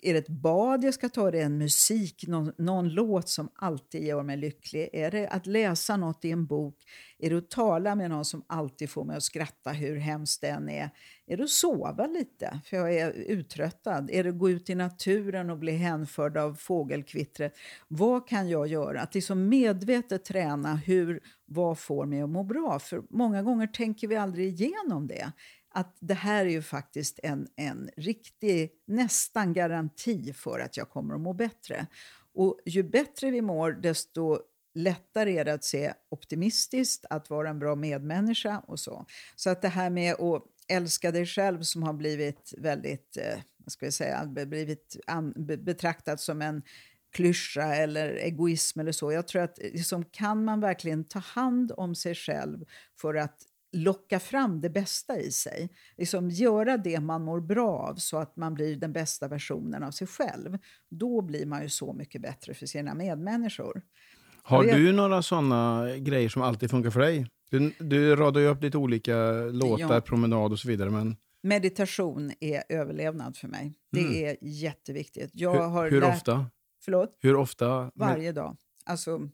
är 0.02 0.12
det 0.12 0.18
ett 0.18 0.28
bad 0.28 0.84
jag 0.84 0.94
ska 0.94 1.08
ta? 1.08 1.28
Är 1.28 1.32
det 1.32 1.40
en 1.40 1.58
musik, 1.58 2.24
någon, 2.28 2.52
någon, 2.58 2.88
låt 2.88 3.28
som 3.28 3.48
alltid 3.54 4.02
gör 4.02 4.22
mig 4.22 4.36
lycklig? 4.36 4.88
Är 4.92 5.10
det 5.10 5.28
att 5.28 5.46
läsa 5.46 5.96
något 5.96 6.24
i 6.24 6.30
en 6.30 6.46
bok? 6.46 6.76
Är 7.18 7.30
det 7.30 7.38
att 7.38 7.50
tala 7.50 7.94
med 7.94 8.10
någon 8.10 8.24
som 8.24 8.44
alltid 8.46 8.90
får 8.90 9.04
mig 9.04 9.16
att 9.16 9.22
skratta 9.22 9.70
hur 9.70 9.96
hemskt 9.96 10.40
den 10.40 10.68
är? 10.68 10.90
Är 11.26 11.36
det 11.36 11.44
att 11.44 11.50
sova 11.50 12.06
lite 12.06 12.60
för 12.64 12.76
jag 12.76 12.94
är 12.94 13.10
uttröttad? 13.10 14.10
Är 14.10 14.24
det 14.24 14.30
att 14.30 14.38
gå 14.38 14.50
ut 14.50 14.70
i 14.70 14.74
naturen 14.74 15.50
och 15.50 15.58
bli 15.58 15.72
hänförd 15.72 16.36
av 16.36 16.54
fågelkvittret? 16.54 17.54
Vad 17.88 18.28
kan 18.28 18.48
jag 18.48 18.66
göra? 18.66 19.00
Att 19.00 19.14
liksom 19.14 19.48
medvetet 19.48 20.24
träna 20.24 20.76
hur, 20.76 21.20
vad 21.46 21.78
får 21.78 22.06
mig 22.06 22.20
att 22.20 22.30
må 22.30 22.42
bra? 22.44 22.78
För 22.78 23.02
många 23.10 23.42
gånger 23.42 23.66
tänker 23.66 24.08
vi 24.08 24.16
aldrig 24.16 24.48
igenom 24.48 25.06
det 25.06 25.32
att 25.78 25.96
det 26.00 26.14
här 26.14 26.44
är 26.44 26.50
ju 26.50 26.62
faktiskt 26.62 27.20
en, 27.22 27.48
en 27.56 27.90
riktig, 27.96 28.72
nästan 28.86 29.52
garanti 29.52 30.32
för 30.32 30.60
att 30.60 30.76
jag 30.76 30.90
kommer 30.90 31.14
att 31.14 31.20
må 31.20 31.32
bättre. 31.32 31.86
Och 32.34 32.58
ju 32.66 32.82
bättre 32.82 33.30
vi 33.30 33.42
mår, 33.42 33.72
desto 33.72 34.38
lättare 34.74 35.38
är 35.38 35.44
det 35.44 35.52
att 35.52 35.64
se 35.64 35.92
optimistiskt, 36.08 37.04
att 37.10 37.30
vara 37.30 37.48
en 37.48 37.58
bra 37.58 37.74
medmänniska 37.74 38.58
och 38.58 38.80
så. 38.80 39.06
Så 39.36 39.50
att 39.50 39.62
det 39.62 39.68
här 39.68 39.90
med 39.90 40.14
att 40.20 40.42
älska 40.68 41.10
dig 41.10 41.26
själv 41.26 41.62
som 41.62 41.82
har 41.82 41.92
blivit 41.92 42.54
väldigt, 42.58 43.16
eh, 43.16 43.38
vad 43.56 43.72
ska 43.72 43.86
jag 43.86 43.94
säga, 43.94 44.26
blivit 44.26 44.96
an, 45.06 45.34
betraktat 45.36 46.20
som 46.20 46.42
en 46.42 46.62
klyscha 47.10 47.74
eller 47.74 48.10
egoism 48.10 48.80
eller 48.80 48.92
så. 48.92 49.12
Jag 49.12 49.28
tror 49.28 49.42
att 49.42 49.58
liksom, 49.58 50.04
kan 50.04 50.44
man 50.44 50.60
verkligen 50.60 51.04
ta 51.04 51.18
hand 51.18 51.72
om 51.76 51.94
sig 51.94 52.14
själv 52.14 52.64
för 53.00 53.14
att 53.14 53.42
locka 53.72 54.20
fram 54.20 54.60
det 54.60 54.70
bästa 54.70 55.20
i 55.20 55.30
sig. 55.30 55.68
Liksom 55.96 56.30
göra 56.30 56.76
det 56.76 57.00
man 57.00 57.24
mår 57.24 57.40
bra 57.40 57.78
av 57.78 57.94
så 57.94 58.16
att 58.16 58.36
man 58.36 58.54
blir 58.54 58.76
den 58.76 58.92
bästa 58.92 59.28
versionen 59.28 59.82
av 59.82 59.90
sig 59.90 60.06
själv. 60.06 60.58
Då 60.90 61.22
blir 61.22 61.46
man 61.46 61.62
ju 61.62 61.68
så 61.68 61.92
mycket 61.92 62.22
bättre 62.22 62.54
för 62.54 62.66
sina 62.66 62.94
medmänniskor. 62.94 63.82
Har 64.42 64.64
du 64.64 64.92
några 64.92 65.22
såna 65.22 65.88
grejer 65.96 66.28
som 66.28 66.42
alltid 66.42 66.70
funkar 66.70 66.90
för 66.90 67.00
dig? 67.00 67.26
Du, 67.50 67.72
du 67.78 68.16
radar 68.16 68.40
ju 68.40 68.46
upp 68.46 68.62
lite 68.62 68.78
olika 68.78 69.32
låtar, 69.32 69.94
ja. 69.94 70.00
promenad 70.00 70.52
och 70.52 70.58
så 70.58 70.68
vidare. 70.68 70.90
Men... 70.90 71.16
Meditation 71.42 72.32
är 72.40 72.62
överlevnad 72.68 73.36
för 73.36 73.48
mig. 73.48 73.74
Det 73.92 74.00
mm. 74.00 74.24
är 74.24 74.36
jätteviktigt. 74.40 75.30
Jag 75.34 75.52
hur, 75.52 75.60
har 75.60 75.90
hur 75.90 76.04
ofta? 76.04 76.46
Förlåt? 76.84 77.16
Hur 77.20 77.36
ofta? 77.36 77.90
Varje 77.94 78.32
dag. 78.32 78.56
Alltså, 78.84 79.28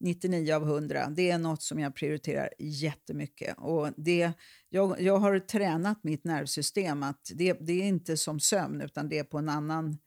99 0.00 0.54
av 0.54 0.62
100. 0.62 1.08
Det 1.10 1.30
är 1.30 1.38
något 1.38 1.62
som 1.62 1.78
jag 1.78 1.94
prioriterar 1.94 2.48
jättemycket. 2.58 3.54
Och 3.58 3.88
det, 3.96 4.32
jag, 4.68 5.00
jag 5.00 5.18
har 5.18 5.38
tränat 5.38 6.04
mitt 6.04 6.24
nervsystem 6.24 7.02
att 7.02 7.30
det, 7.34 7.52
det 7.60 7.72
är 7.72 7.84
inte 7.84 8.16
som 8.16 8.40
sömn 8.40 8.80
utan 8.80 9.08
det 9.08 9.18
är 9.18 9.24
på 9.24 9.38
en 9.38 9.48
annan, 9.48 9.98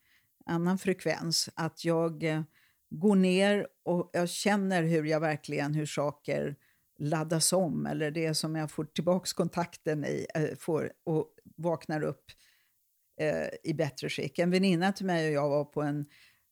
annan 0.45 0.77
frekvens. 0.77 1.49
Att 1.55 1.85
jag 1.85 2.23
eh, 2.23 2.41
går 2.89 3.15
ner 3.15 3.67
och 3.85 4.09
jag 4.13 4.29
känner 4.29 4.83
hur 4.83 5.03
jag 5.03 5.19
verkligen, 5.19 5.73
hur 5.73 5.85
saker 5.85 6.55
laddas 6.99 7.53
om 7.53 7.85
eller 7.85 8.11
det 8.11 8.33
som 8.33 8.55
jag 8.55 8.71
får 8.71 8.85
tillbaka 8.85 9.29
kontakten 9.35 10.05
i 10.05 10.25
eh, 10.35 10.57
får, 10.59 10.91
och 11.03 11.27
vaknar 11.55 12.03
upp 12.03 12.25
eh, 13.19 13.47
i 13.63 13.73
bättre 13.73 14.09
skick. 14.09 14.39
En 14.39 14.51
väninna 14.51 14.91
till 14.91 15.05
mig 15.05 15.27
och 15.27 15.33
jag 15.33 15.49
var 15.49 15.65
på 15.65 15.81
en 15.81 16.05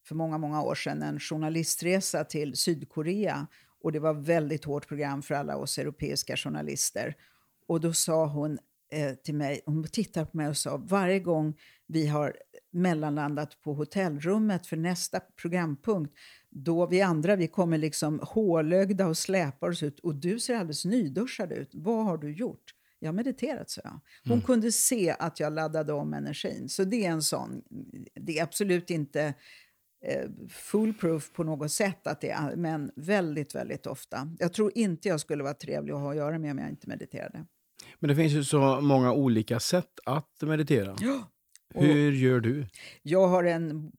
för 0.07 0.15
många, 0.15 0.37
många 0.37 0.61
år 0.61 0.75
sedan 0.75 1.01
en 1.01 1.19
journalistresa 1.19 2.23
till 2.23 2.55
Sydkorea 2.55 3.47
och 3.83 3.91
det 3.91 3.99
var 3.99 4.13
väldigt 4.13 4.65
hårt 4.65 4.87
program 4.87 5.21
för 5.21 5.35
alla 5.35 5.57
oss 5.57 5.77
europeiska 5.77 6.37
journalister. 6.37 7.15
Och 7.67 7.81
då 7.81 7.93
sa 7.93 8.25
hon 8.25 8.59
eh, 8.91 9.13
till 9.13 9.35
mig, 9.35 9.61
hon 9.65 9.83
tittade 9.83 10.25
på 10.25 10.37
mig 10.37 10.47
och 10.47 10.57
sa 10.57 10.77
varje 10.77 11.19
gång 11.19 11.53
vi 11.87 12.07
har 12.07 12.37
mellanlandat 12.71 13.61
på 13.61 13.73
hotellrummet 13.73 14.67
för 14.67 14.77
nästa 14.77 15.19
programpunkt, 15.19 16.13
då 16.49 16.87
vi 16.87 17.01
andra 17.01 17.35
vi 17.35 17.47
kommer 17.47 17.77
liksom 17.77 18.19
hålögda 18.23 19.07
och 19.07 19.17
släpar 19.17 19.69
oss 19.69 19.83
ut 19.83 19.99
och 19.99 20.15
du 20.15 20.39
ser 20.39 20.55
alldeles 20.55 20.85
nyduschad 20.85 21.51
ut. 21.51 21.69
Vad 21.73 22.05
har 22.05 22.17
du 22.17 22.33
gjort? 22.33 22.73
Jag 22.99 23.07
har 23.07 23.13
mediterat, 23.13 23.69
sa 23.69 23.81
jag. 23.83 23.99
Hon 24.23 24.33
mm. 24.33 24.45
kunde 24.45 24.71
se 24.71 25.15
att 25.19 25.39
jag 25.39 25.53
laddade 25.53 25.93
om 25.93 26.13
energin. 26.13 26.69
Så 26.69 26.83
det 26.83 27.05
är 27.05 27.11
en 27.11 27.21
sån, 27.21 27.61
det 28.13 28.39
är 28.39 28.43
absolut 28.43 28.89
inte 28.89 29.33
foolproof 30.49 31.33
på 31.33 31.43
något 31.43 31.71
sätt, 31.71 32.07
att 32.07 32.21
det 32.21 32.29
är, 32.29 32.55
men 32.55 32.91
väldigt, 32.95 33.55
väldigt 33.55 33.87
ofta. 33.87 34.29
Jag 34.39 34.53
tror 34.53 34.71
inte 34.75 35.07
jag 35.07 35.19
skulle 35.19 35.43
vara 35.43 35.53
trevlig 35.53 35.93
att 35.93 35.99
ha 35.99 36.11
att 36.11 36.17
göra 36.17 36.39
med 36.39 36.51
om 36.51 36.57
jag 36.57 36.69
inte 36.69 36.89
mediterade. 36.89 37.45
Men 37.99 38.07
det 38.07 38.15
finns 38.15 38.33
ju 38.33 38.43
så 38.43 38.81
många 38.81 39.13
olika 39.13 39.59
sätt 39.59 39.99
att 40.05 40.41
meditera. 40.41 40.95
Ja. 41.01 41.31
Hur 41.73 42.11
gör 42.11 42.39
du? 42.39 42.67
Jag 43.01 43.27
har 43.27 43.43
en, 43.43 43.91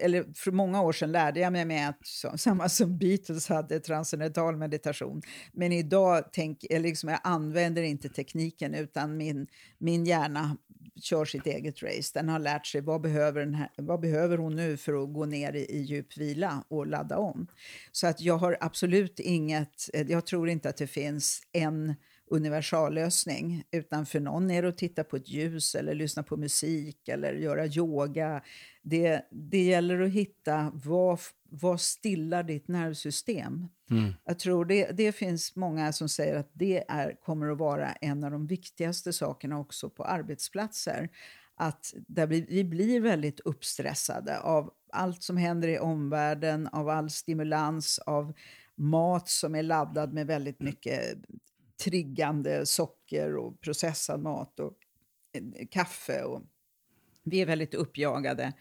eller 0.00 0.24
för 0.34 0.50
många 0.50 0.82
år 0.82 0.92
sedan 0.92 1.12
lärde 1.12 1.40
jag 1.40 1.52
mig 1.52 1.64
med 1.64 1.88
att 1.88 2.40
samma 2.40 2.68
som 2.68 2.98
Beatles 2.98 3.48
hade 3.48 3.80
transcendental 3.80 4.56
meditation. 4.56 5.22
Men 5.52 5.72
idag 5.72 6.24
tänk, 6.32 6.64
liksom, 6.70 7.08
jag 7.08 7.20
använder 7.24 7.82
inte 7.82 8.08
tekniken 8.08 8.74
utan 8.74 9.16
min, 9.16 9.46
min 9.78 10.04
hjärna 10.04 10.56
kör 11.02 11.24
sitt 11.24 11.46
eget 11.46 11.82
race. 11.82 12.10
Den 12.14 12.28
har 12.28 12.38
lärt 12.38 12.66
sig 12.66 12.80
vad 12.80 13.00
behöver, 13.00 13.40
den 13.40 13.54
här, 13.54 13.70
vad 13.76 14.00
behöver 14.00 14.38
hon 14.38 14.56
nu 14.56 14.76
för 14.76 15.02
att 15.02 15.12
gå 15.12 15.24
ner 15.26 15.52
i, 15.52 15.64
i 15.64 15.82
djup 15.82 16.16
vila 16.16 16.64
och 16.68 16.86
ladda 16.86 17.18
om. 17.18 17.46
Så 17.92 18.06
att 18.06 18.20
jag 18.20 18.38
har 18.38 18.56
absolut 18.60 19.20
inget, 19.20 19.90
eh, 19.94 20.10
jag 20.10 20.26
tror 20.26 20.48
inte 20.48 20.68
att 20.68 20.76
det 20.76 20.86
finns 20.86 21.42
en 21.52 21.94
universallösning, 22.30 23.64
utan 23.70 24.06
för 24.06 24.20
någon 24.20 24.50
är 24.50 24.62
det 24.62 24.68
att 24.68 24.78
titta 24.78 25.04
på 25.04 25.16
ett 25.16 25.28
ljus 25.28 25.74
eller 25.74 25.94
lyssna 25.94 26.22
på 26.22 26.36
musik 26.36 27.08
eller 27.08 27.34
göra 27.34 27.66
yoga. 27.66 28.42
Det, 28.82 29.22
det 29.30 29.62
gäller 29.62 30.00
att 30.00 30.10
hitta 30.10 30.72
vad, 30.74 31.18
vad 31.50 31.80
stillar 31.80 32.42
ditt 32.42 32.68
nervsystem. 32.68 33.68
Mm. 33.90 34.14
Jag 34.24 34.38
tror 34.38 34.64
det, 34.64 34.90
det 34.90 35.12
finns 35.12 35.56
många 35.56 35.92
som 35.92 36.08
säger 36.08 36.36
att 36.36 36.50
det 36.52 36.84
är, 36.88 37.20
kommer 37.20 37.50
att 37.50 37.58
vara 37.58 37.92
en 37.92 38.24
av 38.24 38.30
de 38.30 38.46
viktigaste 38.46 39.12
sakerna 39.12 39.58
också 39.58 39.90
på 39.90 40.04
arbetsplatser. 40.04 41.08
Att 41.54 41.94
där 42.08 42.26
vi, 42.26 42.40
vi 42.40 42.64
blir 42.64 43.00
väldigt 43.00 43.40
uppstressade 43.40 44.40
av 44.40 44.72
allt 44.92 45.22
som 45.22 45.36
händer 45.36 45.68
i 45.68 45.78
omvärlden, 45.78 46.66
av 46.66 46.88
all 46.88 47.10
stimulans, 47.10 47.98
av 47.98 48.32
mat 48.74 49.28
som 49.28 49.54
är 49.54 49.62
laddad 49.62 50.12
med 50.12 50.26
väldigt 50.26 50.60
mycket 50.60 51.18
triggande 51.84 52.66
socker 52.66 53.36
och 53.36 53.60
processad 53.60 54.22
mat 54.22 54.60
och 54.60 54.74
eh, 55.32 55.66
kaffe. 55.70 56.22
Och 56.22 56.42
vi 57.22 57.40
är 57.40 57.46
väldigt 57.46 57.74
uppjagade. 57.74 58.52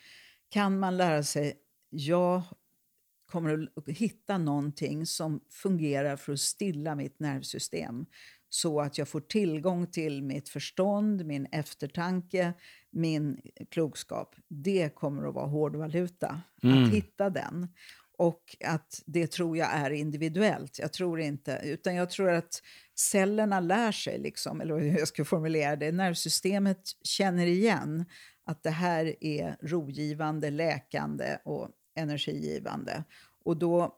Kan 0.49 0.79
man 0.79 0.97
lära 0.97 1.23
sig, 1.23 1.53
jag 1.89 2.41
kommer 3.27 3.69
att 3.75 3.89
hitta 3.89 4.37
någonting 4.37 5.05
som 5.05 5.39
fungerar 5.49 6.15
för 6.15 6.33
att 6.33 6.39
stilla 6.39 6.95
mitt 6.95 7.19
nervsystem 7.19 8.05
så 8.49 8.81
att 8.81 8.97
jag 8.97 9.07
får 9.07 9.19
tillgång 9.19 9.87
till 9.87 10.23
mitt 10.23 10.49
förstånd, 10.49 11.25
min 11.25 11.45
eftertanke, 11.45 12.53
min 12.91 13.41
klokskap. 13.71 14.35
Det 14.47 14.95
kommer 14.95 15.27
att 15.27 15.33
vara 15.33 15.47
hårdvaluta, 15.47 16.41
mm. 16.63 16.83
att 16.83 16.93
hitta 16.93 17.29
den. 17.29 17.67
Och 18.17 18.55
att 18.65 19.03
det 19.05 19.27
tror 19.27 19.57
jag 19.57 19.73
är 19.73 19.89
individuellt. 19.89 20.79
Jag 20.79 20.93
tror 20.93 21.19
inte, 21.19 21.61
utan 21.63 21.95
jag 21.95 22.09
tror 22.09 22.29
att 22.29 22.61
cellerna 22.95 23.59
lär 23.59 23.91
sig, 23.91 24.19
liksom, 24.19 24.61
eller 24.61 24.79
hur 24.79 24.99
jag 24.99 25.07
ska 25.07 25.25
formulera 25.25 25.75
det, 25.75 25.91
nervsystemet 25.91 26.81
känner 27.03 27.45
igen 27.45 28.05
att 28.45 28.63
det 28.63 28.69
här 28.69 29.15
är 29.23 29.57
rogivande, 29.61 30.49
läkande 30.49 31.37
och 31.45 31.69
energigivande. 31.97 33.03
Och 33.45 33.57
då, 33.57 33.95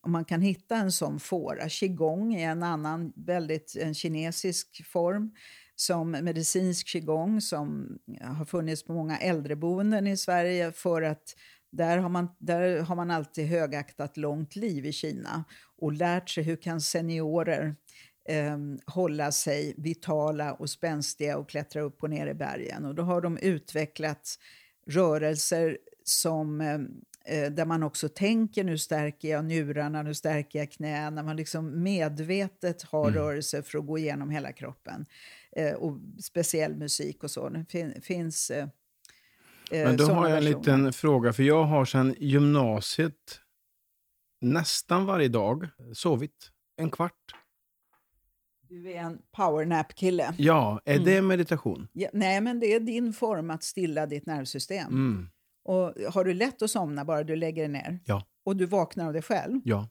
om 0.00 0.12
man 0.12 0.24
kan 0.24 0.40
hitta 0.40 0.76
en 0.76 0.92
sån 0.92 1.20
fåra, 1.20 1.68
qigong 1.68 2.34
är 2.34 2.50
en 2.50 2.62
annan 2.62 3.12
väldigt 3.16 3.76
en 3.80 3.94
kinesisk 3.94 4.86
form, 4.86 5.34
som 5.76 6.10
medicinsk 6.10 6.86
qigong 6.86 7.40
som 7.40 7.98
har 8.20 8.44
funnits 8.44 8.84
på 8.84 8.92
många 8.92 9.18
äldreboenden 9.18 10.06
i 10.06 10.16
Sverige 10.16 10.72
för 10.72 11.02
att 11.02 11.34
där 11.72 11.98
har, 11.98 12.08
man, 12.08 12.28
där 12.38 12.80
har 12.80 12.96
man 12.96 13.10
alltid 13.10 13.46
högaktat 13.46 14.16
långt 14.16 14.56
liv 14.56 14.86
i 14.86 14.92
Kina 14.92 15.44
och 15.78 15.92
lärt 15.92 16.30
sig 16.30 16.44
hur 16.44 16.56
kan 16.56 16.80
seniorer 16.80 17.74
eh, 18.28 18.58
hålla 18.86 19.32
sig 19.32 19.74
vitala 19.76 20.52
och 20.52 20.70
spänstiga 20.70 21.38
och 21.38 21.48
klättra 21.48 21.82
upp 21.82 22.02
och 22.02 22.10
ner 22.10 22.26
i 22.26 22.34
bergen. 22.34 22.84
Och 22.84 22.94
då 22.94 23.02
har 23.02 23.20
de 23.20 23.38
utvecklat 23.38 24.38
rörelser 24.86 25.78
som, 26.04 26.60
eh, 26.60 26.78
där 27.26 27.64
man 27.64 27.82
också 27.82 28.08
tänker 28.08 28.64
nu 28.64 28.78
stärker 28.78 29.28
jag 29.28 29.44
njurarna, 29.44 30.02
nu 30.02 30.14
stärker 30.14 30.58
jag 30.58 30.72
knäna. 30.72 31.22
Man 31.22 31.36
liksom 31.36 31.82
medvetet 31.82 32.82
har 32.82 33.08
mm. 33.08 33.14
rörelse 33.14 33.62
för 33.62 33.78
att 33.78 33.86
gå 33.86 33.98
igenom 33.98 34.30
hela 34.30 34.52
kroppen. 34.52 35.06
Eh, 35.56 35.72
och 35.72 35.98
speciell 36.22 36.76
musik 36.76 37.24
och 37.24 37.30
så. 37.30 37.48
Det 37.48 37.64
fin 37.68 37.94
finns 38.02 38.50
eh, 38.50 38.66
Men 39.70 39.96
då 39.96 40.04
har 40.04 40.28
jag 40.28 40.38
en 40.38 40.44
liten 40.44 40.92
fråga, 40.92 41.32
för 41.32 41.42
jag 41.42 41.64
har 41.64 41.84
sedan 41.84 42.14
gymnasiet 42.18 43.40
nästan 44.40 45.06
varje 45.06 45.28
dag 45.28 45.68
sovit 45.92 46.50
en 46.76 46.90
kvart. 46.90 47.34
Du 48.68 48.92
är 48.92 48.96
en 48.96 49.18
powernap-kille. 49.32 50.34
Ja, 50.38 50.80
är 50.84 50.94
mm. 50.94 51.04
det 51.04 51.22
meditation? 51.22 51.88
Ja, 51.92 52.08
nej, 52.12 52.40
men 52.40 52.60
det 52.60 52.74
är 52.74 52.80
din 52.80 53.12
form 53.12 53.50
att 53.50 53.62
stilla 53.62 54.06
ditt 54.06 54.26
nervsystem. 54.26 54.88
Mm. 54.88 55.28
Och 55.64 55.94
Har 56.12 56.24
du 56.24 56.34
lätt 56.34 56.62
att 56.62 56.70
somna 56.70 57.04
bara 57.04 57.24
du 57.24 57.36
lägger 57.36 57.62
dig 57.62 57.72
ner? 57.72 58.00
Ja. 58.04 58.26
Och 58.44 58.56
du 58.56 58.66
vaknar 58.66 59.06
av 59.06 59.12
dig 59.12 59.22
själv? 59.22 59.60
Ja. 59.64 59.88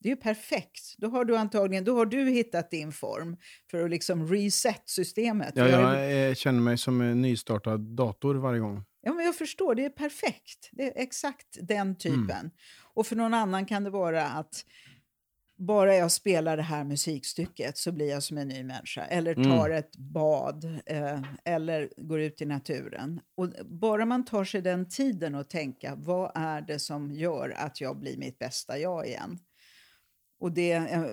Det 0.00 0.08
är 0.08 0.10
ju 0.10 0.20
perfekt. 0.20 0.94
Då 0.98 1.08
har 1.08 1.24
du 1.24 1.36
antagligen 1.36 1.84
då 1.84 1.96
har 1.96 2.06
du 2.06 2.30
hittat 2.30 2.70
din 2.70 2.92
form 2.92 3.36
för 3.70 3.84
att 3.84 3.90
liksom 3.90 4.28
reset 4.28 4.82
systemet. 4.88 5.52
Ja, 5.56 5.68
jag, 5.68 6.12
jag 6.12 6.36
känner 6.36 6.60
mig 6.60 6.78
som 6.78 7.00
en 7.00 7.22
nystartad 7.22 7.80
dator 7.80 8.34
varje 8.34 8.60
gång. 8.60 8.84
Ja, 9.02 9.12
men 9.12 9.24
jag 9.24 9.36
förstår. 9.36 9.74
Det 9.74 9.84
är 9.84 9.90
perfekt. 9.90 10.68
Det 10.72 10.82
är 10.82 11.02
exakt 11.02 11.58
den 11.60 11.98
typen. 11.98 12.30
Mm. 12.30 12.50
Och 12.94 13.06
för 13.06 13.16
någon 13.16 13.34
annan 13.34 13.66
kan 13.66 13.84
det 13.84 13.90
vara 13.90 14.26
att 14.26 14.64
bara 15.60 15.94
jag 15.94 16.12
spelar 16.12 16.56
det 16.56 16.62
här 16.62 16.84
musikstycket 16.84 17.78
så 17.78 17.92
blir 17.92 18.10
jag 18.10 18.22
som 18.22 18.38
en 18.38 18.48
ny 18.48 18.62
människa. 18.62 19.04
Eller 19.04 19.32
mm. 19.32 19.50
tar 19.50 19.66
mm. 19.66 19.78
ett 19.78 19.96
bad 19.96 20.64
eh, 20.86 21.22
eller 21.44 21.90
går 21.96 22.20
ut 22.20 22.42
i 22.42 22.46
naturen. 22.46 23.20
Och 23.34 23.48
bara 23.64 24.06
man 24.06 24.24
tar 24.24 24.44
sig 24.44 24.62
den 24.62 24.88
tiden 24.88 25.34
att 25.34 25.50
tänka, 25.50 25.94
vad 25.96 26.32
är 26.34 26.60
det 26.60 26.78
som 26.78 27.12
gör 27.12 27.54
att 27.56 27.80
jag 27.80 28.00
blir 28.00 28.16
mitt 28.16 28.38
bästa 28.38 28.78
jag 28.78 29.06
igen? 29.06 29.38
Och 30.40 30.52
det, 30.52 30.72
eh, 30.72 31.04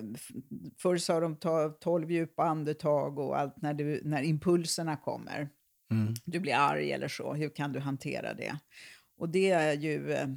förr 0.81 0.97
sa 0.97 1.19
de 1.19 1.35
ta 1.35 1.69
tolv 1.69 2.11
djupa 2.11 2.43
andetag 2.43 3.19
och 3.19 3.39
allt 3.39 3.61
när, 3.61 3.73
du, 3.73 4.01
när 4.03 4.21
impulserna 4.21 4.97
kommer. 4.97 5.49
Mm. 5.91 6.13
Du 6.25 6.39
blir 6.39 6.55
arg 6.55 6.91
eller 6.91 7.07
så, 7.07 7.33
hur 7.33 7.49
kan 7.49 7.73
du 7.73 7.79
hantera 7.79 8.33
det? 8.33 8.59
Och 9.17 9.29
det 9.29 9.49
är 9.49 9.73
ju, 9.73 10.13
eh, 10.13 10.27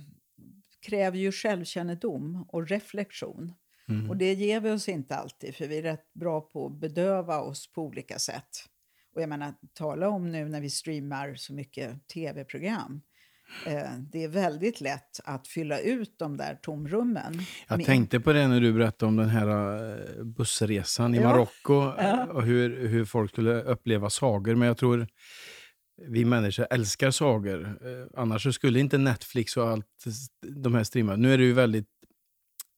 kräver 0.86 1.18
ju 1.18 1.32
självkännedom 1.32 2.44
och 2.48 2.68
reflektion. 2.68 3.52
Mm. 3.90 4.10
Och 4.10 4.16
det 4.16 4.34
ger 4.34 4.60
vi 4.60 4.70
oss 4.70 4.88
inte 4.88 5.16
alltid, 5.16 5.54
för 5.54 5.66
vi 5.66 5.78
är 5.78 5.82
rätt 5.82 6.14
bra 6.14 6.40
på 6.40 6.66
att 6.66 6.80
bedöva 6.80 7.40
oss 7.40 7.72
på 7.72 7.82
olika 7.82 8.18
sätt. 8.18 8.66
Och 9.14 9.22
jag 9.22 9.28
menar, 9.28 9.54
tala 9.74 10.08
om 10.08 10.32
nu 10.32 10.48
när 10.48 10.60
vi 10.60 10.70
streamar 10.70 11.34
så 11.34 11.52
mycket 11.52 12.08
tv-program. 12.08 13.00
Eh, 13.66 13.98
det 14.12 14.24
är 14.24 14.28
väldigt 14.28 14.80
lätt 14.80 15.20
att 15.24 15.48
fylla 15.48 15.78
ut 15.78 16.18
de 16.18 16.36
där 16.36 16.54
tomrummen. 16.54 17.42
Jag 17.68 17.76
med... 17.76 17.86
tänkte 17.86 18.20
på 18.20 18.32
det 18.32 18.48
när 18.48 18.60
du 18.60 18.72
berättade 18.72 19.08
om 19.08 19.16
den 19.16 19.28
här 19.28 19.48
eh, 20.18 20.24
bussresan 20.24 21.14
i 21.14 21.18
ja. 21.18 21.28
Marocko 21.28 21.74
ja. 21.98 22.26
och 22.26 22.42
hur, 22.42 22.88
hur 22.88 23.04
folk 23.04 23.30
skulle 23.30 23.62
uppleva 23.62 24.10
sagor. 24.10 24.54
Men 24.54 24.68
jag 24.68 24.76
tror 24.76 25.08
vi 26.08 26.24
människor 26.24 26.66
älskar 26.70 27.10
sagor. 27.10 27.78
Eh, 27.84 28.20
annars 28.22 28.54
skulle 28.54 28.80
inte 28.80 28.98
Netflix 28.98 29.56
och 29.56 29.68
allt 29.68 30.04
de 30.46 30.74
här 30.74 30.84
streamarna... 30.84 31.16
Nu 31.16 31.34
är 31.34 31.38
det 31.38 31.44
ju 31.44 31.52
väldigt 31.52 31.88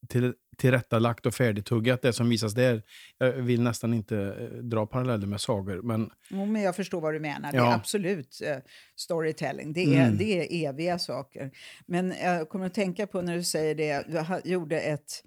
till, 0.08 0.34
tillrättalagt 0.56 1.26
och 1.26 1.34
färdigtuggat 1.34 2.02
det 2.02 2.12
som 2.12 2.28
visas 2.28 2.54
där. 2.54 2.82
Jag 3.18 3.32
vill 3.32 3.62
nästan 3.62 3.94
inte 3.94 4.18
eh, 4.18 4.58
dra 4.58 4.86
paralleller 4.86 5.26
med 5.26 5.40
sagor. 5.40 5.82
Men... 5.82 6.10
Jo, 6.28 6.46
men 6.46 6.62
jag 6.62 6.76
förstår 6.76 7.00
vad 7.00 7.14
du 7.14 7.20
menar. 7.20 7.50
Ja. 7.54 7.62
Det 7.62 7.70
är 7.70 7.74
absolut 7.74 8.40
uh, 8.42 8.56
storytelling. 8.96 9.72
Det 9.72 9.96
är, 9.96 10.04
mm. 10.04 10.16
det 10.16 10.24
är 10.24 10.68
eviga 10.68 10.98
saker. 10.98 11.50
Men 11.86 12.14
jag 12.22 12.48
kommer 12.48 12.66
att 12.66 12.74
tänka 12.74 13.06
på 13.06 13.22
när 13.22 13.36
du 13.36 13.44
säger 13.44 13.74
det. 13.74 14.04
Du 14.08 14.50
gjorde 14.50 14.80
ett, 14.80 15.24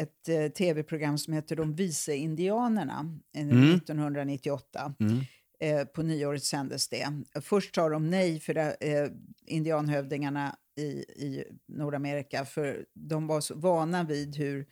ett 0.00 0.28
uh, 0.28 0.48
tv-program 0.48 1.18
som 1.18 1.34
heter 1.34 1.56
De 1.56 1.74
vise 1.74 2.16
indianerna 2.16 3.18
mm. 3.36 3.74
1998. 3.74 4.94
Mm. 5.00 5.20
Eh, 5.60 5.84
på 5.84 6.02
nyåret 6.02 6.44
sändes 6.44 6.88
det. 6.88 7.08
Först 7.40 7.74
sa 7.74 7.88
de 7.88 8.10
nej 8.10 8.40
för 8.40 8.54
det, 8.54 8.76
eh, 8.80 9.10
indianhövdingarna 9.46 10.56
i, 10.78 11.04
i 11.16 11.44
Nordamerika 11.66 12.44
för 12.44 12.86
de 12.94 13.26
var 13.26 13.40
så 13.40 13.54
vana 13.54 14.04
vid 14.04 14.36
hur, 14.36 14.66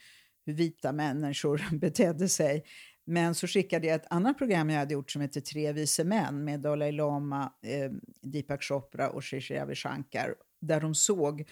hur 0.47 0.53
vita 0.53 0.93
människor 0.93 1.65
betedde 1.79 2.29
sig. 2.29 2.65
Men 3.05 3.35
så 3.35 3.47
skickade 3.47 3.87
jag 3.87 3.97
ett 3.97 4.07
annat 4.11 4.39
program 4.39 4.71
jag 4.71 4.79
hade 4.79 4.95
gjort 4.95 5.11
som 5.11 5.23
heter 5.23 5.41
Tre 5.41 5.73
vise 5.73 6.05
män 6.05 6.45
med 6.45 6.61
Dalai 6.61 6.93
Lama, 6.93 7.53
eh, 7.63 7.91
Deepak 8.23 8.63
Chopra 8.63 9.11
och 9.11 9.25
Shishi 9.25 9.55
Ravi 9.55 9.75
Shankar 9.75 10.35
där 10.61 10.81
de 10.81 10.95
såg 10.95 11.49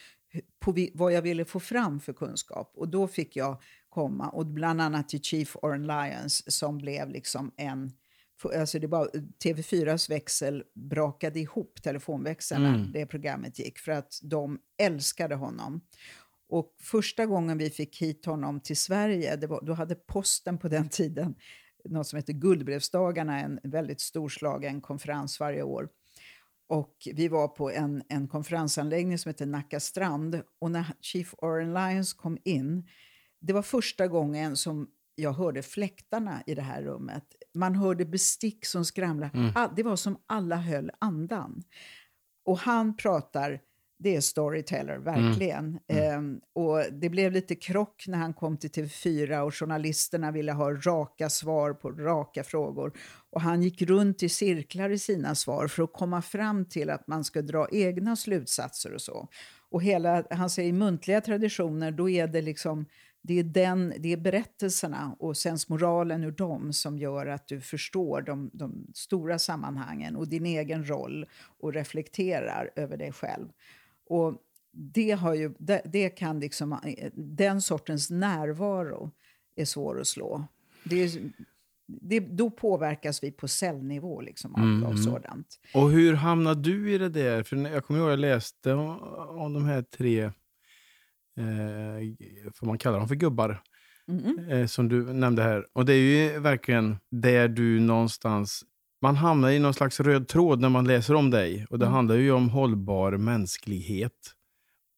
på 0.59 0.75
vad 0.95 1.13
jag 1.13 1.23
ville 1.23 1.45
få 1.45 1.61
fram 1.61 2.01
för 2.01 2.13
kunskap. 2.13 2.73
Och 2.75 2.89
då 2.89 3.09
fick 3.09 3.37
jag 3.37 3.63
komma, 3.89 4.29
och 4.29 4.47
bland 4.47 4.81
annat 4.81 5.09
till 5.09 5.23
Chief 5.23 5.57
Oren 5.63 5.87
Lions 5.87 6.53
som 6.53 6.79
blev 6.79 7.09
liksom 7.09 7.53
en 7.57 7.93
Alltså 8.43 8.79
det 8.79 8.87
var, 8.87 9.11
TV4s 9.45 10.11
växel 10.11 10.65
brakade 10.75 11.41
ihop 11.41 11.83
telefonväxeln 11.83 12.67
mm. 12.67 12.93
det 12.93 13.07
programmet 13.07 13.59
gick 13.59 13.79
för 13.79 13.93
att 13.93 14.21
de 14.23 14.59
älskade 14.79 15.35
honom. 15.35 15.81
Och 16.49 16.75
första 16.81 17.27
gången 17.27 17.59
vi 17.59 17.71
fick 17.71 18.03
hit 18.03 18.27
honom 18.27 18.61
till 18.61 18.77
Sverige, 18.77 19.37
det 19.37 19.47
var, 19.47 19.63
då 19.63 19.73
hade 19.73 19.95
posten 19.95 20.59
på 20.59 20.69
den 20.69 20.89
tiden 20.89 21.35
något 21.85 22.07
som 22.07 22.17
heter 22.17 22.33
Guldbrevsdagarna, 22.33 23.41
en 23.41 23.61
väldigt 23.63 24.01
storslagen 24.01 24.81
konferens 24.81 25.41
varje 25.41 25.63
år. 25.63 25.89
Och 26.67 27.09
vi 27.13 27.29
var 27.29 27.49
på 27.49 27.71
en, 27.71 28.03
en 28.09 28.29
konferensanläggning 28.29 29.19
som 29.19 29.29
heter 29.29 29.47
Nacka 29.47 29.81
strand. 29.81 30.43
Och 30.59 30.71
när 30.71 30.87
Chief 31.01 31.35
Oren 31.39 31.75
Lyons 31.75 32.13
kom 32.13 32.39
in, 32.45 32.89
det 33.41 33.53
var 33.53 33.63
första 33.63 34.09
gången 34.09 34.57
som 34.57 34.91
jag 35.15 35.33
hörde 35.33 35.63
fläktarna 35.63 36.43
i 36.47 36.55
det 36.55 36.63
här 36.63 36.83
rummet. 36.83 37.25
Man 37.55 37.75
hörde 37.75 38.05
bestick 38.05 38.67
som 38.67 38.85
skramlade. 38.85 39.39
Mm. 39.39 39.53
Det 39.77 39.83
var 39.83 39.97
som 39.97 40.17
alla 40.27 40.57
höll 40.57 40.91
andan. 40.99 41.63
Och 42.45 42.59
han 42.59 42.97
pratar, 42.97 43.61
det 43.99 44.17
är 44.17 44.21
storyteller, 44.21 44.99
verkligen. 44.99 45.79
Mm. 45.89 46.05
Mm. 46.05 46.15
Ehm, 46.15 46.41
och 46.53 46.93
det 46.93 47.09
blev 47.09 47.33
lite 47.33 47.55
krock 47.55 48.05
när 48.09 48.19
han 48.19 48.35
kom 48.35 48.57
till 48.57 48.71
TV4 48.71 49.41
och 49.41 49.55
journalisterna 49.55 50.31
ville 50.31 50.53
ha 50.53 50.73
raka 50.73 51.31
svar 51.31 51.73
på 51.73 51.91
raka 51.91 52.45
frågor. 52.45 52.93
Och 53.31 53.41
han 53.41 53.63
gick 53.63 53.83
runt 53.83 54.23
i 54.23 54.29
cirklar 54.29 54.91
i 54.91 54.99
sina 54.99 55.35
svar 55.35 55.69
för 55.69 55.83
att 55.83 55.93
komma 55.93 56.23
fram 56.23 56.65
till 56.65 56.91
att 56.91 57.07
man 57.07 57.25
ska 57.25 57.43
dra 57.43 57.69
egna 57.73 58.17
slutsatser 58.17 58.95
och 58.95 59.01
så. 59.01 59.29
Och 59.71 59.83
hela, 59.83 60.25
han 60.31 60.51
säger 60.51 60.69
i 60.69 60.73
muntliga 60.73 61.21
traditioner, 61.21 61.91
då 61.91 62.11
är 62.11 62.27
det 62.27 62.43
liksom 62.43 62.87
det 63.27 63.39
är, 63.39 63.45
den, 63.45 63.95
det 63.99 64.13
är 64.13 64.17
berättelserna 64.17 65.17
och 65.19 65.37
sensmoralen 65.37 66.25
ur 66.25 66.31
dem 66.31 66.73
som 66.73 66.99
gör 66.99 67.27
att 67.27 67.49
du 67.49 67.61
förstår 67.61 68.23
de, 68.23 68.51
de, 68.53 68.87
stora 68.95 69.39
sammanhangen 69.39 70.17
och 70.17 70.29
din 70.29 70.47
egen 70.47 70.89
roll 70.89 71.27
och 71.59 71.73
reflekterar 71.73 72.71
över 72.77 72.97
dig 72.97 73.13
själv. 73.13 73.49
Och 74.07 74.35
det, 74.73 75.11
har 75.11 75.35
ju, 75.35 75.55
det, 75.59 75.83
det 75.85 76.09
kan 76.09 76.41
liksom, 76.41 76.79
den 77.15 77.63
sortens 77.63 78.11
närvaro 78.11 79.11
är 79.57 79.65
svår 79.65 80.01
att 80.01 80.07
slå. 80.07 80.45
Det 80.85 81.21
det, 81.87 82.21
då 82.21 82.51
påverkas 82.51 83.23
vi 83.23 83.33
på 83.33 83.49
cellnivå 83.49 84.21
liksom, 84.21 84.55
mm. 84.55 84.85
av 84.85 84.97
sådant. 84.97 85.61
Och 85.75 85.91
hur 85.91 86.15
hamnade 86.15 86.61
du 86.61 86.95
i 86.95 86.99
det 86.99 87.09
där? 87.09 87.43
För 87.43 87.57
jag 87.57 87.85
kommer 87.85 88.01
ihåg 88.01 88.09
att 88.09 88.13
jag 88.13 88.19
läste 88.19 88.73
om, 88.73 88.99
om 89.29 89.53
de 89.53 89.65
här 89.65 89.83
tre 89.83 90.31
eh, 91.37 92.53
får 92.55 92.67
man 92.67 92.79
kalla 92.79 92.99
dem 92.99 93.09
för 93.09 93.15
gubbar, 93.15 93.63
mm. 94.09 94.49
eh, 94.49 94.67
som 94.67 94.89
du 94.89 95.13
nämnde 95.13 95.43
här. 95.43 95.67
Och 95.73 95.85
det 95.85 95.93
är 95.93 95.99
ju 95.99 96.39
verkligen 96.39 96.97
där 97.11 97.49
du 97.49 97.81
någonstans 97.81 98.65
man 99.05 99.17
hamnar 99.17 99.51
i 99.51 99.59
någon 99.59 99.75
slags 99.75 100.01
röd 100.01 100.29
tråd 100.29 100.61
när 100.61 100.69
man 100.69 100.87
läser 100.87 101.15
om 101.15 101.31
dig. 101.31 101.67
Och 101.71 101.79
Det 101.79 101.85
mm. 101.85 101.95
handlar 101.95 102.15
ju 102.15 102.33
om 102.33 102.49
hållbar 102.49 103.13
mänsklighet 103.13 104.33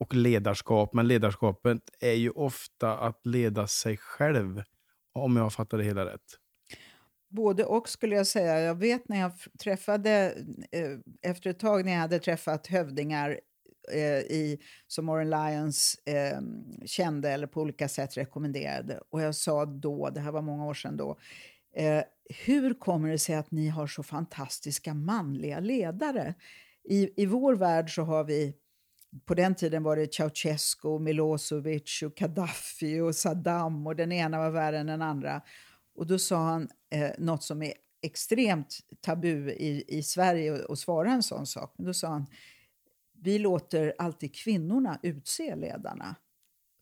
och 0.01 0.14
ledarskap. 0.14 0.95
Men 0.95 1.09
ledarskapet 1.09 1.78
är 2.01 2.12
ju 2.12 2.30
ofta 2.30 2.99
att 2.99 3.26
leda 3.26 3.66
sig 3.66 3.97
själv, 3.97 4.62
om 5.12 5.37
jag 5.37 5.53
fattar 5.53 5.78
det 5.78 5.84
hela 5.84 6.05
rätt. 6.05 6.39
Både 7.28 7.64
och 7.64 7.89
skulle 7.89 8.16
jag 8.16 8.26
säga. 8.26 8.61
Jag 8.61 8.74
vet 8.74 9.09
när 9.09 9.20
jag 9.20 9.32
träffade, 9.62 10.34
eh, 10.72 11.30
efter 11.30 11.51
ett 11.51 11.59
tag 11.59 11.84
när 11.84 11.93
jag 11.93 12.01
hade 12.01 12.18
träffat 12.18 12.66
hövdingar 12.66 13.41
eh, 13.93 14.18
i, 14.18 14.59
som 14.87 15.09
Oren 15.09 15.30
Lyons 15.30 15.99
eh, 16.05 16.39
kände 16.84 17.30
eller 17.30 17.47
på 17.47 17.61
olika 17.61 17.89
sätt 17.89 18.16
rekommenderade. 18.16 19.01
Och 19.11 19.22
jag 19.22 19.34
sa 19.34 19.64
då, 19.64 20.11
det 20.11 20.20
här 20.20 20.32
var 20.32 20.43
många 20.43 20.66
år 20.66 20.74
sedan 20.74 20.97
då, 20.97 21.18
eh, 21.76 22.03
hur 22.45 22.74
kommer 22.74 23.09
det 23.09 23.18
sig 23.18 23.34
att 23.34 23.51
ni 23.51 23.68
har 23.68 23.87
så 23.87 24.03
fantastiska 24.03 24.95
manliga 24.95 25.61
ledare? 25.61 26.34
I, 26.84 27.22
I 27.22 27.26
vår 27.26 27.55
värld 27.55 27.95
så 27.95 28.03
har 28.03 28.24
vi 28.24 28.55
på 29.24 29.34
den 29.34 29.55
tiden 29.55 29.82
var 29.82 29.97
det 29.97 30.14
Ceausescu, 30.14 30.99
Milosevic, 30.99 32.03
och 32.03 32.14
Gaddafi 32.14 33.01
och 33.01 33.14
Saddam 33.14 33.87
och 33.87 33.97
den 33.97 34.12
ena 34.12 34.39
var 34.39 34.51
värre 34.51 34.78
än 34.78 34.87
den 34.87 35.03
andra. 35.03 35.43
Och 35.97 36.07
då 36.07 36.18
sa 36.18 36.37
han 36.37 36.68
eh, 36.91 37.11
något 37.18 37.43
som 37.43 37.62
är 37.62 37.72
extremt 38.03 38.78
tabu 39.01 39.51
i, 39.51 39.84
i 39.89 40.03
Sverige 40.03 40.64
att 40.68 40.78
svara 40.78 41.12
en 41.12 41.22
sån 41.22 41.47
sak. 41.47 41.74
Men 41.76 41.87
då 41.87 41.95
sa 41.95 42.09
han, 42.09 42.26
vi 43.23 43.39
låter 43.39 43.95
alltid 43.99 44.35
kvinnorna 44.35 44.99
utse 45.03 45.57
ledarna. 45.57 46.17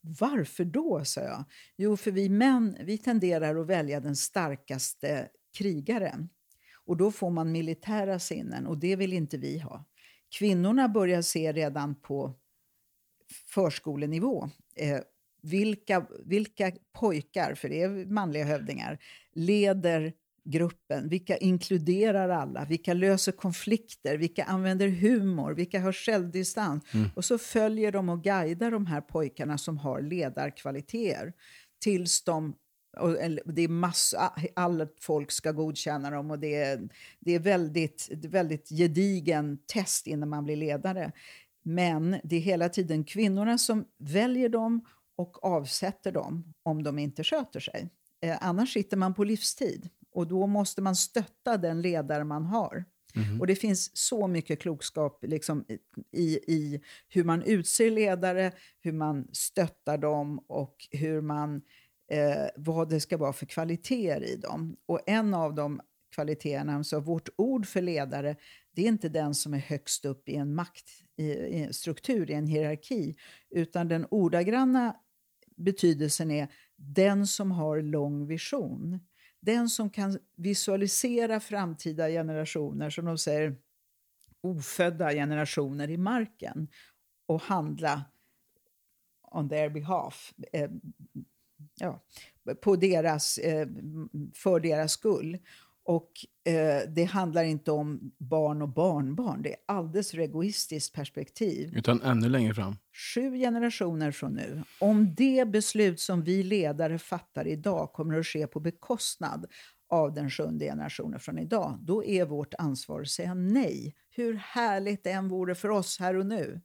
Varför 0.01 0.65
då, 0.65 1.05
sa 1.05 1.21
jag. 1.21 1.43
Jo, 1.77 1.97
för 1.97 2.11
vi 2.11 2.29
män 2.29 2.77
vi 2.79 2.97
tenderar 2.97 3.55
att 3.55 3.67
välja 3.67 3.99
den 3.99 4.15
starkaste 4.15 5.29
krigaren. 5.57 6.29
Och 6.85 6.97
då 6.97 7.11
får 7.11 7.29
man 7.29 7.51
militära 7.51 8.19
sinnen 8.19 8.67
och 8.67 8.77
det 8.77 8.95
vill 8.95 9.13
inte 9.13 9.37
vi 9.37 9.59
ha. 9.59 9.85
Kvinnorna 10.37 10.89
börjar 10.89 11.21
se 11.21 11.53
redan 11.53 11.95
på 11.95 12.33
förskolenivå 13.47 14.49
eh, 14.75 14.99
vilka, 15.41 16.07
vilka 16.25 16.71
pojkar, 16.91 17.53
för 17.53 17.69
det 17.69 17.81
är 17.81 18.05
manliga 18.05 18.45
hövdingar, 18.45 18.99
leder 19.33 20.13
gruppen, 20.45 21.09
vilka 21.09 21.37
inkluderar 21.37 22.29
alla, 22.29 22.65
vilka 22.65 22.93
löser 22.93 23.31
konflikter, 23.31 24.17
vilka 24.17 24.43
använder 24.43 24.87
humor, 24.87 25.53
vilka 25.53 25.79
har 25.79 25.91
självdistans. 25.91 26.83
Mm. 26.93 27.09
Och 27.15 27.25
så 27.25 27.37
följer 27.37 27.91
de 27.91 28.09
och 28.09 28.23
guidar 28.23 28.71
de 28.71 28.85
här 28.85 29.01
pojkarna 29.01 29.57
som 29.57 29.77
har 29.77 30.01
ledarkvaliteter 30.01 31.33
tills 31.81 32.23
de 32.23 32.55
och 32.97 33.53
det 33.53 33.61
är 33.61 33.67
massa, 33.67 34.33
alla 34.55 34.87
folk 35.01 35.31
ska 35.31 35.51
godkänna 35.51 36.09
dem 36.09 36.31
och 36.31 36.39
det 36.39 36.55
är, 36.55 36.89
det 37.19 37.31
är 37.31 37.39
väldigt, 37.39 38.09
väldigt 38.11 38.69
gedigen 38.69 39.57
test 39.65 40.07
innan 40.07 40.29
man 40.29 40.43
blir 40.43 40.55
ledare. 40.55 41.11
Men 41.63 42.19
det 42.23 42.35
är 42.35 42.39
hela 42.39 42.69
tiden 42.69 43.03
kvinnorna 43.03 43.57
som 43.57 43.85
väljer 43.97 44.49
dem 44.49 44.85
och 45.17 45.43
avsätter 45.43 46.11
dem 46.11 46.53
om 46.63 46.83
de 46.83 46.99
inte 46.99 47.23
sköter 47.23 47.59
sig. 47.59 47.89
Eh, 48.21 48.37
annars 48.41 48.73
sitter 48.73 48.97
man 48.97 49.13
på 49.13 49.23
livstid 49.23 49.89
och 50.15 50.27
då 50.27 50.47
måste 50.47 50.81
man 50.81 50.95
stötta 50.95 51.57
den 51.57 51.81
ledare 51.81 52.23
man 52.23 52.45
har. 52.45 52.85
Mm. 53.15 53.41
Och 53.41 53.47
det 53.47 53.55
finns 53.55 53.97
så 53.97 54.27
mycket 54.27 54.59
klokskap 54.59 55.23
liksom, 55.27 55.65
i, 56.11 56.39
i 56.53 56.81
hur 57.09 57.23
man 57.23 57.41
utser 57.41 57.91
ledare, 57.91 58.51
hur 58.79 58.91
man 58.91 59.27
stöttar 59.31 59.97
dem 59.97 60.39
och 60.47 60.87
hur 60.91 61.21
man, 61.21 61.61
eh, 62.11 62.47
vad 62.55 62.89
det 62.89 62.99
ska 62.99 63.17
vara 63.17 63.33
för 63.33 63.45
kvaliteter 63.45 64.23
i 64.23 64.35
dem. 64.35 64.77
Och 64.85 64.99
en 65.05 65.33
av 65.33 65.55
de 65.55 65.81
kvaliteterna, 66.15 66.75
alltså 66.75 66.99
vårt 66.99 67.29
ord 67.37 67.65
för 67.65 67.81
ledare, 67.81 68.35
det 68.75 68.81
är 68.81 68.87
inte 68.87 69.09
den 69.09 69.35
som 69.35 69.53
är 69.53 69.57
högst 69.57 70.05
upp 70.05 70.29
i 70.29 70.35
en 70.35 70.55
maktstruktur, 70.55 72.29
i, 72.29 72.33
i 72.33 72.35
en 72.35 72.47
hierarki, 72.47 73.15
utan 73.49 73.87
den 73.87 74.05
ordagranna 74.11 74.95
betydelsen 75.57 76.31
är 76.31 76.47
den 76.75 77.27
som 77.27 77.51
har 77.51 77.81
lång 77.81 78.27
vision. 78.27 78.99
Den 79.45 79.69
som 79.69 79.89
kan 79.89 80.19
visualisera 80.35 81.39
framtida 81.39 82.09
generationer, 82.09 82.89
som 82.89 83.05
de 83.05 83.17
säger, 83.17 83.55
ofödda 84.41 85.11
generationer 85.11 85.89
i 85.89 85.97
marken 85.97 86.67
och 87.25 87.41
handla 87.41 88.05
on 89.31 89.49
their 89.49 89.69
behalf, 89.69 90.33
eh, 90.53 90.69
ja, 91.79 92.03
på 92.61 92.75
deras, 92.75 93.37
eh, 93.37 93.67
för 94.33 94.59
deras 94.59 94.91
skull. 94.91 95.37
Och 95.85 96.11
eh, 96.45 96.89
det 96.89 97.03
handlar 97.03 97.43
inte 97.43 97.71
om 97.71 98.11
barn 98.17 98.61
och 98.61 98.69
barnbarn. 98.69 99.41
Det 99.41 99.49
är 99.49 99.57
alldeles 99.65 100.11
för 100.11 100.17
egoistiskt 100.17 100.95
perspektiv. 100.95 101.77
Utan 101.77 102.01
ännu 102.01 102.29
längre 102.29 102.53
fram. 102.53 102.75
Sju 103.13 103.37
generationer 103.37 104.11
från 104.11 104.33
nu. 104.33 104.63
Om 104.79 105.15
det 105.15 105.47
beslut 105.47 105.99
som 105.99 106.23
vi 106.23 106.43
ledare 106.43 106.99
fattar 106.99 107.47
idag 107.47 107.93
kommer 107.93 108.19
att 108.19 108.27
ske 108.27 108.47
på 108.47 108.59
bekostnad 108.59 109.45
av 109.89 110.13
den 110.13 110.29
sjunde 110.29 110.65
generationen 110.65 111.19
från 111.19 111.39
idag, 111.39 111.77
då 111.81 112.03
är 112.03 112.25
vårt 112.25 112.53
ansvar 112.57 113.01
att 113.01 113.07
säga 113.07 113.33
nej. 113.33 113.95
Hur 114.09 114.33
härligt 114.33 115.03
det 115.03 115.11
än 115.11 115.27
vore 115.27 115.55
för 115.55 115.69
oss 115.69 115.99
här 115.99 116.15
och 116.15 116.25
nu. 116.25 116.61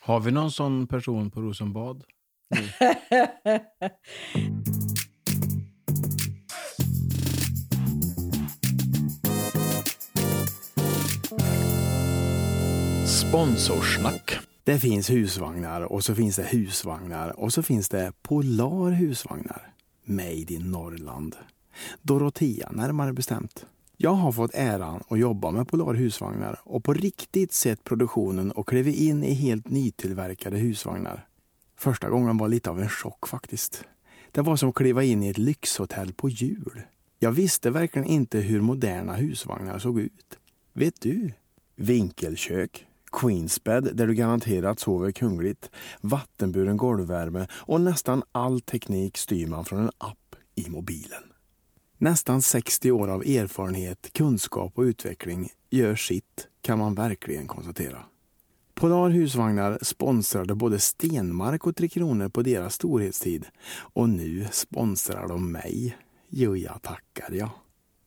Har 0.00 0.20
vi 0.20 0.30
någon 0.30 0.50
sån 0.50 0.86
person 0.86 1.30
på 1.30 1.40
Rosenbad? 1.40 2.04
Sponsorsnack. 13.34 14.38
Det 14.64 14.78
finns 14.78 15.10
husvagnar 15.10 15.80
och 15.80 16.04
så 16.04 16.14
finns 16.14 16.36
det 16.36 16.42
husvagnar 16.42 17.40
och 17.40 17.52
så 17.52 17.62
finns 17.62 17.88
det 17.88 18.12
Polar 18.22 18.90
husvagnar. 18.90 19.72
Made 20.04 20.52
in 20.52 20.70
Norrland. 20.70 21.36
Dorotea 22.02 22.70
närmare 22.72 23.12
bestämt. 23.12 23.66
Jag 23.96 24.14
har 24.14 24.32
fått 24.32 24.54
äran 24.54 25.02
att 25.08 25.18
jobba 25.18 25.50
med 25.50 25.68
Polar 25.68 25.94
husvagnar 25.94 26.60
och 26.64 26.84
på 26.84 26.94
riktigt 26.94 27.52
sett 27.52 27.84
produktionen 27.84 28.50
och 28.50 28.68
klivit 28.68 28.96
in 28.96 29.24
i 29.24 29.34
helt 29.34 29.70
nytillverkade 29.70 30.56
husvagnar. 30.56 31.26
Första 31.76 32.10
gången 32.10 32.38
var 32.38 32.48
lite 32.48 32.70
av 32.70 32.80
en 32.80 32.88
chock 32.88 33.28
faktiskt. 33.28 33.84
Det 34.32 34.42
var 34.42 34.56
som 34.56 34.68
att 34.68 34.74
kliva 34.74 35.04
in 35.04 35.22
i 35.22 35.28
ett 35.28 35.38
lyxhotell 35.38 36.12
på 36.12 36.28
jul. 36.28 36.82
Jag 37.18 37.32
visste 37.32 37.70
verkligen 37.70 38.08
inte 38.08 38.38
hur 38.38 38.60
moderna 38.60 39.14
husvagnar 39.14 39.78
såg 39.78 40.00
ut. 40.00 40.38
Vet 40.72 41.00
du? 41.00 41.32
Vinkelkök, 41.76 42.86
Queensbed 43.20 43.96
där 43.96 44.06
du 44.06 44.14
garanterat 44.14 44.80
sover 44.80 45.12
kungligt, 45.12 45.70
vattenburen 46.00 46.76
golvvärme 46.76 47.46
och 47.52 47.80
nästan 47.80 48.22
all 48.32 48.60
teknik 48.60 49.16
styr 49.18 49.46
man 49.46 49.64
från 49.64 49.78
en 49.78 49.90
app 49.98 50.36
i 50.54 50.70
mobilen. 50.70 51.22
Nästan 51.98 52.42
60 52.42 52.90
år 52.90 53.08
av 53.08 53.22
erfarenhet, 53.22 54.12
kunskap 54.12 54.78
och 54.78 54.82
utveckling 54.82 55.48
gör 55.70 55.96
sitt, 55.96 56.48
kan 56.62 56.78
man 56.78 56.94
verkligen 56.94 57.46
konstatera. 57.46 58.04
Polar 58.74 59.10
husvagnar 59.10 59.78
sponsrade 59.82 60.54
både 60.54 60.78
Stenmark 60.78 61.66
och 61.66 61.76
Tre 61.76 61.88
Kronor 61.88 62.28
på 62.28 62.42
deras 62.42 62.74
storhetstid 62.74 63.46
och 63.76 64.08
nu 64.08 64.48
sponsrar 64.52 65.28
de 65.28 65.52
mig. 65.52 65.96
Jo, 66.28 66.56
jag 66.56 66.82
tackar 66.82 67.32
jag. 67.32 67.50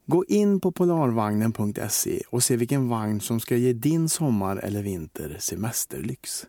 Gå 0.09 0.25
in 0.27 0.59
på 0.59 0.71
polarvagnen.se 0.71 2.21
och 2.29 2.43
se 2.43 2.57
vilken 2.57 2.89
vagn 2.89 3.21
som 3.21 3.39
ska 3.39 3.55
ge 3.55 3.73
din 3.73 4.09
sommar 4.09 4.57
eller 4.57 4.83
vinter 4.83 5.37
semesterlyx. 5.39 6.47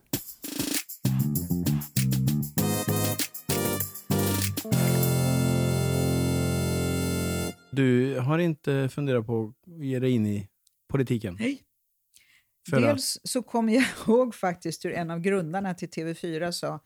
Du 7.73 8.19
har 8.19 8.39
inte 8.39 8.89
funderat 8.89 9.27
på 9.27 9.45
att 9.45 9.83
ge 9.83 9.99
dig 9.99 10.11
in 10.11 10.27
i 10.27 10.49
politiken? 10.89 11.37
Nej. 11.41 11.63
Förra. 12.71 12.81
Dels 12.81 13.21
så 13.25 13.43
kommer 13.43 13.73
jag 13.73 13.85
ihåg 14.07 14.35
faktiskt 14.35 14.85
hur 14.85 14.93
en 14.93 15.11
av 15.11 15.21
grundarna 15.21 15.75
till 15.75 15.89
TV4 15.89 16.51
sa 16.51 16.81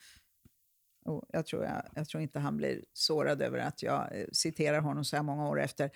och 1.05 1.25
jag, 1.33 1.47
tror 1.47 1.65
jag, 1.65 1.83
jag 1.95 2.09
tror 2.09 2.23
inte 2.23 2.39
han 2.39 2.57
blir 2.57 2.85
sårad 2.93 3.43
över 3.43 3.59
att 3.59 3.83
jag 3.83 4.21
eh, 4.21 4.27
citerar 4.33 4.81
honom 4.81 5.05
så 5.05 5.17
här 5.17 5.23
många 5.23 5.49
år 5.49 5.61
efter, 5.61 5.91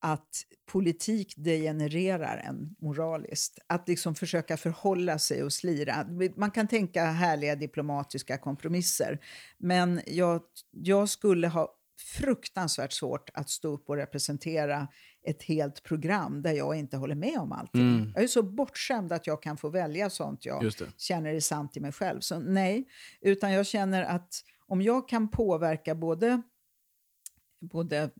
att 0.00 0.28
politik 0.72 1.34
degenererar 1.36 2.36
en 2.36 2.76
moraliskt. 2.78 3.58
Att 3.66 3.88
liksom 3.88 4.14
försöka 4.14 4.56
förhålla 4.56 5.18
sig 5.18 5.42
och 5.42 5.52
slira. 5.52 6.06
Man 6.36 6.50
kan 6.50 6.68
tänka 6.68 7.04
härliga 7.04 7.56
diplomatiska 7.56 8.38
kompromisser, 8.38 9.20
men 9.58 10.00
jag, 10.06 10.42
jag 10.70 11.08
skulle 11.08 11.48
ha 11.48 11.76
fruktansvärt 12.00 12.92
svårt 12.92 13.30
att 13.34 13.50
stå 13.50 13.68
upp 13.68 13.88
och 13.88 13.96
representera 13.96 14.88
ett 15.26 15.42
helt 15.42 15.82
program 15.82 16.42
där 16.42 16.52
jag 16.52 16.76
inte 16.76 16.96
håller 16.96 17.14
med 17.14 17.38
om 17.38 17.52
allting. 17.52 17.80
Mm. 17.80 18.12
Jag 18.14 18.24
är 18.24 18.28
så 18.28 18.42
bortskämd 18.42 19.12
att 19.12 19.26
jag 19.26 19.42
kan 19.42 19.56
få 19.56 19.68
välja 19.68 20.10
sånt 20.10 20.44
jag 20.44 20.72
känner 20.96 21.34
är 21.34 21.40
sant 21.40 21.76
i 21.76 21.80
mig 21.80 21.92
själv. 21.92 22.20
Så 22.20 22.38
nej, 22.38 22.88
utan 23.20 23.52
jag 23.52 23.66
känner 23.66 24.02
att 24.02 24.44
om 24.66 24.82
jag 24.82 25.08
kan 25.08 25.30
påverka 25.30 25.94
både 25.94 26.42
både 27.60 28.10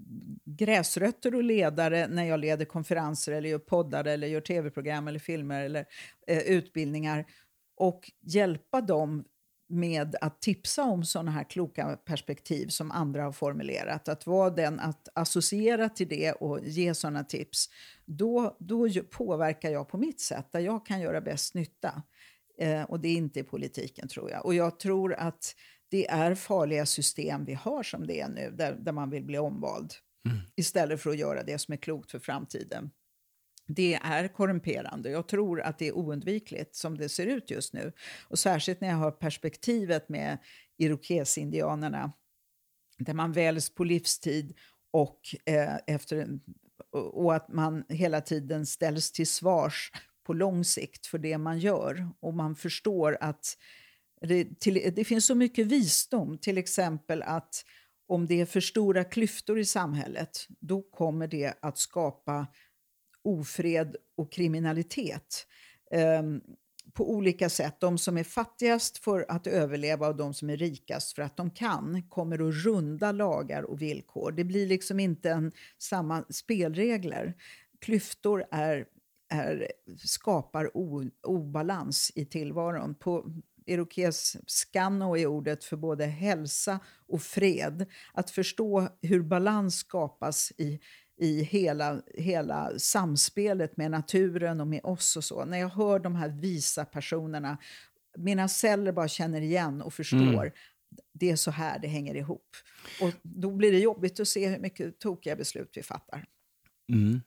gräsrötter 0.45 1.35
och 1.35 1.43
ledare 1.43 2.09
när 2.09 2.25
jag 2.25 2.41
leder 2.41 2.65
konferenser 2.65 3.33
eller 3.33 3.49
gör 3.49 3.59
poddar 3.59 4.05
eller 4.05 4.27
gör 4.27 4.41
tv-program 4.41 5.09
eller 5.09 5.19
filmer 5.19 5.65
eller 5.65 5.85
eh, 6.27 6.39
utbildningar 6.39 7.27
och 7.77 8.11
hjälpa 8.21 8.81
dem 8.81 9.25
med 9.71 10.17
att 10.21 10.43
tipsa 10.43 10.85
om 10.85 11.05
sådana 11.05 11.31
här 11.31 11.45
kloka 11.45 11.99
perspektiv 12.05 12.69
som 12.69 12.91
andra 12.91 13.23
har 13.23 13.33
formulerat. 13.33 14.09
Att 14.09 14.27
vara 14.27 14.51
den 14.51 14.81
att 14.81 15.09
associera 15.15 15.89
till 15.89 16.09
det 16.09 16.33
och 16.33 16.61
ge 16.65 16.95
sådana 16.95 17.25
tips. 17.25 17.69
Då, 18.05 18.57
då 18.59 18.89
påverkar 19.11 19.71
jag 19.71 19.89
på 19.89 19.99
mitt 19.99 20.21
sätt, 20.21 20.53
där 20.53 20.61
jag 20.61 20.87
kan 20.87 21.01
göra 21.01 21.21
bäst 21.21 21.55
nytta. 21.55 22.03
Eh, 22.59 22.83
och 22.83 23.01
det 23.01 23.09
är 23.09 23.17
inte 23.17 23.41
i 23.41 23.43
politiken, 23.43 24.09
tror 24.09 24.31
jag. 24.31 24.47
Och 24.47 24.55
jag 24.55 24.79
tror 24.79 25.15
att 25.15 25.55
det 25.91 26.11
är 26.11 26.35
farliga 26.35 26.87
system 26.87 27.45
vi 27.45 27.55
har 27.55 27.83
som 27.83 28.07
det 28.07 28.21
är 28.21 28.29
nu, 28.29 28.51
där, 28.51 28.73
där 28.73 28.93
man 28.93 29.11
vill 29.11 29.25
bli 29.25 29.39
omvald. 29.39 29.95
Mm. 30.29 30.41
Istället 30.57 31.01
för 31.01 31.11
att 31.11 31.19
göra 31.19 31.43
det 31.43 31.59
som 31.59 31.73
är 31.73 31.77
klokt 31.77 32.11
för 32.11 32.19
framtiden. 32.19 32.91
Det 33.67 33.95
är 33.95 34.29
korrumperande. 34.29 35.11
Jag 35.11 35.29
tror 35.29 35.61
att 35.61 35.79
det 35.79 35.89
är 35.89 35.97
oundvikligt 35.97 36.77
som 36.77 36.99
det 36.99 37.09
ser 37.09 37.27
ut 37.27 37.51
just 37.51 37.73
nu. 37.73 37.93
Och 38.29 38.39
särskilt 38.39 38.81
när 38.81 38.89
jag 38.89 38.97
har 38.97 39.11
perspektivet 39.11 40.09
med 40.09 40.39
irokesindianerna, 40.79 42.13
där 42.99 43.15
man 43.15 43.33
väljs 43.33 43.75
på 43.75 43.85
livstid 43.85 44.55
och, 44.91 45.21
eh, 45.47 45.77
efter, 45.87 46.39
och 46.93 47.35
att 47.35 47.49
man 47.49 47.85
hela 47.89 48.21
tiden 48.21 48.67
ställs 48.67 49.13
till 49.13 49.27
svars 49.27 49.93
på 50.27 50.33
lång 50.33 50.65
sikt 50.65 51.07
för 51.07 51.19
det 51.19 51.39
man 51.39 51.59
gör. 51.59 52.09
Och 52.21 52.35
man 52.35 52.57
förstår 52.57 53.19
att 53.21 53.57
det, 54.21 54.61
till, 54.61 54.93
det 54.97 55.05
finns 55.05 55.27
så 55.27 55.35
mycket 55.35 55.67
visdom, 55.67 56.39
till 56.39 56.59
exempel 56.59 57.23
att 57.23 57.65
om 58.09 58.27
det 58.27 58.41
är 58.41 58.47
för 58.47 58.61
stora 58.61 59.05
klyftor 59.05 59.59
i 59.59 59.65
samhället, 59.65 60.47
då 60.61 60.83
kommer 60.83 61.29
det 61.29 61.55
att 61.63 61.79
skapa 61.79 62.47
ofred 63.23 63.97
och 64.17 64.33
kriminalitet. 64.33 65.47
Um, 66.21 66.41
på 66.93 67.11
olika 67.11 67.49
sätt. 67.49 67.81
De 67.81 67.99
som 67.99 68.19
är 68.19 68.25
fattigast 68.25 68.99
för 68.99 69.27
att 69.29 69.47
överleva 69.47 70.09
och 70.09 70.17
de 70.17 70.35
som 70.35 70.51
är 70.51 70.57
rikast 70.57 71.13
för 71.13 71.23
att 71.23 71.37
de 71.37 71.51
kan 71.51 72.03
kommer 72.09 72.49
att 72.49 72.65
runda 72.65 73.13
lagar 73.13 73.63
och 73.63 73.83
villkor. 73.83 74.33
Det 74.33 74.45
blir 74.45 74.67
liksom 74.67 75.01
inte 75.01 75.31
en, 75.31 75.53
samma 75.79 76.25
spelregler. 76.31 77.35
Klyftor 77.81 78.45
är, 78.51 78.87
är, 79.33 79.73
skapar 80.05 80.77
o, 80.77 81.05
obalans 81.23 82.13
i 82.15 82.25
tillvaron. 82.25 82.95
På 82.95 83.33
irokes 83.67 84.37
skanno 84.47 85.17
är 85.17 85.27
ordet 85.27 85.65
för 85.65 85.77
både 85.77 86.07
hälsa 86.07 86.81
och 87.09 87.23
fred. 87.23 87.87
Att 88.13 88.31
förstå 88.31 88.89
hur 89.03 89.23
balans 89.23 89.77
skapas 89.77 90.53
i 90.59 90.81
i 91.21 91.43
hela, 91.43 92.03
hela 92.15 92.79
samspelet 92.79 93.77
med 93.77 93.91
naturen 93.91 94.61
och 94.61 94.67
med 94.67 94.81
oss 94.85 95.17
och 95.17 95.25
så. 95.25 95.45
När 95.45 95.59
jag 95.59 95.69
hör 95.69 95.99
de 95.99 96.15
här 96.15 96.29
visa 96.29 96.85
personerna, 96.85 97.59
mina 98.17 98.49
celler 98.49 98.93
bara 98.93 99.09
känner 99.09 99.41
igen 99.41 99.83
och 99.83 99.95
förstår. 99.95 100.43
Mm. 100.43 100.53
Det 101.13 101.31
är 101.31 101.37
så 101.37 101.51
här 101.51 101.79
det 101.79 101.89
hänger 101.89 102.15
ihop. 102.15 102.57
Och 103.01 103.11
då 103.23 103.51
blir 103.51 103.73
det 103.73 103.79
jobbigt 103.79 104.21
att 104.21 104.29
se 104.29 104.49
hur 104.49 104.59
mycket 104.59 104.99
tokiga 104.99 105.37
beslut 105.37 105.71
vi 105.75 105.83
fattar. 105.83 106.25
Mm. 106.93 107.21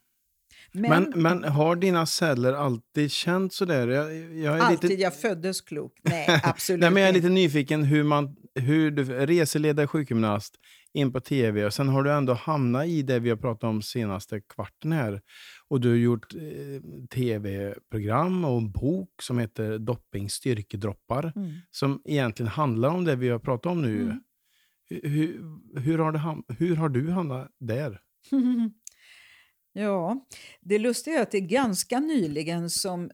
Men, 0.74 0.90
men, 0.90 1.22
men, 1.22 1.44
har 1.44 1.76
dina 1.76 2.06
celler 2.06 2.52
alltid 2.52 3.10
känt 3.10 3.52
sådär? 3.52 3.88
Jag, 3.88 4.34
jag 4.38 4.58
är 4.58 4.60
alltid, 4.60 4.90
lite... 4.90 5.02
jag 5.02 5.14
föddes 5.14 5.60
klok. 5.60 5.92
Nej, 6.02 6.40
absolut 6.42 6.80
Nej, 6.80 6.90
men 6.90 7.02
Jag 7.02 7.08
är 7.08 7.12
lite 7.12 7.28
nyfiken 7.28 7.84
hur 7.84 8.02
man, 8.04 8.36
hur 8.54 8.90
du, 8.90 9.04
reseledare, 9.04 9.86
sjukgymnast, 9.86 10.54
in 10.92 11.12
på 11.12 11.20
tv 11.20 11.64
och 11.64 11.74
sen 11.74 11.88
har 11.88 12.02
du 12.02 12.12
ändå 12.12 12.34
hamnat 12.34 12.86
i 12.86 13.02
det 13.02 13.18
vi 13.18 13.30
har 13.30 13.36
pratat 13.36 13.64
om 13.64 13.82
senaste 13.82 14.40
kvarten 14.40 14.92
här. 14.92 15.20
Och 15.68 15.80
du 15.80 15.88
har 15.88 15.96
gjort 15.96 16.34
eh, 16.34 17.06
tv-program 17.14 18.44
och 18.44 18.58
en 18.58 18.70
bok 18.70 19.10
som 19.22 19.38
heter 19.38 19.78
Dopping 19.78 20.30
styrkedroppar 20.30 21.32
mm. 21.36 21.52
som 21.70 22.02
egentligen 22.04 22.50
handlar 22.50 22.88
om 22.88 23.04
det 23.04 23.16
vi 23.16 23.28
har 23.28 23.38
pratat 23.38 23.72
om 23.72 23.82
nu. 23.82 24.02
Mm. 24.02 24.20
Hur, 24.88 25.40
hur, 25.80 25.98
har 25.98 26.12
det, 26.12 26.54
hur 26.58 26.76
har 26.76 26.88
du 26.88 27.10
hamnat 27.10 27.50
där? 27.60 28.00
ja, 29.74 30.26
det 30.60 30.78
lustiga 30.78 31.18
är 31.18 31.22
att 31.22 31.30
det 31.30 31.38
är 31.38 31.48
ganska 31.48 32.00
nyligen 32.00 32.70
som 32.70 33.10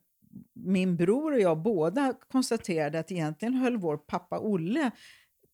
min 0.55 0.97
bror 0.97 1.33
och 1.33 1.41
jag 1.41 1.63
båda 1.63 2.15
konstaterade 2.29 2.99
att 2.99 3.13
egentligen 3.13 3.55
höll 3.55 3.77
vår 3.77 3.97
pappa 3.97 4.39
Olle 4.39 4.91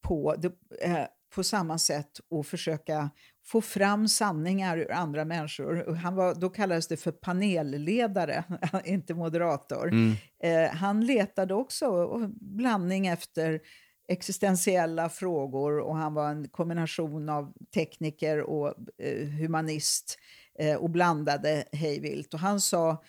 på 0.02 0.34
det, 0.38 0.52
eh, 0.82 1.06
på 1.34 1.42
samma 1.42 1.78
sätt 1.78 2.20
och 2.30 2.46
försöka 2.46 3.10
få 3.44 3.60
fram 3.60 4.08
sanningar 4.08 4.78
ur 4.78 4.92
andra 4.92 5.24
människor. 5.24 5.94
Han 5.94 6.14
var, 6.14 6.34
då 6.34 6.50
kallades 6.50 6.88
det 6.88 6.96
för 6.96 7.12
panelledare, 7.12 8.44
inte 8.84 9.14
moderator. 9.14 9.88
Mm. 9.88 10.12
Eh, 10.42 10.70
han 10.76 11.06
letade 11.06 11.54
också 11.54 12.18
blandning 12.40 13.06
efter 13.06 13.60
existentiella 14.08 15.08
frågor 15.08 15.78
och 15.78 15.96
han 15.96 16.14
var 16.14 16.30
en 16.30 16.48
kombination 16.48 17.28
av 17.28 17.52
tekniker 17.74 18.40
och 18.40 18.74
eh, 18.98 19.28
humanist 19.28 20.18
Eh, 20.58 20.76
och 20.76 20.90
blandade 20.90 21.64
hejvilt. 21.72 22.34
Och 22.34 22.40
han 22.40 22.60
sa 22.60 23.02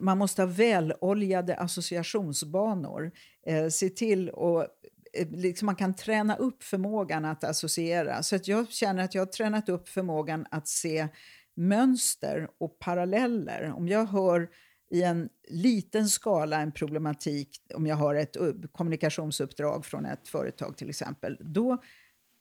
man 0.00 0.18
måste 0.18 0.42
ha 0.42 0.46
väloljade 0.46 1.56
associationsbanor. 1.56 3.12
Eh, 3.46 3.68
se 3.68 3.88
till 3.88 4.28
att 4.28 4.68
eh, 5.12 5.28
liksom 5.30 5.66
man 5.66 5.76
kan 5.76 5.94
träna 5.94 6.36
upp 6.36 6.62
förmågan 6.62 7.24
att 7.24 7.44
associera. 7.44 8.22
Så 8.22 8.36
att 8.36 8.48
jag 8.48 8.70
känner 8.70 9.04
att 9.04 9.14
jag 9.14 9.22
har 9.22 9.26
tränat 9.26 9.68
upp 9.68 9.88
förmågan 9.88 10.46
att 10.50 10.68
se 10.68 11.08
mönster 11.56 12.48
och 12.58 12.78
paralleller. 12.78 13.72
Om 13.76 13.88
jag 13.88 14.04
hör 14.04 14.48
i 14.90 15.02
en 15.02 15.28
liten 15.48 16.08
skala 16.08 16.60
en 16.60 16.72
problematik, 16.72 17.60
om 17.74 17.86
jag 17.86 17.96
har 17.96 18.14
ett 18.14 18.36
kommunikationsuppdrag 18.72 19.86
från 19.86 20.06
ett 20.06 20.28
företag 20.28 20.76
till 20.76 20.88
exempel, 20.88 21.38
då 21.40 21.78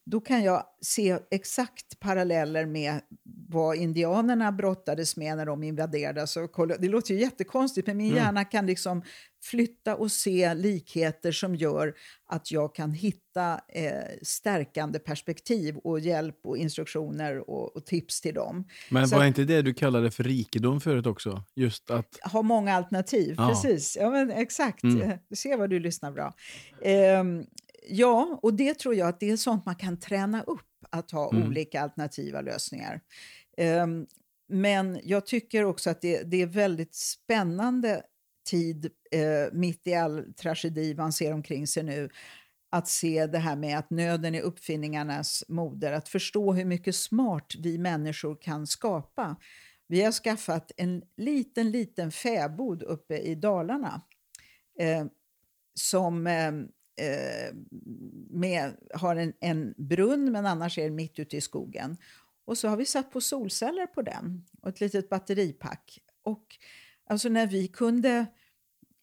då 0.06 0.22
kan 0.22 0.44
jag 0.44 0.64
se 0.82 1.20
exakt 1.32 2.00
paralleller 2.00 2.66
med 2.66 3.02
vad 3.54 3.76
indianerna 3.76 4.52
brottades 4.52 5.18
med 5.18 5.38
när 5.38 5.46
de 5.46 5.64
invaderades. 5.64 6.38
Det 6.80 6.88
låter 6.88 7.14
ju 7.14 7.20
jättekonstigt, 7.20 7.88
men 7.88 7.98
min 7.98 8.12
mm. 8.12 8.24
hjärna 8.24 8.46
kan 8.46 8.66
liksom 8.66 9.04
flytta 9.44 9.96
och 9.96 10.12
se 10.12 10.54
likheter 10.54 11.32
som 11.32 11.56
gör 11.56 11.94
att 12.26 12.52
jag 12.52 12.76
kan 12.76 12.92
hitta 12.92 13.62
eh, 13.68 13.94
stärkande 14.22 15.00
perspektiv 15.00 15.78
och 15.78 16.00
hjälp 16.00 16.40
och 16.44 16.58
instruktioner 16.58 17.50
och, 17.50 17.76
och 17.76 17.86
tips 17.86 18.22
till 18.22 18.34
dem. 18.34 18.68
Men 18.90 19.08
Så 19.08 19.16
var 19.16 19.24
att, 19.24 19.28
inte 19.28 19.44
det 19.44 19.62
du 19.62 19.74
kallade 19.74 20.12
för 20.12 20.24
rikedom 20.24 20.82
förut 20.82 21.08
också? 21.08 21.44
Just 21.56 21.92
att... 21.92 22.20
Ha 22.32 22.42
många 22.42 22.76
alternativ, 22.76 23.36
ja. 23.38 23.48
precis. 23.48 23.98
Ja, 24.00 24.10
men 24.10 24.32
exakt. 24.32 24.84
Mm. 24.84 25.18
Du 25.30 25.36
ser 25.36 25.58
vad 25.58 25.70
du 25.70 25.80
lyssnar 25.80 26.12
bra. 26.12 26.34
Eh, 26.82 27.24
Ja, 27.90 28.40
och 28.42 28.54
det 28.54 28.80
tror 28.80 28.96
jag 28.96 29.08
att 29.08 29.20
det 29.20 29.30
är 29.30 29.38
sånt 29.38 29.66
man 29.66 29.76
kan 29.76 30.00
träna 30.00 30.44
upp, 30.44 30.62
att 30.90 31.12
ha 31.12 31.32
mm. 31.32 31.48
olika 31.48 31.82
alternativa 31.82 32.42
lösningar. 32.42 33.02
Um, 33.58 34.08
men 34.48 35.00
jag 35.04 35.26
tycker 35.26 35.64
också 35.66 35.90
att 35.90 36.02
det, 36.02 36.24
det 36.24 36.42
är 36.42 36.48
väldigt 36.48 36.96
spännande 36.96 38.04
tid 38.50 38.92
eh, 39.12 39.54
mitt 39.54 39.88
i 39.88 39.94
all 39.94 40.34
tragedi 40.34 40.96
man 40.96 41.14
ser 41.14 41.34
omkring 41.34 41.68
sig 41.68 41.84
nu 41.84 42.10
att 42.70 42.88
se 42.88 43.26
det 43.26 43.38
här 43.38 43.56
med 43.56 43.78
att 43.78 43.90
nöden 43.90 44.36
är 44.36 44.42
uppfinningarnas 44.42 45.44
moder, 45.48 45.92
att 45.92 46.10
förstå 46.10 46.54
hur 46.54 46.66
mycket 46.66 46.96
smart 46.96 47.54
vi 47.60 47.78
människor 47.78 48.38
kan 48.42 48.68
skapa. 48.68 49.36
Vi 49.88 50.02
har 50.02 50.12
skaffat 50.12 50.72
en 50.78 51.04
liten, 51.18 51.72
liten 51.72 52.12
fäbod 52.12 52.84
uppe 52.84 53.18
i 53.18 53.36
Dalarna 53.36 54.02
eh, 54.80 55.06
som 55.74 56.28
ehm, 56.28 56.68
eh, 57.02 57.56
med, 58.30 58.74
har 58.94 59.16
en, 59.16 59.34
en 59.40 59.74
brunn, 59.78 60.32
men 60.32 60.46
annars 60.46 60.78
är 60.78 60.84
den 60.84 60.96
mitt 60.96 61.20
ute 61.20 61.38
i 61.38 61.42
skogen. 61.42 61.98
Och 62.46 62.58
så 62.58 62.68
har 62.68 62.78
vi 62.78 62.86
satt 62.86 63.12
på 63.12 63.22
solceller 63.22 63.88
på 63.88 64.02
den 64.02 64.46
och 64.62 64.70
ett 64.70 64.80
litet 64.80 65.10
batteripack. 65.10 66.00
Och 66.24 66.58
alltså 67.06 67.30
när 67.30 67.48
vi 67.48 67.68
kunde 67.68 68.26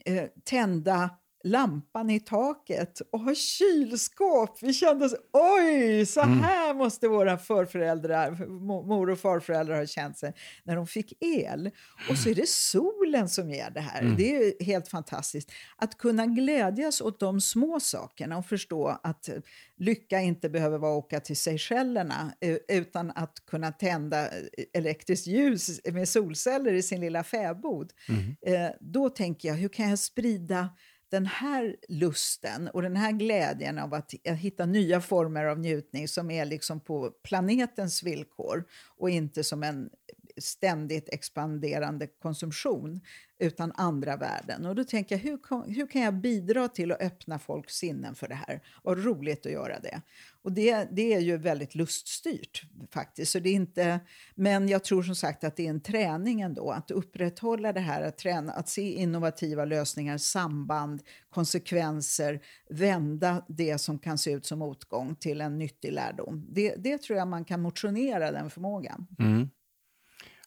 eh, 0.05 0.28
tända 0.45 1.11
lampan 1.45 2.11
i 2.11 2.20
taket 2.20 3.01
och 3.12 3.20
ha 3.20 3.34
kylskåp. 3.34 4.59
Vi 4.62 4.72
kände 4.72 5.05
oss, 5.05 5.14
oj, 5.32 6.07
så 6.07 6.20
mm. 6.20 6.41
här 6.41 6.64
mm. 6.64 6.76
måste 6.76 7.09
våra 7.09 7.38
förföräldrar, 7.38 8.47
mor 8.86 9.11
och 9.11 9.18
farföräldrar 9.18 9.76
ha 9.76 9.86
känt 9.86 10.18
sig 10.18 10.34
när 10.64 10.76
de 10.76 10.86
fick 10.86 11.12
el. 11.20 11.70
Och 12.11 12.18
så 12.18 12.28
är 12.28 12.34
det 12.34 12.49
solen 12.49 13.28
som 13.28 13.51
ger 13.51 13.70
det 13.70 13.80
här. 13.80 14.01
Mm. 14.01 14.16
Det 14.16 14.36
är 14.36 14.64
helt 14.64 14.88
fantastiskt. 14.88 15.53
Att 15.76 15.99
kunna 15.99 16.26
glädjas 16.26 17.01
åt 17.01 17.20
de 17.20 17.41
små 17.41 17.80
sakerna 17.80 18.38
och 18.38 18.47
förstå 18.47 19.01
att 19.03 19.28
lycka 19.76 20.20
inte 20.20 20.49
behöver 20.49 20.78
vara 20.78 20.99
att 20.99 21.05
åka 21.05 21.20
till 21.20 21.36
Seychellerna 21.36 22.32
utan 22.68 23.11
att 23.11 23.47
kunna 23.47 23.72
tända 23.72 24.28
elektriskt 24.72 25.26
ljus 25.26 25.80
med 25.84 26.09
solceller 26.09 26.72
i 26.72 26.82
sin 26.82 27.01
lilla 27.01 27.24
fäbod. 27.24 27.93
Mm. 28.09 28.36
Eh, 28.47 28.70
då 28.80 29.09
tänker 29.09 29.49
jag, 29.49 29.55
hur 29.55 29.68
kan 29.68 29.91
jag 29.91 29.99
sprida 29.99 30.68
den 31.11 31.27
här 31.27 31.77
lusten 31.89 32.69
och 32.69 32.83
den 32.83 32.97
här 32.97 33.13
glädjen 33.13 33.79
av 33.79 33.95
att, 33.95 34.15
eh, 34.25 34.35
hitta 34.35 34.67
nya 34.67 35.01
former 35.01 35.45
av 35.45 35.59
njutning 35.59 36.09
som 36.09 36.31
är 36.31 36.45
liksom 36.45 36.81
på 36.81 37.11
planetens 37.11 38.03
villkor 38.03 38.65
och 38.97 39.11
inte 39.11 39.45
som 39.45 39.63
en 39.63 39.91
ständigt 40.37 41.09
expanderande 41.09 42.07
konsumtion 42.07 43.01
utan 43.39 43.73
andra 43.77 44.17
värden. 44.17 44.67
Och 44.67 44.75
då 44.75 44.85
tänker 44.85 45.15
jag, 45.15 45.23
hur, 45.23 45.75
hur 45.75 45.87
kan 45.87 46.03
jag 46.03 46.15
bidra 46.15 46.69
till 46.69 46.93
att 46.93 47.03
öppna 47.03 47.39
folks 47.39 47.75
sinnen 47.75 48.15
för 48.15 48.29
det 48.29 48.35
här? 48.35 48.63
Vad 48.83 49.05
roligt 49.05 49.47
att 49.47 49.53
göra 49.53 49.81
det. 49.81 50.03
Och 50.43 50.53
det, 50.53 50.88
det 50.93 51.14
är 51.14 51.20
ju 51.20 51.36
väldigt 51.36 51.74
luststyrt 51.74 52.62
faktiskt. 52.93 53.32
Så 53.32 53.38
det 53.38 53.49
är 53.49 53.55
inte, 53.55 54.01
men 54.34 54.68
jag 54.68 54.84
tror 54.84 55.03
som 55.03 55.14
sagt 55.14 55.45
att 55.45 55.57
det 55.57 55.66
är 55.66 55.70
en 55.70 55.80
träning 55.80 56.41
ändå, 56.41 56.70
att 56.70 56.91
upprätthålla 56.91 57.72
det 57.72 57.80
här, 57.80 58.03
att, 58.03 58.18
träna, 58.18 58.53
att 58.53 58.68
se 58.68 58.93
innovativa 58.93 59.64
lösningar, 59.64 60.18
samband, 60.18 61.03
konsekvenser, 61.30 62.41
vända 62.70 63.45
det 63.49 63.78
som 63.78 63.99
kan 63.99 64.18
se 64.18 64.32
ut 64.32 64.47
som 64.47 64.59
motgång 64.59 65.16
till 65.16 65.41
en 65.41 65.59
nyttig 65.59 65.93
lärdom. 65.93 66.47
Det, 66.49 66.74
det 66.76 66.99
tror 66.99 67.18
jag 67.18 67.28
man 67.28 67.45
kan 67.45 67.61
motionera 67.61 68.32
den 68.32 68.51
förmågan. 68.51 69.07
Mm. 69.18 69.51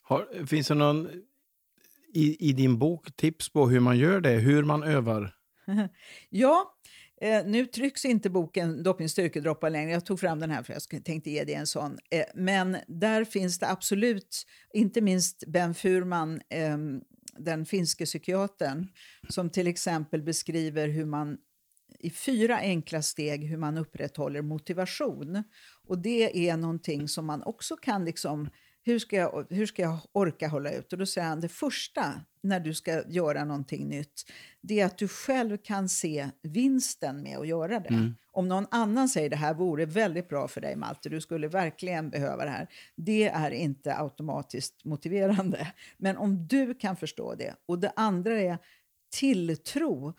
Har, 0.01 0.45
finns 0.45 0.67
det 0.67 0.73
någon 0.73 1.09
i, 2.13 2.49
i 2.49 2.53
din 2.53 2.79
bok 2.79 3.15
tips 3.15 3.49
på 3.49 3.69
hur 3.69 3.79
man 3.79 3.97
gör 3.97 4.21
det, 4.21 4.29
hur 4.29 4.63
man 4.63 4.83
övar? 4.83 5.35
ja, 6.29 6.72
eh, 7.24 7.45
nu 7.45 7.65
trycks 7.65 8.05
inte 8.05 8.30
boken 8.30 8.84
Dopping 8.84 9.09
styrkedroppar 9.09 9.69
längre. 9.69 9.91
Jag 9.91 10.05
tog 10.05 10.19
fram 10.19 10.39
den 10.39 10.51
här 10.51 10.63
för 10.63 10.74
jag 10.74 11.05
tänkte 11.05 11.32
ge 11.32 11.43
dig 11.43 11.55
en 11.55 11.67
sån. 11.67 11.97
Eh, 12.09 12.26
men 12.36 12.78
där 12.88 13.26
finns 13.26 13.59
det 13.59 13.69
absolut, 13.69 14.45
inte 14.74 15.01
minst 15.01 15.43
Ben 15.47 15.74
Furman, 15.74 16.41
eh, 16.49 16.78
den 17.38 17.65
finske 17.65 18.05
psykiatern 18.05 18.88
som 19.30 19.49
till 19.49 19.67
exempel 19.67 20.24
beskriver 20.24 20.88
hur 20.88 21.05
man 21.05 21.38
i 21.99 22.09
fyra 22.09 22.57
enkla 22.57 23.01
steg 23.01 23.43
hur 23.43 23.57
man 23.57 23.78
upprätthåller 23.78 24.41
motivation. 24.41 25.43
Och 25.88 26.01
det 26.01 26.49
är 26.49 26.57
någonting 26.57 27.07
som 27.07 27.26
man 27.26 27.43
också 27.43 27.76
kan 27.76 28.05
liksom 28.05 28.49
hur 28.86 28.99
ska, 28.99 29.15
jag, 29.15 29.45
hur 29.49 29.65
ska 29.65 29.81
jag 29.81 29.97
orka 30.11 30.47
hålla 30.47 30.71
ut? 30.71 30.93
Och 30.93 30.99
då 30.99 31.05
säger 31.05 31.27
han, 31.27 31.41
det 31.41 31.49
första 31.49 32.21
när 32.41 32.59
du 32.59 32.73
ska 32.73 33.03
göra 33.07 33.45
någonting 33.45 33.88
nytt, 33.88 34.31
det 34.61 34.79
är 34.79 34.86
att 34.86 34.97
du 34.97 35.07
själv 35.07 35.57
kan 35.57 35.89
se 35.89 36.29
vinsten 36.41 37.23
med 37.23 37.38
att 37.38 37.47
göra 37.47 37.79
det. 37.79 37.89
Mm. 37.89 38.15
Om 38.31 38.47
någon 38.47 38.67
annan 38.71 39.09
säger 39.09 39.29
det 39.29 39.36
här 39.36 39.53
vore 39.53 39.86
väldigt 39.86 40.29
bra 40.29 40.47
för 40.47 40.61
dig 40.61 40.75
Malte, 40.75 41.09
du 41.09 41.21
skulle 41.21 41.47
verkligen 41.47 42.09
behöva 42.09 42.43
det 42.43 42.49
här. 42.49 42.67
Det 42.95 43.29
är 43.29 43.51
inte 43.51 43.97
automatiskt 43.97 44.86
motiverande. 44.86 45.73
Men 45.97 46.17
om 46.17 46.47
du 46.47 46.73
kan 46.73 46.95
förstå 46.95 47.36
det. 47.36 47.55
Och 47.65 47.79
det 47.79 47.93
andra 47.95 48.39
är 48.39 48.57
tilltro 49.11 50.13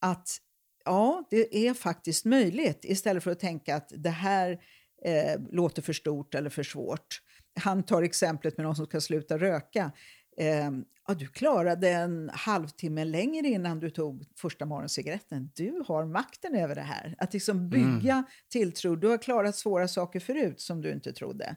att 0.00 0.38
ja, 0.84 1.24
det 1.30 1.68
är 1.68 1.74
faktiskt 1.74 2.24
möjligt 2.24 2.84
istället 2.84 3.22
för 3.22 3.30
att 3.30 3.40
tänka 3.40 3.76
att 3.76 3.92
det 3.96 4.10
här 4.10 4.60
eh, 5.04 5.40
låter 5.50 5.82
för 5.82 5.92
stort 5.92 6.34
eller 6.34 6.50
för 6.50 6.62
svårt 6.62 7.22
han 7.60 7.82
tar 7.82 8.02
exemplet 8.02 8.56
med 8.56 8.66
någon 8.66 8.76
som 8.76 8.86
ska 8.86 9.00
sluta 9.00 9.38
röka. 9.38 9.92
Eh, 10.36 10.70
ja, 11.08 11.14
du 11.14 11.26
klarade 11.26 11.88
en 11.88 12.30
halvtimme 12.34 13.04
längre 13.04 13.48
innan 13.48 13.80
du 13.80 13.90
tog 13.90 14.24
första 14.36 14.66
morgoncigaretten. 14.66 15.50
Du 15.54 15.82
har 15.86 16.04
makten 16.04 16.54
över 16.54 16.74
det 16.74 16.80
här. 16.80 17.14
Att 17.18 17.32
liksom 17.32 17.68
bygga 17.68 18.12
mm. 18.12 18.24
tilltro. 18.48 18.96
Du 18.96 19.08
har 19.08 19.18
klarat 19.18 19.56
svåra 19.56 19.88
saker 19.88 20.20
förut 20.20 20.60
som 20.60 20.80
du 20.80 20.92
inte 20.92 21.12
trodde. 21.12 21.56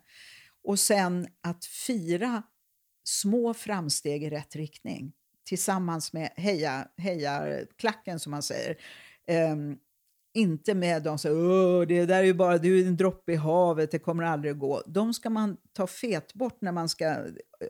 Och 0.64 0.80
sen 0.80 1.28
att 1.42 1.66
fira 1.66 2.44
små 3.04 3.54
framsteg 3.54 4.24
i 4.24 4.30
rätt 4.30 4.56
riktning 4.56 5.14
tillsammans 5.44 6.14
med 6.14 6.30
heja, 6.36 6.88
heja 6.98 7.66
klacken 7.78 8.20
som 8.20 8.32
man 8.32 8.44
säger. 8.44 8.78
Um, 9.52 9.80
inte 10.36 10.74
med 10.74 11.04
de 11.04 11.18
som 11.18 11.18
säger 11.18 11.86
det 11.86 12.06
där 12.06 12.20
är 12.20 12.24
ju 12.24 12.34
bara 12.34 12.58
det 12.58 12.68
är 12.68 12.88
en 12.88 12.98
droppe 12.98 13.34
i 13.34 13.36
havet, 13.36 13.92
det 13.92 14.00
kommer 14.00 14.24
aldrig 14.24 14.52
att 14.52 14.60
gå. 14.60 14.82
De 14.88 15.14
ska 15.14 15.30
man 15.30 15.58
ta 15.74 15.88
fet 15.88 16.34
bort 16.34 16.62
när 16.62 16.72
man 16.72 16.90
ska 16.90 17.18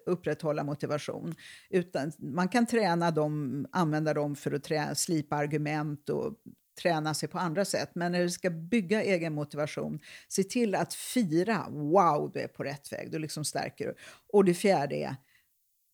upprätthålla 0.05 0.63
motivation. 0.63 1.35
Utan 1.69 2.11
man 2.17 2.47
kan 2.47 2.65
träna 2.65 3.11
dem, 3.11 3.65
använda 3.71 4.13
dem 4.13 4.35
för 4.35 4.51
att 4.51 4.63
trä, 4.63 4.95
slipa 4.95 5.35
argument 5.35 6.09
och 6.09 6.33
träna 6.81 7.13
sig 7.13 7.29
på 7.29 7.39
andra 7.39 7.65
sätt. 7.65 7.91
Men 7.95 8.11
när 8.11 8.23
du 8.23 8.29
ska 8.29 8.49
bygga 8.49 9.03
egen 9.03 9.33
motivation, 9.33 9.99
se 10.27 10.43
till 10.43 10.75
att 10.75 10.93
fira, 10.93 11.65
wow, 11.69 12.31
du 12.33 12.39
är 12.39 12.47
på 12.47 12.63
rätt 12.63 12.93
väg, 12.93 13.11
du 13.11 13.19
liksom 13.19 13.45
stärker 13.45 13.85
du. 13.85 13.95
Och 14.33 14.45
det 14.45 14.53
fjärde 14.53 14.95
är, 14.95 15.15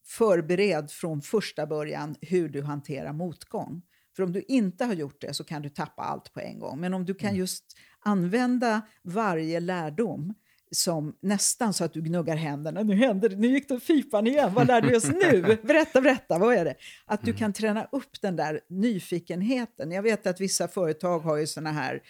förbered 0.05 0.91
från 0.91 1.21
första 1.21 1.65
början 1.67 2.15
hur 2.21 2.49
du 2.49 2.61
hanterar 2.61 3.13
motgång. 3.13 3.81
För 4.15 4.23
om 4.23 4.33
du 4.33 4.43
inte 4.47 4.85
har 4.85 4.93
gjort 4.93 5.21
det 5.21 5.33
så 5.33 5.43
kan 5.43 5.61
du 5.61 5.69
tappa 5.69 6.01
allt 6.01 6.33
på 6.33 6.39
en 6.39 6.59
gång. 6.59 6.79
Men 6.79 6.93
om 6.93 7.05
du 7.05 7.13
kan 7.13 7.29
mm. 7.29 7.39
just 7.39 7.65
använda 7.99 8.81
varje 9.03 9.59
lärdom 9.59 10.33
som 10.71 11.15
nästan 11.21 11.73
så 11.73 11.83
att 11.83 11.93
du 11.93 12.01
gnuggar 12.01 12.35
händerna. 12.35 12.83
Nu 12.83 12.95
händer 12.95 13.29
det, 13.29 13.35
nu 13.35 13.47
gick 13.47 13.69
det 13.69 13.79
fipan 13.79 14.27
igen. 14.27 14.53
Vad 14.53 14.67
lärde 14.67 14.87
vi 14.87 14.95
oss 14.95 15.09
nu? 15.09 15.57
Berätta, 15.63 16.01
berätta, 16.01 16.37
vad 16.37 16.55
är 16.55 16.65
det? 16.65 16.75
Att 17.05 17.21
du 17.21 17.31
mm. 17.31 17.39
kan 17.39 17.53
träna 17.53 17.87
upp 17.91 18.21
den 18.21 18.35
där 18.35 18.61
nyfikenheten. 18.67 19.91
Jag 19.91 20.03
vet 20.03 20.27
att 20.27 20.41
vissa 20.41 20.67
företag 20.67 21.19
har 21.19 21.37
ju 21.37 21.47
såna 21.47 21.71
här 21.71 22.01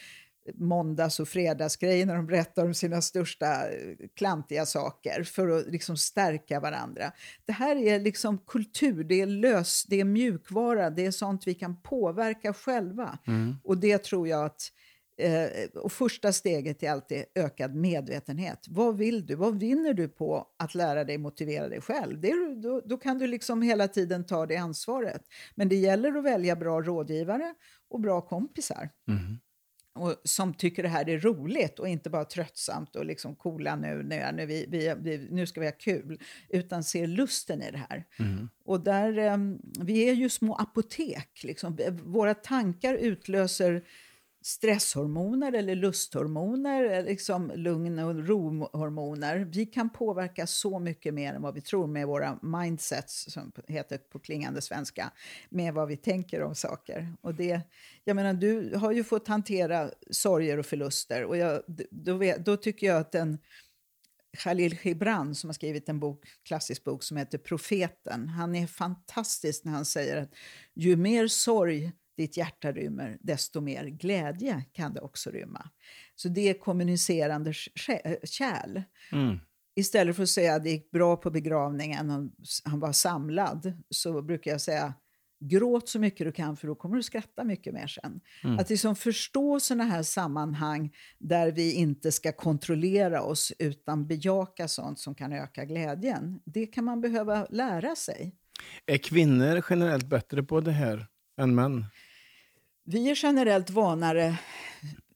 måndags 0.53 1.19
och 1.19 1.27
fredagsgrejer 1.27 2.05
när 2.05 2.15
de 2.15 2.25
berättar 2.25 2.65
om 2.65 2.73
sina 2.73 3.01
största 3.01 3.69
eh, 3.69 3.95
klantiga 4.15 4.65
saker 4.65 5.23
för 5.23 5.47
att 5.47 5.67
liksom 5.67 5.97
stärka 5.97 6.59
varandra. 6.59 7.11
Det 7.45 7.53
här 7.53 7.75
är 7.75 7.99
liksom 7.99 8.37
kultur, 8.37 9.03
det 9.03 9.21
är 9.21 9.25
lös, 9.25 9.85
det 9.85 9.99
är 9.99 10.05
mjukvara, 10.05 10.89
det 10.89 11.05
är 11.05 11.11
sånt 11.11 11.47
vi 11.47 11.53
kan 11.53 11.81
påverka 11.81 12.53
själva. 12.53 13.19
Mm. 13.27 13.55
Och 13.63 13.77
det 13.77 13.97
tror 13.97 14.27
jag 14.27 14.45
att 14.45 14.61
eh, 15.17 15.81
och 15.81 15.91
första 15.91 16.33
steget 16.33 16.83
är 16.83 16.91
alltid 16.91 17.25
ökad 17.35 17.75
medvetenhet. 17.75 18.65
Vad 18.69 18.97
vill 18.97 19.25
du? 19.25 19.35
Vad 19.35 19.59
vinner 19.59 19.93
du 19.93 20.07
på 20.07 20.47
att 20.59 20.75
lära 20.75 21.03
dig 21.03 21.17
motivera 21.17 21.69
dig 21.69 21.81
själv? 21.81 22.21
Det, 22.21 22.55
då, 22.55 22.81
då 22.85 22.97
kan 22.97 23.17
du 23.17 23.27
liksom 23.27 23.61
hela 23.61 23.87
tiden 23.87 24.25
ta 24.25 24.45
det 24.45 24.57
ansvaret. 24.57 25.21
Men 25.55 25.69
det 25.69 25.75
gäller 25.75 26.17
att 26.17 26.23
välja 26.23 26.55
bra 26.55 26.81
rådgivare 26.81 27.53
och 27.89 27.99
bra 27.99 28.21
kompisar. 28.21 28.89
Mm 29.07 29.37
och 29.93 30.15
som 30.23 30.53
tycker 30.53 30.83
det 30.83 30.89
här 30.89 31.09
är 31.09 31.19
roligt 31.19 31.79
och 31.79 31.87
inte 31.87 32.09
bara 32.09 32.25
tröttsamt 32.25 32.95
och 32.95 33.05
liksom 33.05 33.35
coola 33.35 33.75
nu, 33.75 34.03
nu, 34.03 34.31
nu, 34.33 34.45
vi, 34.45 34.65
vi, 34.99 35.27
nu 35.31 35.47
ska 35.47 35.59
vi 35.59 35.65
ha 35.65 35.73
kul, 35.73 36.19
utan 36.49 36.83
ser 36.83 37.07
lusten 37.07 37.61
i 37.61 37.71
det 37.71 37.85
här. 37.89 38.05
Mm. 38.19 38.49
Och 38.65 38.83
där, 38.83 39.17
um, 39.33 39.61
vi 39.79 40.09
är 40.09 40.13
ju 40.13 40.29
små 40.29 40.55
apotek, 40.55 41.43
liksom. 41.43 41.77
våra 42.03 42.33
tankar 42.33 42.93
utlöser 42.93 43.83
stresshormoner 44.41 45.53
eller 45.53 45.75
lusthormoner, 45.75 46.91
eh, 46.91 47.05
liksom 47.05 47.51
lugn 47.55 47.99
och 47.99 48.27
rohormoner. 48.27 49.37
Vi 49.37 49.65
kan 49.65 49.89
påverka 49.89 50.47
så 50.47 50.79
mycket 50.79 51.13
mer 51.13 51.33
än 51.33 51.41
vad 51.41 51.53
vi 51.53 51.61
tror 51.61 51.87
med 51.87 52.07
våra 52.07 52.39
mindsets, 52.41 53.31
som 53.31 53.51
heter 53.67 53.97
på 53.97 54.19
klingande 54.19 54.61
svenska, 54.61 55.11
med 55.49 55.73
vad 55.73 55.87
vi 55.87 55.97
tänker 55.97 56.43
om 56.43 56.55
saker. 56.55 57.13
Och 57.21 57.35
det, 57.35 57.61
jag 58.03 58.15
menar, 58.15 58.33
du 58.33 58.75
har 58.75 58.91
ju 58.91 59.03
fått 59.03 59.27
hantera 59.27 59.89
sorger 60.11 60.57
och 60.57 60.65
förluster 60.65 61.23
och 61.23 61.37
jag, 61.37 61.61
då, 61.91 62.13
vet, 62.13 62.45
då 62.45 62.57
tycker 62.57 62.87
jag 62.87 62.97
att 62.97 63.11
den 63.11 63.37
Khalil 64.37 64.77
Gibran 64.83 65.35
som 65.35 65.49
har 65.49 65.53
skrivit 65.53 65.89
en 65.89 65.99
bok, 65.99 66.25
klassisk 66.43 66.83
bok 66.83 67.03
som 67.03 67.17
heter 67.17 67.37
Profeten. 67.37 68.27
Han 68.29 68.55
är 68.55 68.67
fantastisk 68.67 69.63
när 69.63 69.71
han 69.71 69.85
säger 69.85 70.17
att 70.17 70.29
ju 70.75 70.95
mer 70.95 71.27
sorg 71.27 71.91
ditt 72.21 72.37
hjärta 72.37 72.71
rymmer, 72.71 73.17
desto 73.21 73.61
mer 73.61 73.85
glädje 73.85 74.65
kan 74.71 74.93
det 74.93 75.01
också 75.01 75.29
rymma. 75.29 75.69
Så 76.15 76.29
det 76.29 76.49
är 76.49 76.53
kommunicerande 76.53 77.53
kärl. 78.23 78.81
Mm. 79.11 79.39
Istället 79.75 80.15
för 80.15 80.23
att 80.23 80.29
säga 80.29 80.55
att 80.55 80.63
det 80.63 80.69
gick 80.69 80.91
bra 80.91 81.17
på 81.17 81.31
begravningen 81.31 82.09
och 82.09 82.31
han 82.63 82.79
var 82.79 82.91
samlad, 82.91 83.73
så 83.89 84.21
brukar 84.21 84.51
jag 84.51 84.61
säga 84.61 84.93
gråt 85.41 85.89
så 85.89 85.99
mycket 85.99 86.27
du 86.27 86.31
kan 86.31 86.57
för 86.57 86.67
då 86.67 86.75
kommer 86.75 86.95
du 86.95 87.03
skratta 87.03 87.43
mycket 87.43 87.73
mer 87.73 87.87
sen. 87.87 88.21
Mm. 88.43 88.59
Att 88.59 88.69
liksom 88.69 88.95
förstå 88.95 89.59
sådana 89.59 89.83
här 89.83 90.03
sammanhang 90.03 90.95
där 91.19 91.51
vi 91.51 91.73
inte 91.73 92.11
ska 92.11 92.31
kontrollera 92.31 93.21
oss 93.21 93.53
utan 93.59 94.07
bejaka 94.07 94.67
sånt 94.67 94.99
som 94.99 95.15
kan 95.15 95.33
öka 95.33 95.65
glädjen. 95.65 96.39
Det 96.45 96.65
kan 96.65 96.83
man 96.83 97.01
behöva 97.01 97.47
lära 97.49 97.95
sig. 97.95 98.35
Är 98.85 98.97
kvinnor 98.97 99.63
generellt 99.69 100.05
bättre 100.05 100.43
på 100.43 100.61
det 100.61 100.71
här 100.71 101.07
än 101.37 101.55
män? 101.55 101.85
Vi 102.83 103.09
är 103.09 103.19
generellt 103.23 103.69
vanare 103.69 104.39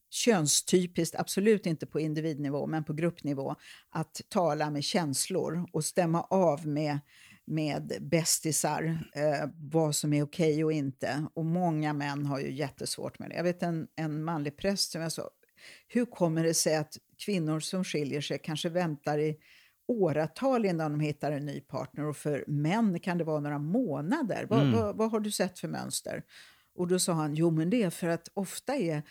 könstypiskt, 0.09 1.15
absolut 1.15 1.65
inte 1.65 1.85
på 1.85 1.99
individnivå, 1.99 2.67
men 2.67 2.83
på 2.83 2.93
gruppnivå, 2.93 3.55
att 3.89 4.21
tala 4.29 4.69
med 4.69 4.83
känslor 4.83 5.69
och 5.71 5.85
stämma 5.85 6.21
av 6.21 6.67
med, 6.67 6.99
med 7.45 7.97
bästisar 8.01 8.99
eh, 9.15 9.49
vad 9.55 9.95
som 9.95 10.13
är 10.13 10.23
okej 10.23 10.53
okay 10.53 10.63
och 10.63 10.71
inte. 10.71 11.25
Och 11.33 11.45
många 11.45 11.93
män 11.93 12.25
har 12.25 12.39
ju 12.39 12.53
jättesvårt 12.53 13.19
med 13.19 13.29
det. 13.29 13.35
Jag 13.35 13.43
vet 13.43 13.63
en, 13.63 13.87
en 13.95 14.23
manlig 14.23 14.57
präst 14.57 14.91
som 14.91 15.01
jag 15.01 15.11
sa, 15.11 15.29
hur 15.87 16.05
kommer 16.05 16.43
det 16.43 16.53
sig 16.53 16.75
att 16.75 16.97
kvinnor 17.25 17.59
som 17.59 17.83
skiljer 17.83 18.21
sig 18.21 18.39
kanske 18.43 18.69
väntar 18.69 19.19
i 19.19 19.37
åratal 19.87 20.65
innan 20.65 20.91
de 20.91 20.99
hittar 20.99 21.31
en 21.31 21.45
ny 21.45 21.61
partner 21.61 22.05
och 22.05 22.17
för 22.17 22.43
män 22.47 22.99
kan 22.99 23.17
det 23.17 23.23
vara 23.23 23.39
några 23.39 23.59
månader. 23.59 24.47
Mm. 24.51 24.71
Vad, 24.71 24.81
vad, 24.81 24.97
vad 24.97 25.11
har 25.11 25.19
du 25.19 25.31
sett 25.31 25.59
för 25.59 25.67
mönster? 25.67 26.23
Och 26.75 26.87
då 26.87 26.99
sa 26.99 27.13
han, 27.13 27.35
jo 27.35 27.51
men 27.51 27.69
det 27.69 27.83
är 27.83 27.89
för 27.89 28.07
att 28.07 28.29
ofta 28.33 28.75
är 28.75 29.03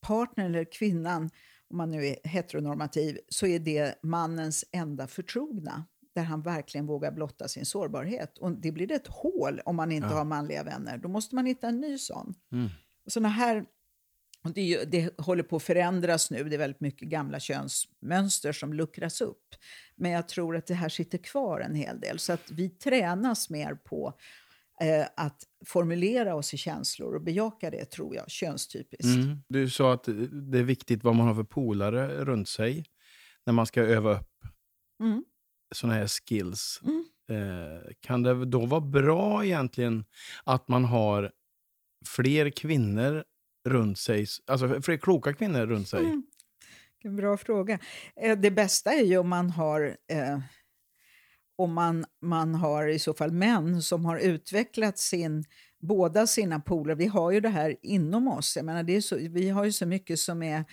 partnern 0.00 0.46
eller 0.46 0.64
kvinnan, 0.64 1.30
om 1.70 1.76
man 1.76 1.90
nu 1.90 2.06
är 2.06 2.16
heteronormativ, 2.24 3.18
så 3.28 3.46
är 3.46 3.58
det 3.58 3.94
mannens 4.02 4.64
enda 4.72 5.06
förtrogna 5.06 5.86
där 6.14 6.22
han 6.22 6.42
verkligen 6.42 6.86
vågar 6.86 7.12
blotta 7.12 7.48
sin 7.48 7.66
sårbarhet. 7.66 8.38
Och 8.38 8.52
det 8.52 8.72
blir 8.72 8.92
ett 8.92 9.06
hål 9.06 9.60
om 9.64 9.76
man 9.76 9.92
inte 9.92 10.08
ja. 10.08 10.14
har 10.14 10.24
manliga 10.24 10.62
vänner. 10.62 10.98
Då 10.98 11.08
måste 11.08 11.34
man 11.34 11.46
hitta 11.46 11.68
en 11.68 11.80
ny 11.80 11.98
sån. 11.98 12.34
Mm. 12.52 12.68
såna 13.06 13.28
här, 13.28 13.64
det, 14.54 14.84
det, 14.84 15.18
håller 15.20 15.42
på 15.42 15.56
att 15.56 15.62
förändras 15.62 16.30
nu. 16.30 16.44
Det 16.44 16.56
är 16.56 16.58
väldigt 16.58 16.80
mycket 16.80 17.08
gamla 17.08 17.40
könsmönster 17.40 18.52
som 18.52 18.72
luckras 18.72 19.20
upp. 19.20 19.54
Men 19.96 20.10
jag 20.10 20.28
tror 20.28 20.56
att 20.56 20.66
det 20.66 20.74
här 20.74 20.88
sitter 20.88 21.18
kvar 21.18 21.60
en 21.60 21.74
hel 21.74 22.00
del. 22.00 22.18
Så 22.18 22.32
att 22.32 22.50
vi 22.50 22.68
tränas 22.68 23.50
mer 23.50 23.74
på 23.74 24.14
eh, 24.80 25.06
att 25.16 25.44
formulera 25.66 26.34
oss 26.34 26.54
i 26.54 26.56
känslor 26.56 27.14
och 27.14 27.22
bejaka 27.22 27.70
det, 27.70 27.84
tror 27.84 28.16
jag, 28.16 28.30
könstypiskt. 28.30 29.04
Mm. 29.04 29.42
Du 29.48 29.70
sa 29.70 29.92
att 29.92 30.04
det 30.32 30.58
är 30.58 30.62
viktigt 30.62 31.04
vad 31.04 31.16
man 31.16 31.26
har 31.26 31.34
för 31.34 31.44
polare 31.44 32.24
runt 32.24 32.48
sig 32.48 32.84
när 33.46 33.52
man 33.52 33.66
ska 33.66 33.82
öva 33.82 34.18
upp 34.18 34.44
mm. 35.00 35.24
sådana 35.74 35.98
här 35.98 36.06
skills. 36.06 36.80
Mm. 36.84 37.04
Eh, 37.30 37.92
kan 38.00 38.22
det 38.22 38.44
då 38.44 38.66
vara 38.66 38.80
bra 38.80 39.44
egentligen 39.44 40.04
att 40.44 40.68
man 40.68 40.84
har 40.84 41.32
fler 42.06 42.50
kvinnor 42.50 43.24
runt 43.68 43.98
sig, 43.98 44.26
alltså 44.46 44.82
fler 44.82 44.96
kloka 44.96 45.32
kvinnor 45.32 45.66
runt 45.66 45.88
sig? 45.88 46.04
Mm. 46.04 46.22
En 47.04 47.16
bra 47.16 47.36
fråga. 47.36 47.78
Eh, 48.16 48.38
det 48.38 48.50
bästa 48.50 48.92
är 48.92 49.04
ju 49.04 49.18
om 49.18 49.28
man 49.28 49.50
har 49.50 49.96
eh, 50.12 50.38
om 51.60 51.72
man, 51.74 52.04
man 52.22 52.54
har 52.54 52.86
i 52.88 52.98
så 52.98 53.14
fall 53.14 53.32
män 53.32 53.82
som 53.82 54.04
har 54.04 54.18
utvecklat 54.18 54.98
sin, 54.98 55.44
båda 55.80 56.26
sina 56.26 56.60
poler. 56.60 56.94
Vi 56.94 57.06
har 57.06 57.30
ju 57.30 57.40
det 57.40 57.48
här 57.48 57.76
inom 57.82 58.28
oss. 58.28 58.56
Jag 58.56 58.64
menar, 58.64 58.82
det 58.82 58.96
är 58.96 59.00
så, 59.00 59.16
vi 59.16 59.48
har 59.48 59.64
ju 59.64 59.72
så 59.72 59.86
mycket 59.86 60.18
som 60.18 60.42
är 60.42 60.64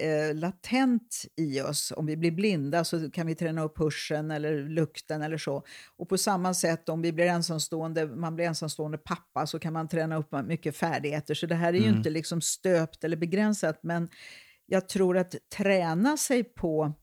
eh, 0.00 0.34
latent 0.34 1.24
i 1.36 1.60
oss. 1.60 1.92
Om 1.96 2.06
vi 2.06 2.16
blir 2.16 2.30
blinda 2.30 2.84
så 2.84 3.10
kan 3.10 3.26
vi 3.26 3.34
träna 3.34 3.62
upp 3.62 3.78
hörseln 3.78 4.30
eller 4.30 4.68
lukten 4.68 5.22
eller 5.22 5.38
så. 5.38 5.62
Och 5.96 6.08
på 6.08 6.18
samma 6.18 6.54
sätt 6.54 6.88
om 6.88 7.02
vi 7.02 7.12
blir 7.12 7.26
ensamstående, 7.26 8.06
man 8.06 8.36
blir 8.36 8.46
ensamstående 8.46 8.98
pappa 8.98 9.46
så 9.46 9.58
kan 9.58 9.72
man 9.72 9.88
träna 9.88 10.16
upp 10.16 10.32
mycket 10.46 10.76
färdigheter. 10.76 11.34
Så 11.34 11.46
det 11.46 11.54
här 11.54 11.68
är 11.72 11.78
ju 11.78 11.84
mm. 11.84 11.96
inte 11.96 12.10
liksom 12.10 12.40
stöpt 12.40 13.04
eller 13.04 13.16
begränsat. 13.16 13.78
Men 13.82 14.08
jag 14.66 14.88
tror 14.88 15.18
att 15.18 15.34
träna 15.56 16.16
sig 16.16 16.44
på 16.44 16.94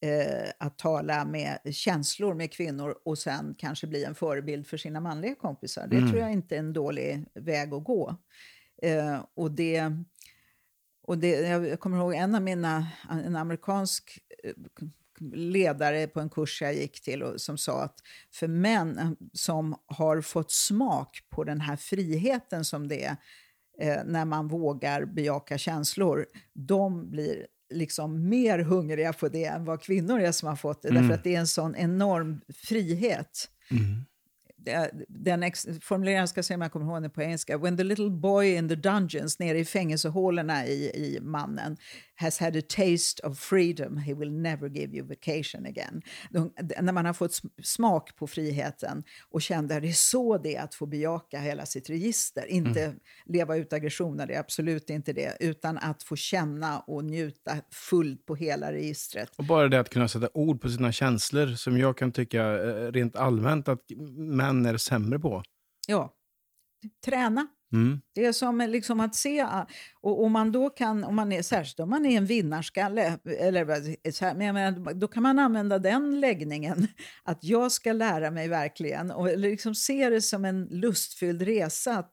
eh, 0.00 0.50
att 0.58 0.78
tala 0.78 1.24
med 1.24 1.58
känslor 1.70 2.34
med 2.34 2.52
kvinnor 2.52 2.98
och 3.04 3.18
sen 3.18 3.54
kanske 3.58 3.86
bli 3.86 4.04
en 4.04 4.14
förebild 4.14 4.66
för 4.66 4.76
sina 4.76 5.00
manliga 5.00 5.34
kompisar. 5.34 5.86
Det 5.86 5.96
mm. 5.96 6.10
tror 6.10 6.22
jag 6.22 6.32
inte 6.32 6.54
är 6.54 6.58
en 6.58 6.72
dålig 6.72 7.24
väg 7.34 7.74
att 7.74 7.84
gå. 7.84 8.16
Eh, 8.82 9.24
och 9.34 9.50
det 9.50 9.92
och 11.06 11.18
det, 11.18 11.40
jag 11.40 11.80
kommer 11.80 11.98
ihåg 11.98 12.14
en 12.14 12.34
av 12.34 12.42
mina, 12.42 12.86
en 13.10 13.36
amerikansk 13.36 14.18
eh, 14.44 14.52
ledare 15.30 16.06
på 16.06 16.20
en 16.20 16.30
kurs 16.30 16.62
jag 16.62 16.74
gick 16.74 17.02
till 17.02 17.22
och, 17.22 17.40
som 17.40 17.58
sa 17.58 17.82
att 17.82 17.98
för 18.32 18.48
män 18.48 18.98
eh, 18.98 19.10
som 19.32 19.76
har 19.86 20.20
fått 20.20 20.50
smak 20.50 21.18
på 21.28 21.44
den 21.44 21.60
här 21.60 21.76
friheten 21.76 22.64
som 22.64 22.88
det 22.88 23.04
är 23.04 23.16
eh, 23.80 24.04
när 24.04 24.24
man 24.24 24.48
vågar 24.48 25.04
bejaka 25.04 25.58
känslor, 25.58 26.26
de 26.52 27.10
blir 27.10 27.46
liksom 27.70 28.28
mer 28.28 28.58
hungriga 28.58 29.12
på 29.12 29.28
det 29.28 29.44
än 29.44 29.64
vad 29.64 29.82
kvinnor 29.82 30.20
är 30.20 30.32
som 30.32 30.48
har 30.48 30.56
fått 30.56 30.82
det. 30.82 30.88
Mm. 30.88 31.02
Därför 31.02 31.14
att 31.14 31.24
det 31.24 31.34
är 31.34 31.40
en 31.40 31.46
sån 31.46 31.76
enorm 31.76 32.40
frihet. 32.48 33.50
Mm 33.70 34.04
den 35.08 35.52
formuleringen 35.80 36.28
ska 36.28 36.42
se 36.42 36.54
om 36.54 36.60
jag 36.60 36.72
kommer 36.72 36.86
ihåg 36.86 37.02
den 37.02 37.10
på 37.10 37.22
engelska. 37.22 37.58
When 37.58 37.76
the 37.76 37.84
little 37.84 38.10
boy 38.10 38.54
in 38.54 38.68
the 38.68 38.74
dungeons, 38.74 39.38
nere 39.38 39.58
i 39.58 39.64
fängelsehålorna 39.64 40.66
i, 40.66 40.90
i 40.94 41.18
mannen, 41.22 41.76
has 42.16 42.38
had 42.38 42.56
a 42.56 42.62
taste 42.68 43.26
of 43.26 43.38
freedom, 43.38 43.96
he 43.96 44.14
will 44.14 44.32
never 44.32 44.68
give 44.68 44.96
you 44.96 45.06
vacation 45.06 45.66
again. 45.66 46.02
De, 46.30 46.52
när 46.80 46.92
man 46.92 47.06
har 47.06 47.12
fått 47.12 47.40
smak 47.62 48.16
på 48.16 48.26
friheten 48.26 49.04
och 49.30 49.42
kände 49.42 49.76
att 49.76 49.82
det 49.82 49.88
är 49.88 49.92
så 49.92 50.38
det 50.38 50.56
är 50.56 50.62
att 50.62 50.74
få 50.74 50.86
bejaka 50.86 51.40
hela 51.40 51.66
sitt 51.66 51.90
register. 51.90 52.46
Inte 52.46 52.84
mm. 52.84 52.98
leva 53.24 53.56
ut 53.56 53.72
aggressioner, 53.72 54.26
det 54.26 54.34
är 54.34 54.40
absolut 54.40 54.90
inte 54.90 55.12
det, 55.12 55.36
utan 55.40 55.78
att 55.78 56.02
få 56.02 56.16
känna 56.16 56.80
och 56.80 57.04
njuta 57.04 57.56
fullt 57.70 58.26
på 58.26 58.34
hela 58.34 58.72
registret. 58.72 59.30
Och 59.36 59.44
bara 59.44 59.68
det 59.68 59.80
att 59.80 59.90
kunna 59.90 60.08
sätta 60.08 60.28
ord 60.34 60.60
på 60.60 60.68
sina 60.68 60.92
känslor, 60.92 61.46
som 61.46 61.78
jag 61.78 61.98
kan 61.98 62.12
tycka 62.12 62.42
eh, 62.42 62.92
rent 62.92 63.16
allmänt 63.16 63.68
att 63.68 63.82
män 64.16 64.66
är 64.66 64.76
sämre 64.76 65.18
på. 65.18 65.42
Ja, 65.88 66.12
träna. 67.04 67.46
Mm. 67.72 68.00
Det 68.14 68.24
är 68.24 68.32
som 68.32 68.58
liksom 68.58 69.00
att 69.00 69.14
se, 69.14 69.46
och 70.00 70.24
om 70.24 70.32
man 70.32 70.52
då 70.52 70.70
kan, 70.70 71.04
om 71.04 71.16
man 71.16 71.32
är, 71.32 71.42
särskilt 71.42 71.80
om 71.80 71.90
man 71.90 72.06
är 72.06 72.16
en 72.16 72.26
vinnarskalle, 72.26 73.18
eller, 73.24 74.10
så 74.12 74.24
här, 74.24 74.34
men 74.34 74.54
menar, 74.54 74.94
då 74.94 75.08
kan 75.08 75.22
man 75.22 75.38
använda 75.38 75.78
den 75.78 76.20
läggningen, 76.20 76.88
att 77.24 77.44
jag 77.44 77.72
ska 77.72 77.92
lära 77.92 78.30
mig 78.30 78.48
verkligen, 78.48 79.10
och 79.10 79.38
liksom 79.38 79.74
se 79.74 80.10
det 80.10 80.22
som 80.22 80.44
en 80.44 80.64
lustfylld 80.64 81.42
resa, 81.42 81.98
att, 81.98 82.12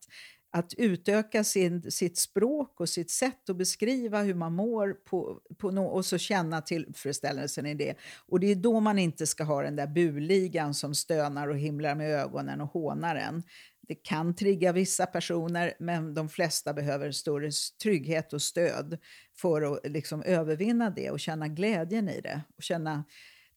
att 0.51 0.73
utöka 0.77 1.43
sin, 1.43 1.91
sitt 1.91 2.17
språk 2.17 2.79
och 2.79 2.89
sitt 2.89 3.11
sätt 3.11 3.49
att 3.49 3.57
beskriva 3.57 4.21
hur 4.21 4.35
man 4.35 4.53
mår 4.53 4.93
på, 4.93 5.39
på 5.57 5.71
no, 5.71 5.81
och 5.81 6.05
så 6.05 6.17
känna 6.17 6.61
tillfredsställelsen 6.61 7.65
i 7.65 7.73
det. 7.73 7.95
Och 8.27 8.39
det 8.39 8.51
är 8.51 8.55
då 8.55 8.79
man 8.79 8.99
inte 8.99 9.27
ska 9.27 9.43
ha 9.43 9.61
den 9.61 9.75
där 9.75 9.87
buligan 9.87 10.73
som 10.73 10.95
stönar 10.95 11.47
och 11.47 11.57
himlar 11.57 11.95
med 11.95 12.11
ögonen 12.11 12.61
och 12.61 12.71
hånar 12.71 13.15
en. 13.15 13.43
Det 13.87 13.95
kan 13.95 14.35
trigga 14.35 14.71
vissa 14.71 15.05
personer, 15.05 15.73
men 15.79 16.13
de 16.13 16.29
flesta 16.29 16.73
behöver 16.73 17.11
större 17.11 17.49
trygghet 17.83 18.33
och 18.33 18.41
stöd 18.41 18.97
för 19.35 19.61
att 19.61 19.91
liksom 19.91 20.23
övervinna 20.23 20.89
det 20.89 21.11
och 21.11 21.19
känna 21.19 21.47
glädjen 21.47 22.09
i 22.09 22.21
det. 22.21 22.41
Och 22.57 22.63
känna 22.63 23.03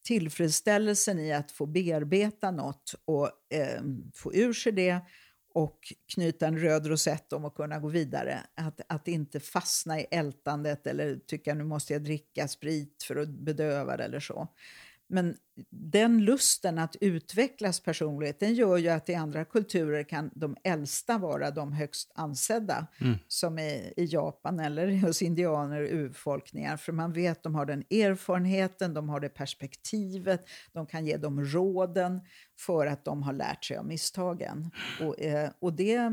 tillfredsställelsen 0.02 1.18
i 1.18 1.32
att 1.32 1.52
få 1.52 1.66
bearbeta 1.66 2.50
något 2.50 2.94
och 3.04 3.30
eh, 3.50 3.82
få 4.14 4.34
ur 4.34 4.52
sig 4.52 4.72
det 4.72 5.00
och 5.54 5.92
knyta 6.14 6.46
en 6.46 6.58
röd 6.58 6.86
rosett 6.86 7.32
om 7.32 7.44
att 7.44 7.54
kunna 7.54 7.78
gå 7.78 7.88
vidare. 7.88 8.40
Att, 8.54 8.80
att 8.88 9.08
inte 9.08 9.40
fastna 9.40 10.00
i 10.00 10.06
ältandet 10.10 10.86
eller 10.86 11.16
tycka 11.16 11.54
nu 11.54 11.64
måste 11.64 11.92
jag 11.92 12.04
dricka 12.04 12.48
sprit 12.48 13.02
för 13.02 13.16
att 13.16 13.28
bedöva 13.28 13.96
det 13.96 14.04
eller 14.04 14.20
så. 14.20 14.48
Men 15.06 15.36
den 15.70 16.24
lusten 16.24 16.78
att 16.78 16.96
utvecklas 17.00 17.80
personligt, 17.80 18.40
den 18.40 18.54
gör 18.54 18.76
ju 18.76 18.88
att 18.88 19.08
i 19.08 19.14
andra 19.14 19.44
kulturer 19.44 20.02
kan 20.02 20.30
de 20.34 20.56
äldsta 20.64 21.18
vara 21.18 21.50
de 21.50 21.72
högst 21.72 22.12
ansedda, 22.14 22.86
mm. 23.00 23.18
som 23.28 23.58
i, 23.58 23.92
i 23.96 24.04
Japan 24.04 24.60
eller 24.60 24.88
hos 25.06 25.22
indianer 25.22 25.82
och 25.82 25.92
urfolkningar. 25.92 26.76
För 26.76 26.92
man 26.92 27.12
vet 27.12 27.42
de 27.42 27.54
har 27.54 27.66
den 27.66 27.80
erfarenheten, 27.90 28.94
de 28.94 29.08
har 29.08 29.20
det 29.20 29.28
perspektivet, 29.28 30.48
de 30.72 30.86
kan 30.86 31.06
ge 31.06 31.16
dem 31.16 31.44
råden 31.44 32.20
för 32.58 32.86
att 32.86 33.04
de 33.04 33.22
har 33.22 33.32
lärt 33.32 33.64
sig 33.64 33.76
av 33.76 33.86
misstagen. 33.86 34.70
Och, 35.00 35.20
eh, 35.20 35.50
och 35.58 35.72
det, 35.72 36.10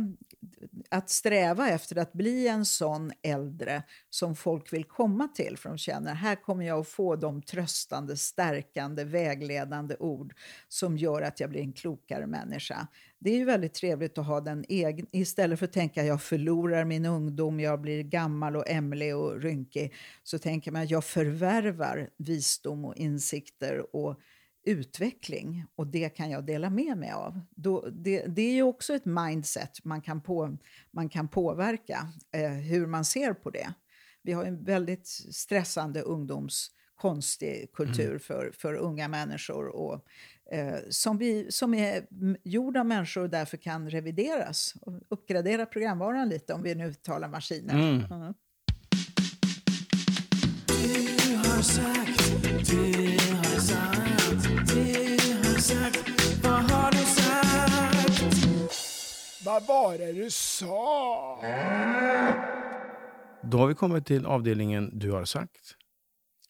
att 0.89 1.09
sträva 1.09 1.69
efter 1.69 1.97
att 1.97 2.13
bli 2.13 2.47
en 2.47 2.65
sån 2.65 3.11
äldre 3.21 3.83
som 4.09 4.35
folk 4.35 4.73
vill 4.73 4.83
komma 4.83 5.27
till, 5.27 5.57
för 5.57 5.69
de 5.69 5.77
känner 5.77 6.13
här 6.13 6.35
kommer 6.35 6.65
jag 6.65 6.79
att 6.79 6.87
få 6.87 7.15
de 7.15 7.41
tröstande, 7.41 8.17
stärkande, 8.17 9.03
vägledande 9.33 9.95
ord 9.99 10.33
som 10.67 10.97
gör 10.97 11.21
att 11.21 11.39
jag 11.39 11.49
blir 11.49 11.61
en 11.61 11.73
klokare 11.73 12.27
människa. 12.27 12.87
Det 13.19 13.29
är 13.29 13.37
ju 13.37 13.45
väldigt 13.45 13.73
trevligt 13.73 14.17
att 14.17 14.25
ha 14.25 14.41
den 14.41 14.65
egen, 14.69 15.07
istället 15.11 15.59
för 15.59 15.65
att 15.65 15.73
tänka 15.73 16.05
jag 16.05 16.21
förlorar 16.21 16.85
min 16.85 17.05
ungdom, 17.05 17.59
jag 17.59 17.81
blir 17.81 18.03
gammal 18.03 18.55
och 18.55 18.69
ämlig 18.69 19.15
och 19.15 19.41
rynkig, 19.41 19.93
så 20.23 20.39
tänker 20.39 20.71
man 20.71 20.87
jag 20.87 21.03
förvärvar 21.03 22.09
visdom 22.17 22.85
och 22.85 22.95
insikter 22.95 23.95
och 23.95 24.19
utveckling 24.65 25.65
och 25.75 25.87
det 25.87 26.09
kan 26.09 26.29
jag 26.29 26.45
dela 26.45 26.69
med 26.69 26.97
mig 26.97 27.11
av. 27.11 27.39
Då, 27.55 27.89
det, 27.91 28.25
det, 28.27 28.41
är 28.41 28.53
ju 28.53 28.63
också 28.63 28.93
ett 28.93 29.05
mindset 29.05 29.83
man 29.83 30.01
kan, 30.01 30.21
på, 30.21 30.57
man 30.91 31.09
kan 31.09 31.27
påverka, 31.27 32.07
eh, 32.31 32.51
hur 32.51 32.87
man 32.87 33.05
ser 33.05 33.33
på 33.33 33.49
det. 33.49 33.73
Vi 34.21 34.33
har 34.33 34.45
en 34.45 34.63
väldigt 34.63 35.07
stressande 35.31 36.01
ungdomskonstig 37.03 37.71
kultur 37.73 38.07
mm. 38.07 38.19
för, 38.19 38.51
för 38.57 38.73
unga 38.73 39.07
människor 39.07 39.67
och, 39.67 40.05
eh, 40.51 40.79
som, 40.89 41.17
vi, 41.17 41.51
som 41.51 41.73
är 41.73 42.05
gjord 42.43 42.77
av 42.77 42.85
människor 42.85 43.21
och 43.21 43.29
därför 43.29 43.57
kan 43.57 43.89
revideras 43.89 44.73
och 44.81 44.93
uppgradera 45.09 45.65
programvaran 45.65 46.29
lite 46.29 46.53
om 46.53 46.63
vi 46.63 46.75
nu 46.75 46.93
talar 46.93 47.29
maskiner. 47.29 47.73
Mm. 47.73 48.05
Mm. 48.11 48.33
Du 50.67 51.35
har 51.37 51.61
sagt, 51.61 52.39
du 52.69 52.85
har 53.35 53.59
sagt 53.59 54.13
vad 56.43 56.71
har 56.71 56.91
du 56.91 56.97
sagt? 56.97 57.33
Vad 59.45 59.67
var 59.67 59.97
det 59.97 60.11
du 60.11 60.29
sa? 60.29 61.39
Då 63.41 63.57
har 63.57 63.67
vi 63.67 63.73
kommit 63.73 64.05
till 64.05 64.25
avdelningen 64.25 64.99
Du 64.99 65.11
har 65.11 65.25
sagt. 65.25 65.77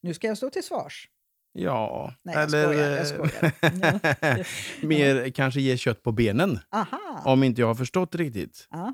Nu 0.04 0.14
ska 0.14 0.28
jag 0.28 0.38
stå 0.38 0.50
till 0.50 0.64
svars. 0.64 1.10
Ja, 1.52 2.14
Nej, 2.24 2.36
jag 2.36 2.44
eller... 2.44 2.64
Skojar, 2.64 2.90
jag 2.90 3.08
skojar. 3.08 4.86
mer 4.88 5.30
kanske 5.30 5.62
ge 5.62 5.78
kött 5.78 6.04
på 6.04 6.12
benen. 6.12 6.60
Aha. 6.72 7.22
Om 7.26 7.44
inte 7.44 7.62
jag 7.62 7.68
har 7.68 7.76
förstått 7.76 8.16
riktigt. 8.16 8.68
Aha. 8.72 8.94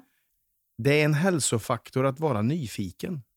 Det 0.77 1.01
är 1.01 1.05
en 1.05 1.13
hälsofaktor 1.13 2.05
att 2.05 2.19
vara 2.19 2.41
nyfiken. 2.41 3.21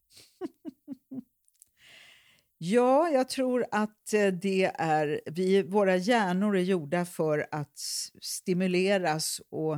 Ja, 2.64 3.09
jag 3.09 3.29
tror 3.29 3.66
att 3.70 4.12
eh, 4.12 4.27
det 4.27 4.73
är... 4.75 5.20
Vi, 5.27 5.62
våra 5.62 5.97
hjärnor 5.97 6.57
är 6.57 6.61
gjorda 6.61 7.05
för 7.05 7.47
att 7.51 7.79
stimuleras 8.20 9.41
och 9.51 9.77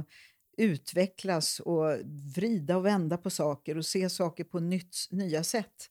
utvecklas 0.56 1.60
och 1.60 1.96
vrida 2.36 2.76
och 2.76 2.86
vända 2.86 3.16
på 3.16 3.30
saker 3.30 3.78
och 3.78 3.86
se 3.86 4.10
saker 4.10 4.44
på 4.44 4.60
nytt, 4.60 4.96
nya 5.10 5.44
sätt. 5.44 5.90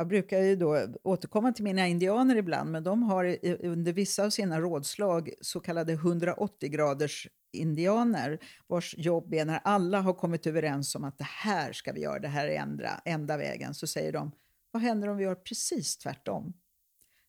Jag 0.00 0.08
brukar 0.08 0.40
ju 0.40 0.56
då 0.56 0.86
återkomma 1.02 1.52
till 1.52 1.64
mina 1.64 1.88
indianer 1.88 2.36
ibland, 2.36 2.70
men 2.70 2.84
de 2.84 3.02
har 3.02 3.38
under 3.66 3.92
vissa 3.92 4.24
av 4.24 4.30
sina 4.30 4.60
rådslag 4.60 5.30
så 5.40 5.60
kallade 5.60 5.96
180-graders 5.96 7.28
indianer 7.52 8.38
vars 8.66 8.94
jobb 8.98 9.34
är 9.34 9.44
när 9.44 9.60
alla 9.64 10.00
har 10.00 10.12
kommit 10.12 10.46
överens 10.46 10.94
om 10.94 11.04
att 11.04 11.18
det 11.18 11.26
här 11.26 11.72
ska 11.72 11.92
vi 11.92 12.00
göra, 12.00 12.18
det 12.18 12.28
här 12.28 12.48
är 12.48 12.60
enda, 12.60 13.02
enda 13.04 13.36
vägen, 13.36 13.74
så 13.74 13.86
säger 13.86 14.12
de 14.12 14.32
vad 14.70 14.82
händer 14.82 15.08
om 15.08 15.16
vi 15.16 15.24
gör 15.24 15.34
precis 15.34 15.96
tvärtom? 15.96 16.52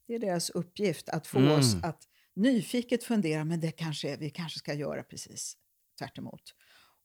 Det 0.08 0.16
är 0.16 0.20
deras 0.20 0.50
uppgift 0.50 1.10
att 1.10 1.28
få 1.28 1.40
mm. 1.40 1.60
oss 1.60 1.76
att 1.84 2.08
nyfiket 2.36 3.04
fundera, 3.04 3.46
men 3.46 3.60
det 3.60 3.72
kanske, 3.72 4.18
vi 4.18 4.30
kanske 4.30 4.60
ska 4.60 4.74
göra 4.74 5.04
precis 5.04 5.58
tvärt 6.00 6.18
emot. 6.18 6.56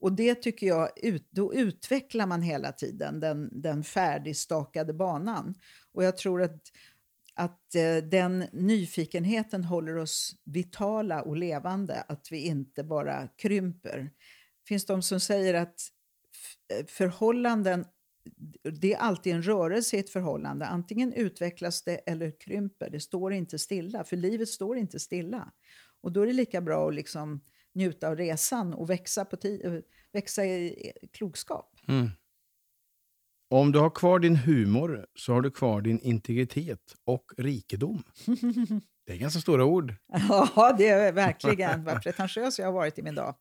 Och 0.01 0.13
det 0.13 0.35
tycker 0.35 0.67
jag, 0.67 0.89
då 1.31 1.55
utvecklar 1.55 2.27
man 2.27 2.43
hela 2.43 2.73
tiden 2.73 3.21
den, 3.21 3.63
den 3.63 3.85
färdigstakade 3.85 4.95
banan. 4.95 5.55
Och 5.93 6.05
jag 6.05 6.17
tror 6.17 6.43
att 6.43 6.61
att 7.37 7.75
eh, 7.75 7.97
den 7.97 8.45
nyfikenheten 8.53 9.65
håller 9.65 9.97
oss 9.97 10.37
vitala 10.45 11.23
och 11.23 11.37
levande, 11.37 12.05
att 12.09 12.29
vi 12.31 12.47
inte 12.47 12.85
bara 12.85 13.29
krymper. 13.29 13.99
Det 13.99 14.69
finns 14.69 14.87
de 14.87 15.03
som 15.03 15.21
säger 15.21 15.55
att 15.55 15.81
eh, 16.75 16.87
förhållanden, 16.87 17.85
det 18.81 18.95
är 18.95 18.99
alltid 18.99 19.35
en 19.35 19.43
rörelse 19.43 19.97
i 19.97 20.01
ett 20.01 20.11
förhållande. 20.11 20.67
Antingen 20.67 21.13
utvecklas 21.13 21.83
det 21.83 21.97
eller 21.97 22.41
krymper. 22.41 22.91
Det 22.91 23.01
står 23.01 23.33
inte 23.33 23.59
stilla, 23.59 24.05
för 24.05 24.17
livet 24.17 24.49
står 24.49 24.77
inte 24.79 24.99
stilla. 24.99 25.53
Och 26.01 26.13
då 26.13 26.23
är 26.23 26.27
det 26.27 26.33
lika 26.33 26.61
bra 26.61 26.89
att 26.89 26.95
liksom 26.95 27.41
njuta 27.77 28.09
av 28.09 28.17
resan 28.17 28.75
och 28.75 28.91
växa, 28.91 29.25
på 29.25 29.37
växa 30.13 30.45
i 30.45 30.93
klokskap. 31.13 31.73
Mm. 31.89 32.11
Om 33.51 33.73
du 33.73 33.79
har 33.79 33.91
kvar 33.91 34.19
din 34.19 34.37
humor 34.37 35.07
så 35.15 35.33
har 35.33 35.41
du 35.41 35.51
kvar 35.51 35.81
din 35.81 36.01
integritet 36.01 36.95
och 37.05 37.33
rikedom. 37.37 38.03
Det 39.07 39.13
är 39.13 39.17
ganska 39.17 39.41
stora 39.41 39.65
ord. 39.65 39.95
Ja, 40.57 40.75
det 40.79 40.89
är 40.89 41.13
verkligen. 41.13 41.85
Vad 41.85 42.03
pretentiös 42.03 42.59
jag 42.59 42.67
har 42.67 42.73
varit 42.73 42.99
i 42.99 43.03
min 43.03 43.15
dag. 43.15 43.35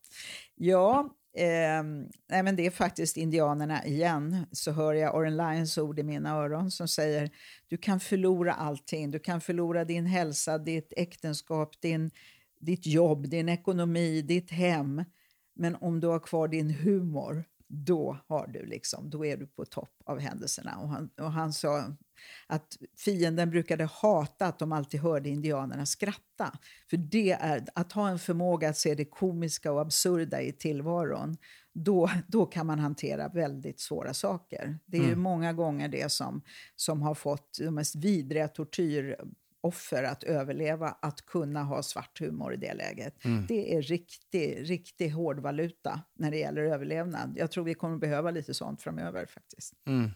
Ja, 0.56 1.10
eh, 1.38 1.84
nej 2.30 2.44
men 2.44 2.56
det 2.56 2.66
är 2.66 2.72
faktiskt 2.72 3.18
indianerna 3.18 3.86
igen. 3.86 4.46
Så 4.52 4.72
hör 4.72 4.94
jag 4.94 5.16
Oren 5.16 5.38
Lyons 5.38 5.78
ord 5.78 6.00
i 6.00 6.04
mina 6.04 6.30
öron 6.30 6.72
som 6.72 6.88
säger 6.88 7.30
du 7.68 7.78
kan 7.78 8.00
förlora 8.00 8.54
allting. 8.54 9.12
Du 9.12 9.20
kan 9.20 9.42
förlora 9.42 9.86
din 9.86 10.06
hälsa, 10.06 10.58
ditt 10.58 10.94
äktenskap, 10.98 11.82
din, 11.82 12.12
ditt 12.66 12.86
jobb, 12.86 13.30
din 13.30 13.50
ekonomi, 13.50 14.22
ditt 14.22 14.52
hem. 14.52 15.04
Men 15.56 15.76
om 15.76 16.00
du 16.00 16.08
har 16.08 16.20
kvar 16.20 16.48
din 16.48 16.70
humor 16.70 17.44
då, 17.68 18.18
har 18.28 18.48
du 18.48 18.66
liksom, 18.66 19.10
då 19.10 19.26
är 19.26 19.38
du 19.38 19.48
på 19.48 19.66
topp 19.66 19.94
av 20.06 20.20
händelserna. 20.20 20.78
Och 20.78 20.90
han, 20.90 21.10
och 21.20 21.32
han 21.32 21.54
sa 21.54 21.84
att 22.48 22.78
fienden 22.98 23.50
brukade 23.50 23.86
hata 23.86 24.46
att 24.46 24.60
de 24.60 24.72
alltid 24.72 25.00
hörde 25.00 25.30
indianerna 25.30 25.86
skratta. 25.86 26.60
För 26.90 26.98
det 26.98 27.32
är 27.32 27.66
att 27.76 27.92
ha 27.92 28.10
en 28.10 28.20
förmåga 28.20 28.70
att 28.70 28.78
se 28.78 28.96
det 28.96 29.06
komiska 29.06 29.72
och 29.72 29.82
absurda 29.82 30.42
i 30.42 30.52
tillvaron. 30.52 31.38
Då, 31.74 32.10
då 32.28 32.46
kan 32.46 32.66
man 32.66 32.80
hantera 32.80 33.28
väldigt 33.28 33.80
svåra 33.80 34.14
saker. 34.14 34.80
Det 34.86 34.98
är 34.98 35.04
mm. 35.04 35.22
många 35.22 35.54
gånger 35.54 35.88
det 35.88 36.12
som, 36.12 36.42
som 36.76 37.02
har 37.02 37.16
fått 37.16 37.58
de 37.60 37.72
mest 37.72 37.96
vidriga 37.96 38.48
tortyr 38.48 39.18
offer 39.66 40.04
att 40.04 40.24
överleva, 40.24 40.88
att 40.88 41.26
kunna 41.26 41.64
ha 41.64 41.84
svart 41.84 42.20
humor 42.20 42.54
i 42.54 42.58
det 42.58 42.74
läget. 42.74 43.26
Mm. 43.26 43.46
Det 43.48 43.76
är 43.76 43.82
riktig, 43.82 44.70
riktig 44.70 45.10
hård 45.10 45.40
valuta 45.40 46.02
när 46.14 46.32
det 46.32 46.38
gäller 46.38 46.62
överlevnad. 46.62 47.34
Jag 47.38 47.52
tror 47.52 47.64
vi 47.64 47.74
kommer 47.74 47.98
behöva 47.98 48.32
lite 48.32 48.54
sånt 48.54 48.82
framöver 48.82 49.26
faktiskt. 49.26 49.74
Mm. 49.88 50.12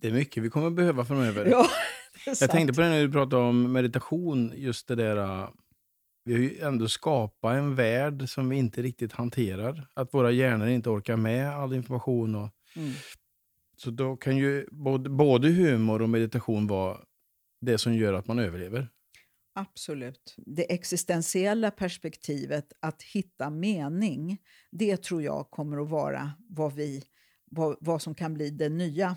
Det 0.00 0.08
är 0.08 0.12
mycket 0.12 0.42
vi 0.42 0.50
kommer 0.50 0.70
behöva 0.70 1.04
framöver. 1.04 1.46
Ja, 1.46 1.66
Jag 2.40 2.50
tänkte 2.50 2.74
på 2.74 2.80
det 2.80 2.88
när 2.88 3.02
du 3.02 3.12
pratade 3.12 3.42
om 3.42 3.72
meditation, 3.72 4.52
just 4.56 4.88
det 4.88 4.94
där... 4.94 5.48
Vi 6.24 6.32
har 6.32 6.40
ju 6.40 6.58
ändå 6.58 6.88
skapat 6.88 7.54
en 7.54 7.74
värld 7.74 8.28
som 8.28 8.48
vi 8.48 8.56
inte 8.56 8.82
riktigt 8.82 9.12
hanterar. 9.12 9.88
Att 9.94 10.14
våra 10.14 10.30
hjärnor 10.30 10.68
inte 10.68 10.90
orkar 10.90 11.16
med 11.16 11.50
all 11.50 11.74
information. 11.74 12.34
Och 12.34 12.50
mm. 12.76 12.92
Så 13.76 13.90
då 13.90 14.16
kan 14.16 14.36
ju 14.36 14.66
både, 14.70 15.10
både 15.10 15.48
humor 15.48 16.02
och 16.02 16.08
meditation 16.08 16.66
vara 16.66 17.00
det 17.60 17.78
som 17.78 17.94
gör 17.94 18.12
att 18.12 18.26
man 18.26 18.38
överlever. 18.38 18.88
Absolut. 19.54 20.34
Det 20.36 20.72
existentiella 20.72 21.70
perspektivet, 21.70 22.72
att 22.80 23.02
hitta 23.02 23.50
mening, 23.50 24.38
det 24.70 25.02
tror 25.02 25.22
jag 25.22 25.50
kommer 25.50 25.82
att 25.82 25.88
vara 25.88 26.32
vad, 26.48 26.74
vi, 26.74 27.04
vad, 27.50 27.76
vad 27.80 28.02
som 28.02 28.14
kan 28.14 28.34
bli 28.34 28.50
den 28.50 28.78
nya 28.78 29.16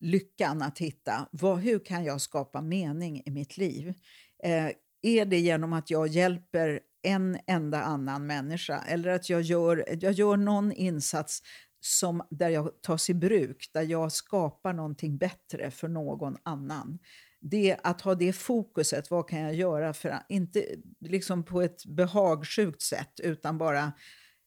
lyckan 0.00 0.62
att 0.62 0.78
hitta. 0.78 1.28
Vad, 1.32 1.58
hur 1.58 1.78
kan 1.78 2.04
jag 2.04 2.20
skapa 2.20 2.62
mening 2.62 3.22
i 3.26 3.30
mitt 3.30 3.56
liv? 3.56 3.94
Eh, 4.42 4.70
är 5.02 5.24
det 5.24 5.38
genom 5.38 5.72
att 5.72 5.90
jag 5.90 6.08
hjälper 6.08 6.80
en 7.02 7.38
enda 7.46 7.82
annan 7.82 8.26
människa 8.26 8.84
eller 8.88 9.10
att 9.10 9.30
jag 9.30 9.42
gör, 9.42 9.84
jag 10.00 10.12
gör 10.12 10.36
någon 10.36 10.72
insats 10.72 11.42
som, 11.80 12.22
där 12.30 12.48
jag 12.48 12.82
tas 12.82 13.10
i 13.10 13.14
bruk, 13.14 13.70
där 13.72 13.82
jag 13.82 14.12
skapar 14.12 14.72
någonting 14.72 15.18
bättre 15.18 15.70
för 15.70 15.88
någon 15.88 16.36
annan. 16.42 16.98
Det, 17.40 17.76
att 17.82 18.00
ha 18.00 18.14
det 18.14 18.32
fokuset, 18.32 19.10
vad 19.10 19.28
kan 19.28 19.40
jag 19.40 19.54
göra 19.54 19.92
för 19.92 20.18
inte 20.28 20.66
liksom 21.00 21.44
på 21.44 21.62
ett 21.62 21.86
behagsjukt 21.86 22.82
sätt 22.82 23.20
utan 23.22 23.58
bara 23.58 23.92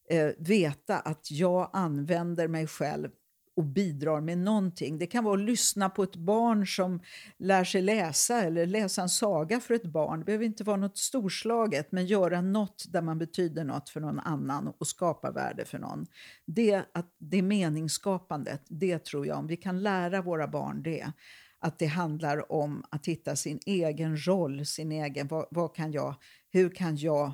eh, 0.09 0.29
veta 0.37 0.99
att 0.99 1.31
jag 1.31 1.69
använder 1.73 2.47
mig 2.47 2.67
själv 2.67 3.09
och 3.55 3.63
bidrar 3.63 4.21
med 4.21 4.37
någonting. 4.37 4.97
Det 4.97 5.07
kan 5.07 5.23
vara 5.23 5.33
att 5.33 5.45
lyssna 5.45 5.89
på 5.89 6.03
ett 6.03 6.15
barn 6.15 6.67
som 6.67 7.01
lär 7.37 7.63
sig 7.63 7.81
läsa 7.81 8.41
eller 8.41 8.65
läsa 8.65 9.01
en 9.01 9.09
saga 9.09 9.59
för 9.59 9.73
ett 9.73 9.85
barn. 9.85 10.19
Det 10.19 10.25
behöver 10.25 10.45
inte 10.45 10.63
vara 10.63 10.77
något 10.77 10.97
storslaget, 10.97 11.91
men 11.91 12.05
göra 12.05 12.41
något 12.41 12.85
där 12.89 13.01
man 13.01 13.17
betyder 13.17 13.63
något 13.63 13.89
för 13.89 13.99
någon 13.99 14.19
annan 14.19 14.73
och 14.77 14.87
skapa 14.87 15.31
värde 15.31 15.65
för 15.65 15.79
någon. 15.79 16.05
Det, 16.45 16.75
att, 16.93 17.15
det 17.19 17.41
meningsskapandet, 17.41 18.61
det 18.67 18.99
tror 18.99 19.27
jag, 19.27 19.37
om 19.37 19.47
vi 19.47 19.57
kan 19.57 19.83
lära 19.83 20.21
våra 20.21 20.47
barn 20.47 20.83
det, 20.83 21.11
att 21.59 21.79
det 21.79 21.85
handlar 21.85 22.51
om 22.51 22.83
att 22.89 23.05
hitta 23.05 23.35
sin 23.35 23.59
egen 23.65 24.27
roll, 24.27 24.65
sin 24.65 24.91
egen, 24.91 25.27
vad, 25.27 25.45
vad 25.51 25.75
kan 25.75 25.91
jag, 25.91 26.15
hur 26.51 26.69
kan 26.69 26.97
jag 26.97 27.33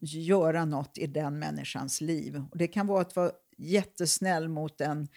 göra 0.00 0.64
något 0.64 0.98
i 0.98 1.06
den 1.06 1.38
människans 1.38 2.00
liv? 2.00 2.42
Och 2.50 2.58
det 2.58 2.66
kan 2.66 2.86
vara 2.86 3.00
att 3.00 3.16
vara 3.16 3.30
jättesnäll 3.58 4.48
mot 4.48 4.80
en 4.80 5.08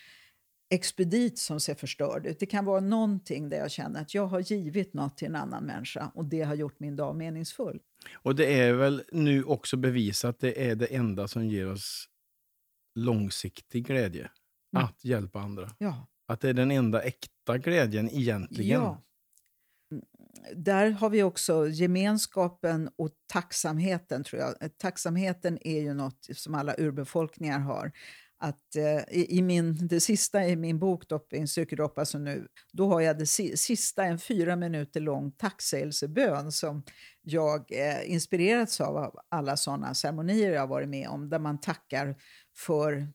expedit 0.69 1.39
som 1.39 1.59
ser 1.59 1.75
förstörd 1.75 2.25
ut. 2.25 2.39
Det 2.39 2.45
kan 2.45 2.65
vara 2.65 2.79
någonting 2.79 3.49
där 3.49 3.57
jag 3.57 3.71
känner 3.71 4.01
att 4.01 4.13
jag 4.13 4.27
har 4.27 4.39
givit 4.39 4.93
något 4.93 5.17
till 5.17 5.27
en 5.27 5.35
annan 5.35 5.63
människa 5.63 6.11
och 6.15 6.25
det 6.25 6.41
har 6.41 6.55
gjort 6.55 6.79
min 6.79 6.95
dag 6.95 7.15
meningsfull. 7.15 7.79
Och 8.13 8.35
det 8.35 8.59
är 8.59 8.73
väl 8.73 9.03
nu 9.11 9.43
också 9.43 9.77
bevisat 9.77 10.29
att 10.29 10.39
det 10.39 10.69
är 10.69 10.75
det 10.75 10.85
enda 10.85 11.27
som 11.27 11.45
ger 11.45 11.71
oss 11.71 12.09
långsiktig 12.95 13.87
glädje. 13.87 14.31
Mm. 14.75 14.85
Att 14.85 15.05
hjälpa 15.05 15.39
andra. 15.39 15.75
Ja. 15.77 16.07
Att 16.27 16.41
det 16.41 16.49
är 16.49 16.53
den 16.53 16.71
enda 16.71 17.01
äkta 17.01 17.57
glädjen 17.57 18.09
egentligen. 18.09 18.81
Ja. 18.81 19.03
Där 20.55 20.89
har 20.89 21.09
vi 21.09 21.23
också 21.23 21.67
gemenskapen 21.67 22.89
och 22.95 23.09
tacksamheten, 23.27 24.23
tror 24.23 24.41
jag. 24.41 24.77
Tacksamheten 24.77 25.57
är 25.61 25.81
ju 25.81 25.93
något 25.93 26.27
som 26.33 26.55
alla 26.55 26.75
urbefolkningar 26.77 27.59
har 27.59 27.91
att 28.39 28.75
eh, 28.75 29.17
i, 29.17 29.41
min, 29.41 29.87
det 29.87 29.99
sista 29.99 30.47
i 30.47 30.55
min 30.55 30.79
bok, 30.79 31.07
Dopping 31.07 31.47
Styrkedroppar, 31.47 32.01
alltså 32.01 32.17
nu, 32.17 32.47
då 32.73 32.87
har 32.87 33.01
jag 33.01 33.17
det 33.17 33.25
sista, 33.25 34.03
en 34.03 34.19
fyra 34.19 34.55
minuter 34.55 34.99
lång 34.99 35.31
tacksägelsebön 35.31 36.51
som 36.51 36.83
jag 37.21 37.71
eh, 37.71 38.11
inspirerats 38.11 38.81
av, 38.81 38.97
av 38.97 39.19
alla 39.29 39.57
sådana 39.57 39.93
ceremonier 39.93 40.51
jag 40.51 40.67
varit 40.67 40.89
med 40.89 41.09
om, 41.09 41.29
där 41.29 41.39
man 41.39 41.59
tackar 41.59 42.15
för 42.57 43.07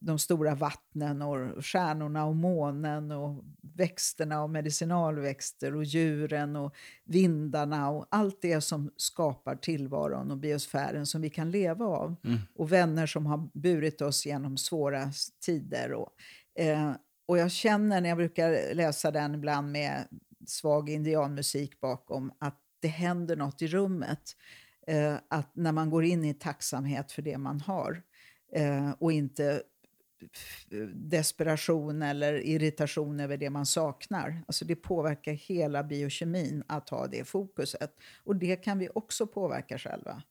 de 0.00 0.18
stora 0.18 0.54
vattnen 0.54 1.22
och 1.22 1.64
stjärnorna 1.64 2.24
och 2.24 2.36
månen 2.36 3.12
och 3.12 3.44
växterna 3.60 4.42
och 4.42 4.50
medicinalväxter 4.50 5.76
och 5.76 5.84
djuren 5.84 6.56
och 6.56 6.74
vindarna 7.04 7.90
och 7.90 8.06
allt 8.10 8.38
det 8.42 8.60
som 8.60 8.90
skapar 8.96 9.56
tillvaron 9.56 10.30
och 10.30 10.36
biosfären 10.36 11.06
som 11.06 11.22
vi 11.22 11.30
kan 11.30 11.50
leva 11.50 11.86
av. 11.86 12.16
Mm. 12.24 12.38
Och 12.54 12.72
vänner 12.72 13.06
som 13.06 13.26
har 13.26 13.48
burit 13.54 14.00
oss 14.00 14.26
genom 14.26 14.56
svåra 14.56 15.10
tider. 15.46 15.92
Och, 15.92 16.08
eh, 16.62 16.92
och 17.28 17.38
jag 17.38 17.50
känner 17.50 18.00
när 18.00 18.08
jag 18.08 18.18
brukar 18.18 18.74
läsa 18.74 19.10
den 19.10 19.34
ibland 19.34 19.72
med 19.72 20.04
svag 20.46 20.90
indianmusik 20.90 21.80
bakom 21.80 22.32
att 22.38 22.60
det 22.80 22.88
händer 22.88 23.36
något 23.36 23.62
i 23.62 23.66
rummet. 23.66 24.36
Eh, 24.86 25.14
att 25.30 25.56
när 25.56 25.72
man 25.72 25.90
går 25.90 26.04
in 26.04 26.24
i 26.24 26.34
tacksamhet 26.34 27.12
för 27.12 27.22
det 27.22 27.38
man 27.38 27.60
har 27.60 28.02
eh, 28.52 28.90
och 28.90 29.12
inte 29.12 29.62
desperation 30.94 32.02
eller 32.02 32.46
irritation 32.46 33.20
över 33.20 33.36
det 33.36 33.50
man 33.50 33.66
saknar. 33.66 34.42
Alltså 34.46 34.64
det 34.64 34.76
påverkar 34.76 35.32
hela 35.32 35.84
biokemin 35.84 36.62
att 36.66 36.88
ha 36.88 37.06
det 37.06 37.24
fokuset. 37.24 37.96
Och 38.24 38.36
det 38.36 38.56
kan 38.56 38.78
vi 38.78 38.88
också 38.94 39.26
påverka 39.26 39.78
själva. 39.78 40.22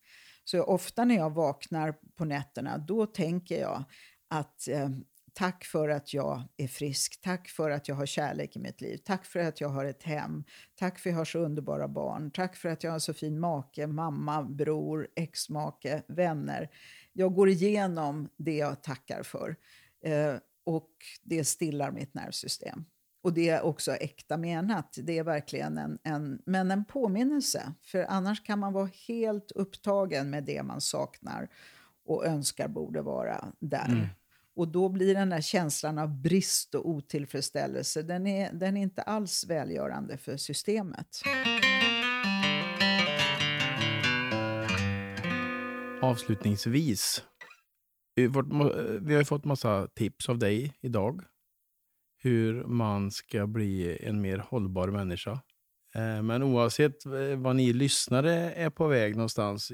Så 0.44 0.64
ofta 0.64 1.06
när 1.06 1.16
jag 1.16 1.34
vaknar 1.34 1.96
på 2.16 2.26
nätterna, 2.26 2.78
då 2.78 3.06
tänker 3.06 3.62
jag 3.62 3.84
att 4.28 4.68
eh, 4.68 4.90
tack 5.36 5.66
för 5.66 5.90
att 5.90 6.14
jag 6.14 6.44
är 6.58 6.68
frisk, 6.68 7.22
tack 7.22 7.50
för 7.50 7.70
att 7.70 7.88
jag 7.88 7.96
har 7.96 8.06
kärlek 8.06 8.56
i 8.56 8.60
mitt 8.60 8.82
liv, 8.82 8.98
tack 8.98 9.26
för 9.26 9.40
att 9.40 9.62
jag 9.62 9.70
har 9.70 9.86
ett 9.86 10.04
hem, 10.04 10.44
tack 10.76 11.00
för 11.00 11.10
att 11.10 11.14
jag 11.14 11.20
har 11.20 11.26
så 11.26 11.40
underbara 11.40 11.88
barn, 11.88 12.32
tack 12.32 12.56
för 12.56 12.70
att 12.70 12.84
jag 12.84 12.92
har 12.92 13.00
så 13.00 13.14
fin 13.14 13.40
make, 13.40 13.88
mamma, 13.88 14.44
bror, 14.44 15.08
exmake, 15.16 16.04
vänner. 16.08 16.70
Jag 17.18 17.34
går 17.34 17.50
igenom 17.50 18.30
det 18.38 18.56
jag 18.56 18.84
tackar 18.84 19.24
för. 19.24 19.56
Eh, 20.04 20.36
och 20.64 20.90
det 21.24 21.46
stillar 21.46 21.92
mitt 21.92 22.14
nervsystem. 22.14 22.86
Och 23.24 23.34
det 23.34 23.50
är 23.50 23.62
också 23.62 23.92
äkta 23.92 24.38
menat. 24.38 24.98
Det 25.04 25.18
är 25.18 25.24
verkligen 25.24 25.78
en, 25.78 26.00
en, 26.04 26.42
men 26.46 26.72
en 26.72 26.86
påminnelse. 26.86 27.74
För 27.82 28.04
annars 28.04 28.44
kan 28.44 28.60
man 28.60 28.74
vara 28.74 28.90
helt 29.08 29.52
upptagen 29.52 30.30
med 30.30 30.44
det 30.44 30.64
man 30.64 30.82
saknar 30.82 31.50
och 32.06 32.26
önskar 32.26 32.68
borde 32.68 33.02
vara 33.02 33.54
där. 33.60 33.90
Mm. 33.90 34.08
Och 34.56 34.68
då 34.68 34.90
blir 34.90 35.14
den 35.14 35.32
här 35.32 35.42
känslan 35.42 35.98
av 35.98 36.22
brist 36.22 36.76
och 36.76 36.90
otillfredsställelse, 36.90 38.02
den 38.02 38.28
är, 38.28 38.54
den 38.54 38.78
är 38.78 38.82
inte 38.82 39.02
alls 39.02 39.46
välgörande 39.46 40.18
för 40.18 40.38
systemet. 40.38 41.22
Avslutningsvis, 46.02 47.24
vi 49.02 49.16
har 49.16 49.24
fått 49.24 49.46
massa 49.46 49.88
tips 49.88 50.30
av 50.30 50.40
dig 50.40 50.74
idag. 50.82 51.22
Hur 52.18 52.64
man 52.64 53.12
ska 53.12 53.48
bli 53.48 53.98
en 54.02 54.22
mer 54.22 54.38
hållbar 54.38 54.88
människa. 54.88 55.32
Eh, 55.96 56.22
men 56.22 56.44
oavsett 56.44 57.06
eh, 57.06 57.36
vad 57.38 57.56
ni 57.56 57.74
lyssnare 57.74 58.34
är 58.54 58.70
på 58.70 58.88
väg 58.88 59.16
någonstans 59.16 59.72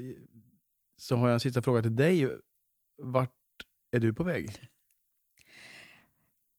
så 0.96 1.16
har 1.16 1.28
jag 1.28 1.34
en 1.34 1.40
sista 1.40 1.62
fråga 1.62 1.82
till 1.82 1.96
dig. 1.96 2.28
Vart 3.02 3.30
är 3.92 4.00
du 4.00 4.14
på 4.14 4.24
väg? 4.24 4.50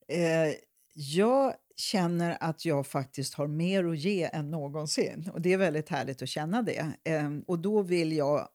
Eh, 0.07 0.53
jag 0.93 1.53
känner 1.75 2.37
att 2.39 2.65
jag 2.65 2.87
faktiskt 2.87 3.33
har 3.33 3.47
mer 3.47 3.83
att 3.85 3.97
ge 3.97 4.29
än 4.33 4.51
någonsin. 4.51 5.29
Och 5.33 5.41
Det 5.41 5.53
är 5.53 5.57
väldigt 5.57 5.89
härligt 5.89 6.21
att 6.21 6.29
känna 6.29 6.61
det. 6.61 6.93
Ehm, 7.03 7.43
och 7.47 7.59
Då 7.59 7.81
vill 7.81 8.11
jag 8.11 8.47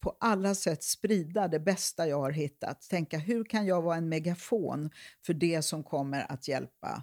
på 0.00 0.16
alla 0.20 0.54
sätt 0.54 0.82
sprida 0.82 1.48
det 1.48 1.60
bästa 1.60 2.08
jag 2.08 2.20
har 2.20 2.30
hittat. 2.30 2.82
Tänka 2.82 3.18
hur 3.18 3.44
kan 3.44 3.66
jag 3.66 3.82
vara 3.82 3.96
en 3.96 4.08
megafon 4.08 4.90
för 5.26 5.34
det 5.34 5.62
som 5.62 5.84
kommer 5.84 6.32
att 6.32 6.48
hjälpa 6.48 7.02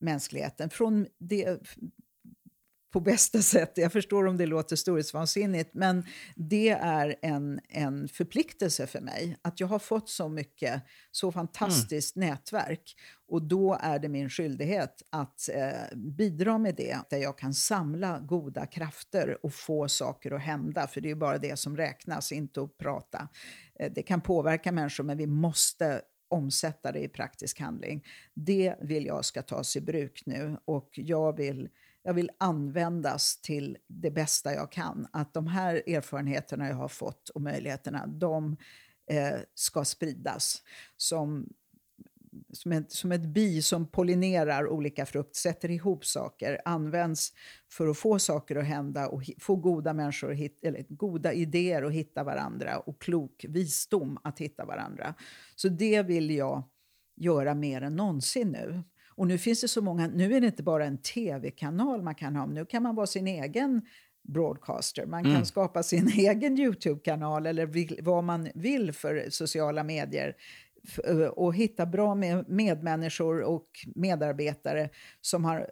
mänskligheten. 0.00 0.70
Från 0.70 1.06
det, 1.18 1.60
på 2.92 3.00
bästa 3.00 3.42
sätt. 3.42 3.72
Jag 3.74 3.92
förstår 3.92 4.26
om 4.26 4.36
det 4.36 4.46
låter 4.46 4.76
storhetsvansinnigt, 4.76 5.70
men 5.74 6.04
det 6.36 6.68
är 6.68 7.16
en, 7.22 7.60
en 7.68 8.08
förpliktelse 8.08 8.86
för 8.86 9.00
mig. 9.00 9.36
Att 9.42 9.60
jag 9.60 9.66
har 9.66 9.78
fått 9.78 10.08
så 10.08 10.28
mycket, 10.28 10.82
så 11.10 11.32
fantastiskt 11.32 12.16
mm. 12.16 12.28
nätverk. 12.28 12.96
Och 13.28 13.42
då 13.42 13.78
är 13.80 13.98
det 13.98 14.08
min 14.08 14.30
skyldighet 14.30 15.02
att 15.10 15.48
eh, 15.48 15.96
bidra 15.96 16.58
med 16.58 16.74
det, 16.74 16.98
där 17.10 17.18
jag 17.18 17.38
kan 17.38 17.54
samla 17.54 18.20
goda 18.20 18.66
krafter 18.66 19.38
och 19.42 19.54
få 19.54 19.88
saker 19.88 20.30
att 20.30 20.42
hända. 20.42 20.86
För 20.86 21.00
det 21.00 21.10
är 21.10 21.14
bara 21.14 21.38
det 21.38 21.58
som 21.58 21.76
räknas, 21.76 22.32
inte 22.32 22.62
att 22.62 22.78
prata. 22.78 23.28
Eh, 23.78 23.92
det 23.94 24.02
kan 24.02 24.20
påverka 24.20 24.72
människor, 24.72 25.04
men 25.04 25.18
vi 25.18 25.26
måste 25.26 26.02
omsätta 26.28 26.92
det 26.92 27.00
i 27.00 27.08
praktisk 27.08 27.60
handling. 27.60 28.04
Det 28.34 28.74
vill 28.80 29.06
jag 29.06 29.24
ska 29.24 29.42
tas 29.42 29.76
i 29.76 29.80
bruk 29.80 30.22
nu 30.26 30.56
och 30.64 30.90
jag 30.92 31.36
vill 31.36 31.68
jag 32.02 32.14
vill 32.14 32.30
användas 32.38 33.40
till 33.40 33.78
det 33.86 34.10
bästa 34.10 34.54
jag 34.54 34.72
kan. 34.72 35.06
Att 35.12 35.34
de 35.34 35.46
här 35.46 35.74
erfarenheterna 35.86 36.68
jag 36.68 36.76
har 36.76 36.88
fått 36.88 37.28
och 37.28 37.40
möjligheterna, 37.40 38.06
de 38.06 38.56
eh, 39.10 39.38
ska 39.54 39.84
spridas. 39.84 40.62
Som, 40.96 41.48
som, 42.52 42.72
ett, 42.72 42.92
som 42.92 43.12
ett 43.12 43.26
bi 43.26 43.62
som 43.62 43.86
pollinerar 43.86 44.68
olika 44.68 45.06
frukt, 45.06 45.36
sätter 45.36 45.70
ihop 45.70 46.06
saker, 46.06 46.60
används 46.64 47.32
för 47.70 47.88
att 47.88 47.98
få 47.98 48.18
saker 48.18 48.56
att 48.56 48.66
hända 48.66 49.08
och 49.08 49.22
få 49.38 49.56
goda 49.56 49.92
människor, 49.92 50.32
hit, 50.32 50.58
eller 50.64 50.84
goda 50.88 51.32
idéer 51.32 51.82
att 51.82 51.92
hitta 51.92 52.24
varandra 52.24 52.78
och 52.78 53.00
klok 53.00 53.44
visdom 53.48 54.18
att 54.24 54.38
hitta 54.38 54.64
varandra. 54.64 55.14
Så 55.56 55.68
det 55.68 56.02
vill 56.02 56.30
jag 56.30 56.62
göra 57.16 57.54
mer 57.54 57.82
än 57.82 57.96
någonsin 57.96 58.48
nu. 58.48 58.82
Och 59.14 59.26
nu 59.26 59.38
finns 59.38 59.60
det 59.60 59.68
så 59.68 59.82
många, 59.82 60.06
nu 60.06 60.34
är 60.34 60.40
det 60.40 60.46
inte 60.46 60.62
bara 60.62 60.84
en 60.84 60.98
tv-kanal 60.98 62.02
man 62.02 62.14
kan 62.14 62.36
ha, 62.36 62.46
nu 62.46 62.64
kan 62.64 62.82
man 62.82 62.94
vara 62.94 63.06
sin 63.06 63.26
egen 63.26 63.82
broadcaster. 64.22 65.06
Man 65.06 65.22
kan 65.22 65.32
mm. 65.32 65.44
skapa 65.44 65.82
sin 65.82 66.08
egen 66.16 66.58
Youtube-kanal 66.58 67.46
eller 67.46 67.66
vill, 67.66 68.00
vad 68.02 68.24
man 68.24 68.48
vill 68.54 68.92
för 68.92 69.26
sociala 69.30 69.84
medier 69.84 70.36
och 71.32 71.54
hitta 71.54 71.86
bra 71.86 72.14
med 72.14 72.48
medmänniskor 72.48 73.42
och 73.42 73.66
medarbetare 73.94 74.90
som 75.20 75.44
har 75.44 75.70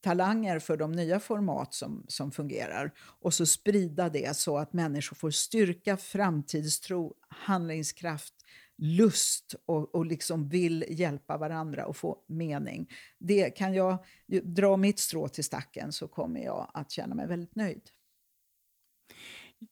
talanger 0.00 0.58
för 0.58 0.76
de 0.76 0.92
nya 0.92 1.20
format 1.20 1.74
som, 1.74 2.04
som 2.08 2.32
fungerar. 2.32 2.92
Och 2.98 3.34
så 3.34 3.46
sprida 3.46 4.08
det 4.08 4.36
så 4.36 4.58
att 4.58 4.72
människor 4.72 5.14
får 5.16 5.30
styrka, 5.30 5.96
framtidstro, 5.96 7.14
handlingskraft 7.28 8.34
lust 8.80 9.54
och, 9.66 9.94
och 9.94 10.06
liksom 10.06 10.48
vill 10.48 10.84
hjälpa 10.88 11.38
varandra 11.38 11.86
och 11.86 11.96
få 11.96 12.18
mening. 12.26 12.88
Det 13.18 13.50
kan 13.50 13.74
jag 13.74 14.04
dra 14.42 14.76
mitt 14.76 14.98
strå 14.98 15.28
till 15.28 15.44
stacken 15.44 15.92
så 15.92 16.08
kommer 16.08 16.40
jag 16.40 16.70
att 16.74 16.90
känna 16.90 17.14
mig 17.14 17.26
väldigt 17.26 17.54
nöjd. 17.54 17.82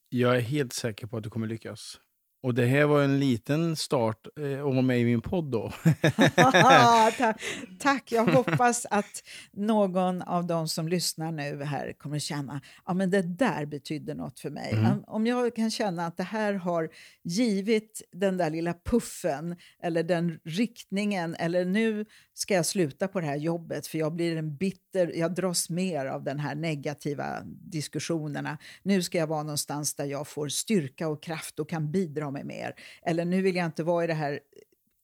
Jag 0.08 0.36
är 0.36 0.40
helt 0.40 0.72
säker 0.72 1.06
på 1.06 1.16
att 1.16 1.22
du 1.22 1.30
kommer 1.30 1.46
lyckas. 1.46 2.00
Och 2.42 2.54
det 2.54 2.66
här 2.66 2.84
var 2.84 3.02
en 3.02 3.20
liten 3.20 3.76
start 3.76 4.26
eh, 4.40 4.58
att 4.58 4.64
vara 4.64 4.82
med 4.82 5.00
i 5.00 5.04
min 5.04 5.20
podd 5.20 5.44
då. 5.44 5.72
tack! 7.78 8.12
Jag 8.12 8.26
hoppas 8.26 8.86
att 8.90 9.22
någon 9.52 10.22
av 10.22 10.46
de 10.46 10.68
som 10.68 10.88
lyssnar 10.88 11.32
nu 11.32 11.64
här 11.64 11.92
kommer 11.92 12.18
känna 12.18 12.60
att 12.84 12.98
ja, 12.98 13.06
det 13.06 13.22
där 13.22 13.66
betydde 13.66 14.14
något 14.14 14.40
för 14.40 14.50
mig. 14.50 14.72
Mm. 14.72 15.04
Om 15.06 15.26
jag 15.26 15.56
kan 15.56 15.70
känna 15.70 16.06
att 16.06 16.16
det 16.16 16.22
här 16.22 16.54
har 16.54 16.88
givit 17.22 18.02
den 18.12 18.36
där 18.36 18.50
lilla 18.50 18.74
puffen 18.84 19.56
eller 19.82 20.02
den 20.02 20.38
riktningen 20.44 21.34
eller 21.34 21.64
nu 21.64 22.04
ska 22.34 22.54
jag 22.54 22.66
sluta 22.66 23.08
på 23.08 23.20
det 23.20 23.26
här 23.26 23.36
jobbet 23.36 23.86
för 23.86 23.98
jag 23.98 24.14
blir 24.14 24.36
en 24.36 24.56
bitter, 24.56 25.12
jag 25.14 25.34
dras 25.34 25.70
mer 25.70 26.06
av 26.06 26.24
den 26.24 26.38
här 26.38 26.54
negativa 26.54 27.42
diskussionerna. 27.44 28.58
Nu 28.82 29.02
ska 29.02 29.18
jag 29.18 29.26
vara 29.26 29.42
någonstans 29.42 29.94
där 29.94 30.04
jag 30.04 30.28
får 30.28 30.48
styrka 30.48 31.08
och 31.08 31.22
kraft 31.22 31.58
och 31.58 31.68
kan 31.68 31.90
bidra 31.90 32.27
med 32.30 32.46
mer. 32.46 32.74
Eller 33.02 33.24
nu 33.24 33.42
vill 33.42 33.56
jag 33.56 33.66
inte 33.66 33.82
vara 33.82 34.04
i 34.04 34.06
det 34.06 34.14
här 34.14 34.40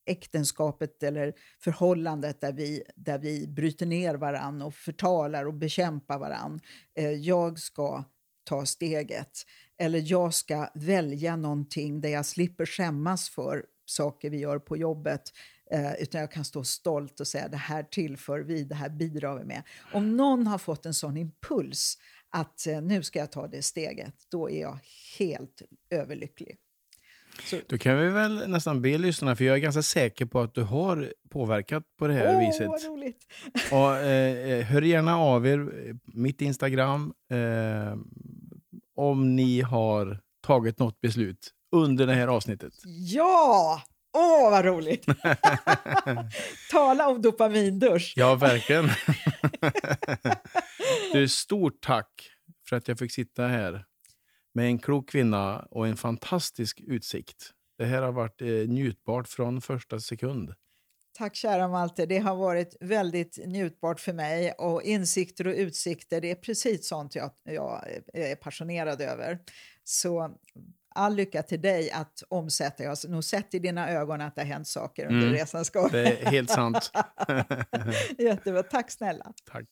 äktenskapet 0.07 1.03
eller 1.03 1.35
förhållandet 1.61 2.41
där 2.41 2.53
vi, 2.53 2.83
där 2.97 3.18
vi 3.18 3.47
bryter 3.47 3.87
ner 3.87 4.14
varann 4.14 4.62
och 4.62 4.75
förtalar 4.75 5.47
och 5.47 5.55
bekämpar 5.55 6.18
varann. 6.18 6.61
Eh, 6.95 7.11
jag 7.11 7.59
ska 7.59 8.05
ta 8.45 8.66
steget. 8.66 9.43
Eller 9.79 10.03
jag 10.05 10.35
ska 10.35 10.70
välja 10.75 11.37
någonting 11.37 12.01
där 12.01 12.09
jag 12.09 12.27
slipper 12.27 12.66
skämmas 12.66 13.29
för 13.29 13.64
saker 13.87 14.31
vi 14.31 14.39
gör 14.39 14.59
på 14.59 14.77
jobbet 14.77 15.31
Eh, 15.70 15.95
utan 15.95 16.20
jag 16.20 16.31
kan 16.31 16.45
stå 16.45 16.64
stolt 16.64 17.20
och 17.20 17.27
säga 17.27 17.49
det 17.49 17.57
här 17.57 17.83
tillför 17.83 18.41
vi, 18.41 18.64
det 18.64 18.75
här 18.75 18.89
bidrar 18.89 19.39
vi 19.39 19.45
med. 19.45 19.62
Om 19.93 20.16
någon 20.16 20.47
har 20.47 20.59
fått 20.59 20.87
en 20.87 20.95
sån 20.95 21.16
impuls 21.16 21.99
att 22.31 22.66
eh, 22.66 22.83
nu 22.83 23.03
ska 23.03 23.18
jag 23.18 23.33
ta 23.33 23.47
det 23.47 23.62
steget, 23.62 24.14
då 24.29 24.51
är 24.51 24.61
jag 24.61 24.79
helt 25.18 25.62
överlycklig. 25.91 26.59
Så. 27.43 27.57
Då 27.68 27.78
kan 27.78 27.99
vi 27.99 28.09
väl 28.09 28.49
nästan 28.49 28.82
be 28.82 28.99
lyssnarna, 28.99 29.37
för 29.37 29.45
jag 29.45 29.57
är 29.57 29.61
ganska 29.61 29.82
säker 29.82 30.26
på 30.26 30.41
att 30.41 30.55
du 30.55 30.62
har 30.62 31.12
påverkat 31.30 31.82
på 31.99 32.07
det 32.07 32.14
här 32.14 32.35
oh, 32.35 32.47
viset. 32.47 32.66
Vad 32.66 32.85
roligt. 32.85 33.26
Och, 33.72 33.97
eh, 33.97 34.51
eh, 34.51 34.64
hör 34.64 34.82
gärna 34.82 35.18
av 35.18 35.47
er, 35.47 35.68
mitt 36.05 36.41
Instagram, 36.41 37.12
eh, 37.30 37.97
om 38.97 39.37
ni 39.37 39.61
har 39.61 40.20
tagit 40.47 40.78
något 40.78 41.01
beslut 41.01 41.51
under 41.72 42.07
det 42.07 42.14
här 42.14 42.28
avsnittet. 42.28 42.72
Ja! 42.85 43.82
Åh, 44.16 44.51
vad 44.51 44.64
roligt! 44.64 45.07
Tala 46.70 47.09
om 47.09 47.22
dopamindusch. 47.22 48.12
Ja, 48.16 48.35
verkligen. 48.35 48.91
du, 51.12 51.28
stort 51.28 51.80
tack 51.80 52.30
för 52.68 52.76
att 52.76 52.89
jag 52.89 52.99
fick 52.99 53.12
sitta 53.12 53.47
här 53.47 53.85
med 54.55 54.66
en 54.66 54.78
klok 54.78 55.09
kvinna 55.09 55.66
och 55.70 55.86
en 55.86 55.96
fantastisk 55.96 56.80
utsikt. 56.80 57.50
Det 57.78 57.84
här 57.84 58.02
har 58.02 58.12
varit 58.12 58.42
eh, 58.42 58.48
njutbart 58.48 59.28
från 59.28 59.61
första 59.61 60.00
sekund. 60.00 60.55
Tack 61.12 61.34
kära 61.34 61.68
Malte, 61.68 62.07
det 62.07 62.18
har 62.18 62.36
varit 62.36 62.76
väldigt 62.80 63.38
njutbart 63.46 64.00
för 64.00 64.12
mig 64.12 64.52
och 64.52 64.82
insikter 64.82 65.46
och 65.46 65.55
utsikter, 65.55 66.20
det 66.20 66.30
är 66.30 66.34
precis 66.34 66.88
sånt 66.88 67.14
jag, 67.14 67.30
jag 67.44 67.84
är 68.12 68.36
passionerad 68.36 69.00
över. 69.00 69.38
Så 69.84 70.34
all 70.94 71.14
lycka 71.14 71.43
till 71.43 71.60
dig 71.60 71.90
att 71.90 72.22
omsätta. 72.28 72.82
Jag 72.82 72.90
har 72.90 73.09
nog 73.09 73.24
sett 73.24 73.55
i 73.55 73.59
dina 73.59 73.90
ögon 73.90 74.20
att 74.20 74.35
det 74.35 74.40
har 74.40 74.47
hänt 74.47 74.68
saker 74.68 75.06
under 75.06 75.26
mm, 75.26 75.32
resans 75.32 75.70
gång. 75.70 75.89
Det 75.93 76.22
är 76.22 76.31
helt 76.31 76.51
sant. 76.51 76.93
Jättebra. 78.18 78.62
Tack 78.62 78.90
snälla. 78.90 79.32
Tack. 79.51 79.66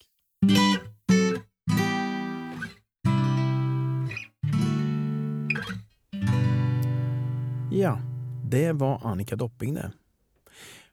Det 8.53 8.73
var 8.73 9.01
Annika 9.05 9.37
Dopping 9.37 9.75
det. 9.75 9.93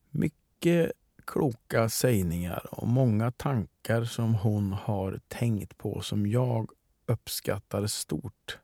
Mycket 0.09 0.91
kloka 1.25 1.89
sägningar 1.89 2.67
och 2.71 2.87
många 2.87 3.31
tankar 3.31 4.03
som 4.03 4.35
hon 4.35 4.73
har 4.73 5.19
tänkt 5.27 5.77
på 5.77 6.01
som 6.01 6.27
jag 6.27 6.69
uppskattar 7.05 7.87
stort. 7.87 8.57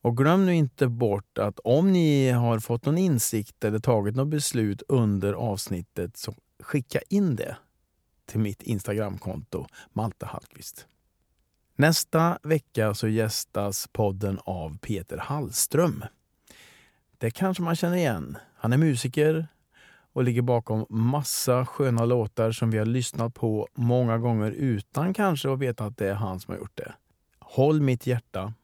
Och 0.00 0.16
glöm 0.16 0.46
nu 0.46 0.54
inte 0.54 0.88
bort 0.88 1.38
att 1.38 1.58
om 1.58 1.92
ni 1.92 2.30
har 2.30 2.58
fått 2.58 2.84
någon 2.84 2.98
insikt 2.98 3.64
eller 3.64 3.78
tagit 3.78 4.16
något 4.16 4.28
beslut 4.28 4.82
under 4.88 5.32
avsnittet 5.32 6.16
så 6.16 6.34
skicka 6.60 7.00
in 7.08 7.36
det 7.36 7.56
till 8.26 8.40
mitt 8.40 8.62
Instagramkonto 8.62 9.66
Malte 9.92 10.26
Hallqvist. 10.26 10.86
Nästa 11.76 12.38
vecka 12.42 12.94
så 12.94 13.08
gästas 13.08 13.88
podden 13.92 14.38
av 14.44 14.78
Peter 14.78 15.18
Hallström. 15.18 16.04
Det 17.18 17.30
kanske 17.30 17.62
man 17.62 17.76
känner 17.76 17.96
igen. 17.96 18.38
Han 18.56 18.72
är 18.72 18.78
musiker 18.78 19.48
och 20.12 20.24
ligger 20.24 20.42
bakom 20.42 20.86
massa 20.88 21.66
sköna 21.66 22.04
låtar 22.04 22.52
som 22.52 22.70
vi 22.70 22.78
har 22.78 22.86
lyssnat 22.86 23.34
på 23.34 23.68
många 23.74 24.18
gånger 24.18 24.50
utan 24.50 25.14
kanske 25.14 25.52
att 25.52 25.58
veta 25.58 25.84
att 25.84 25.96
det 25.96 26.08
är 26.08 26.14
han 26.14 26.40
som 26.40 26.52
har 26.52 26.58
gjort 26.58 26.76
det. 26.76 26.94
Håll 27.38 27.80
mitt 27.80 28.06
hjärta, 28.06 28.54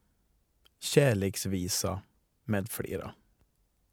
Kärleksvisa 0.81 2.01
med 2.45 2.69
flera. 2.69 3.11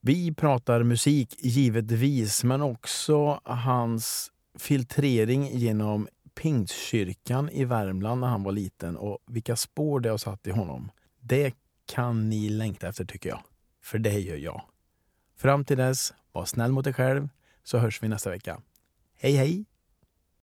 Vi 0.01 0.33
pratar 0.33 0.83
musik 0.83 1.35
givetvis, 1.39 2.43
men 2.43 2.61
också 2.61 3.41
hans 3.43 4.31
filtrering 4.59 5.57
genom 5.57 6.07
Pingstkyrkan 6.35 7.49
i 7.49 7.65
Värmland 7.65 8.21
när 8.21 8.27
han 8.27 8.43
var 8.43 8.51
liten 8.51 8.97
och 8.97 9.17
vilka 9.27 9.55
spår 9.55 9.99
det 9.99 10.09
har 10.09 10.17
satt 10.17 10.47
i 10.47 10.51
honom. 10.51 10.91
Det 11.19 11.53
kan 11.85 12.29
ni 12.29 12.49
längta 12.49 12.87
efter 12.87 13.05
tycker 13.05 13.29
jag. 13.29 13.39
För 13.81 13.99
det 13.99 14.19
gör 14.19 14.37
jag. 14.37 14.61
Fram 15.35 15.65
till 15.65 15.77
dess, 15.77 16.13
var 16.31 16.45
snäll 16.45 16.71
mot 16.71 16.83
dig 16.83 16.93
själv 16.93 17.29
så 17.63 17.77
hörs 17.77 18.03
vi 18.03 18.07
nästa 18.07 18.29
vecka. 18.29 18.61
Hej 19.15 19.33
hej! 19.33 19.65